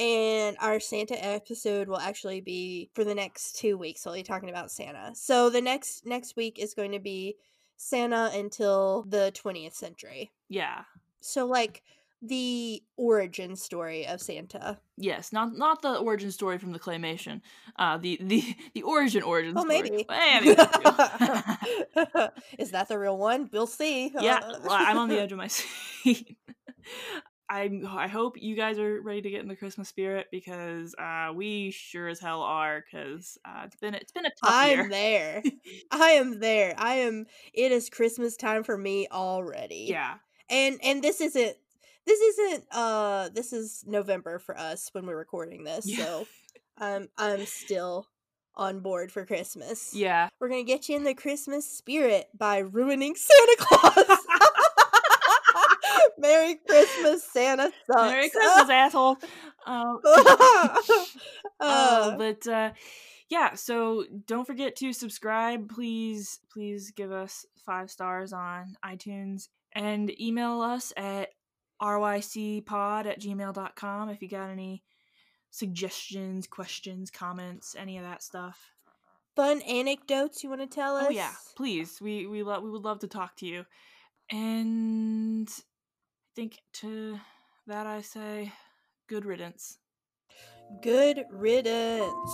and 0.00 0.56
our 0.60 0.80
Santa 0.80 1.22
episode 1.24 1.88
will 1.88 1.98
actually 2.00 2.40
be 2.40 2.90
for 2.94 3.04
the 3.04 3.14
next 3.14 3.56
2 3.60 3.76
weeks 3.78 4.04
we'll 4.04 4.14
be 4.14 4.22
talking 4.22 4.48
about 4.50 4.70
Santa. 4.72 5.12
So 5.14 5.50
the 5.50 5.60
next 5.60 6.06
next 6.06 6.34
week 6.36 6.58
is 6.58 6.74
going 6.74 6.92
to 6.92 6.98
be 6.98 7.36
Santa 7.76 8.30
until 8.34 9.04
the 9.08 9.32
20th 9.34 9.74
century. 9.74 10.32
yeah. 10.48 10.82
So 11.20 11.46
like 11.46 11.82
the 12.22 12.82
origin 12.98 13.56
story 13.56 14.06
of 14.06 14.20
Santa. 14.20 14.78
Yes. 14.98 15.32
Not 15.32 15.56
not 15.56 15.80
the 15.80 15.96
origin 15.96 16.30
story 16.30 16.58
from 16.58 16.72
the 16.72 16.78
claymation. 16.78 17.40
Uh, 17.76 17.96
the 17.96 18.18
the 18.20 18.42
the 18.74 18.82
origin 18.82 19.22
origin 19.22 19.54
Oh, 19.56 19.62
story. 19.64 19.82
maybe. 19.82 20.04
Well, 20.08 20.18
I 20.20 20.40
mean, 20.40 20.54
that 20.56 22.30
too. 22.34 22.42
is 22.58 22.70
that 22.72 22.88
the 22.88 22.98
real 22.98 23.16
one? 23.16 23.48
We'll 23.52 23.66
see. 23.66 24.12
yeah. 24.20 24.40
Uh, 24.44 24.58
I'm 24.68 24.98
on 24.98 25.08
the 25.08 25.18
edge 25.22 25.32
of 25.32 25.38
my 25.38 25.46
seat. 25.48 26.36
I 27.50 27.68
I 27.88 28.06
hope 28.06 28.40
you 28.40 28.54
guys 28.54 28.78
are 28.78 29.00
ready 29.02 29.22
to 29.22 29.30
get 29.30 29.42
in 29.42 29.48
the 29.48 29.56
Christmas 29.56 29.88
spirit 29.88 30.28
because 30.30 30.94
uh, 30.94 31.32
we 31.34 31.72
sure 31.72 32.06
as 32.06 32.20
hell 32.20 32.42
are 32.42 32.84
because 32.84 33.38
uh, 33.44 33.62
it's 33.64 33.74
been 33.74 33.94
it's 33.94 34.12
been 34.12 34.24
a 34.24 34.30
tough 34.30 34.66
year. 34.68 34.82
I'm 34.84 34.88
there. 34.88 35.42
I 35.90 36.10
am 36.10 36.38
there. 36.38 36.74
I 36.78 36.94
am 36.94 37.26
it 37.52 37.72
is 37.72 37.90
Christmas 37.90 38.36
time 38.36 38.62
for 38.62 38.78
me 38.78 39.08
already. 39.10 39.86
Yeah. 39.88 40.14
And 40.48 40.78
and 40.84 41.02
this 41.02 41.20
isn't 41.20 41.56
this 42.06 42.20
isn't 42.20 42.64
uh 42.70 43.30
this 43.34 43.52
is 43.52 43.84
November 43.84 44.38
for 44.38 44.56
us 44.56 44.88
when 44.92 45.04
we're 45.04 45.18
recording 45.18 45.64
this. 45.64 45.86
Yeah. 45.86 46.04
So 46.04 46.26
I'm 46.78 47.08
I'm 47.18 47.46
still 47.46 48.06
on 48.54 48.80
board 48.80 49.10
for 49.10 49.24
Christmas. 49.24 49.94
Yeah. 49.94 50.28
We're 50.38 50.48
going 50.48 50.64
to 50.64 50.70
get 50.70 50.88
you 50.88 50.96
in 50.96 51.04
the 51.04 51.14
Christmas 51.14 51.66
spirit 51.66 52.28
by 52.36 52.58
ruining 52.58 53.14
Santa 53.16 53.56
Claus. 53.58 54.18
Merry 56.20 56.56
Christmas, 56.66 57.24
Santa 57.24 57.70
sucks. 57.86 58.10
Merry 58.10 58.30
Christmas, 58.30 58.70
asshole. 58.70 59.16
Um, 59.66 60.00
uh, 60.04 60.76
uh, 61.60 62.16
but 62.16 62.46
uh, 62.46 62.70
yeah, 63.28 63.54
so 63.54 64.04
don't 64.26 64.46
forget 64.46 64.76
to 64.76 64.92
subscribe. 64.92 65.68
Please, 65.68 66.40
please 66.52 66.90
give 66.90 67.12
us 67.12 67.46
five 67.64 67.90
stars 67.90 68.32
on 68.32 68.76
iTunes 68.84 69.48
and 69.72 70.10
email 70.20 70.60
us 70.60 70.92
at 70.96 71.30
rycpod 71.80 73.06
at 73.06 73.20
gmail.com 73.20 74.08
if 74.10 74.20
you 74.20 74.28
got 74.28 74.50
any 74.50 74.82
suggestions, 75.50 76.46
questions, 76.46 77.10
comments, 77.10 77.74
any 77.78 77.96
of 77.96 78.04
that 78.04 78.22
stuff. 78.22 78.72
fun 79.36 79.62
anecdotes 79.62 80.42
you 80.42 80.50
want 80.50 80.60
to 80.60 80.66
tell 80.66 80.96
us? 80.96 81.06
Oh 81.08 81.10
yeah, 81.10 81.32
please. 81.56 82.00
We 82.00 82.26
we 82.26 82.42
love 82.42 82.62
we 82.62 82.70
would 82.70 82.84
love 82.84 83.00
to 83.00 83.08
talk 83.08 83.36
to 83.36 83.46
you. 83.46 83.64
And 84.30 85.48
think 86.40 86.62
to 86.72 87.20
that 87.66 87.86
I 87.86 88.00
say, 88.00 88.50
good 89.10 89.26
riddance. 89.26 89.76
Good 90.80 91.26
riddance. 91.30 92.32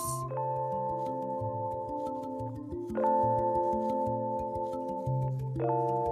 Good 5.58 5.58
riddance. 5.58 6.05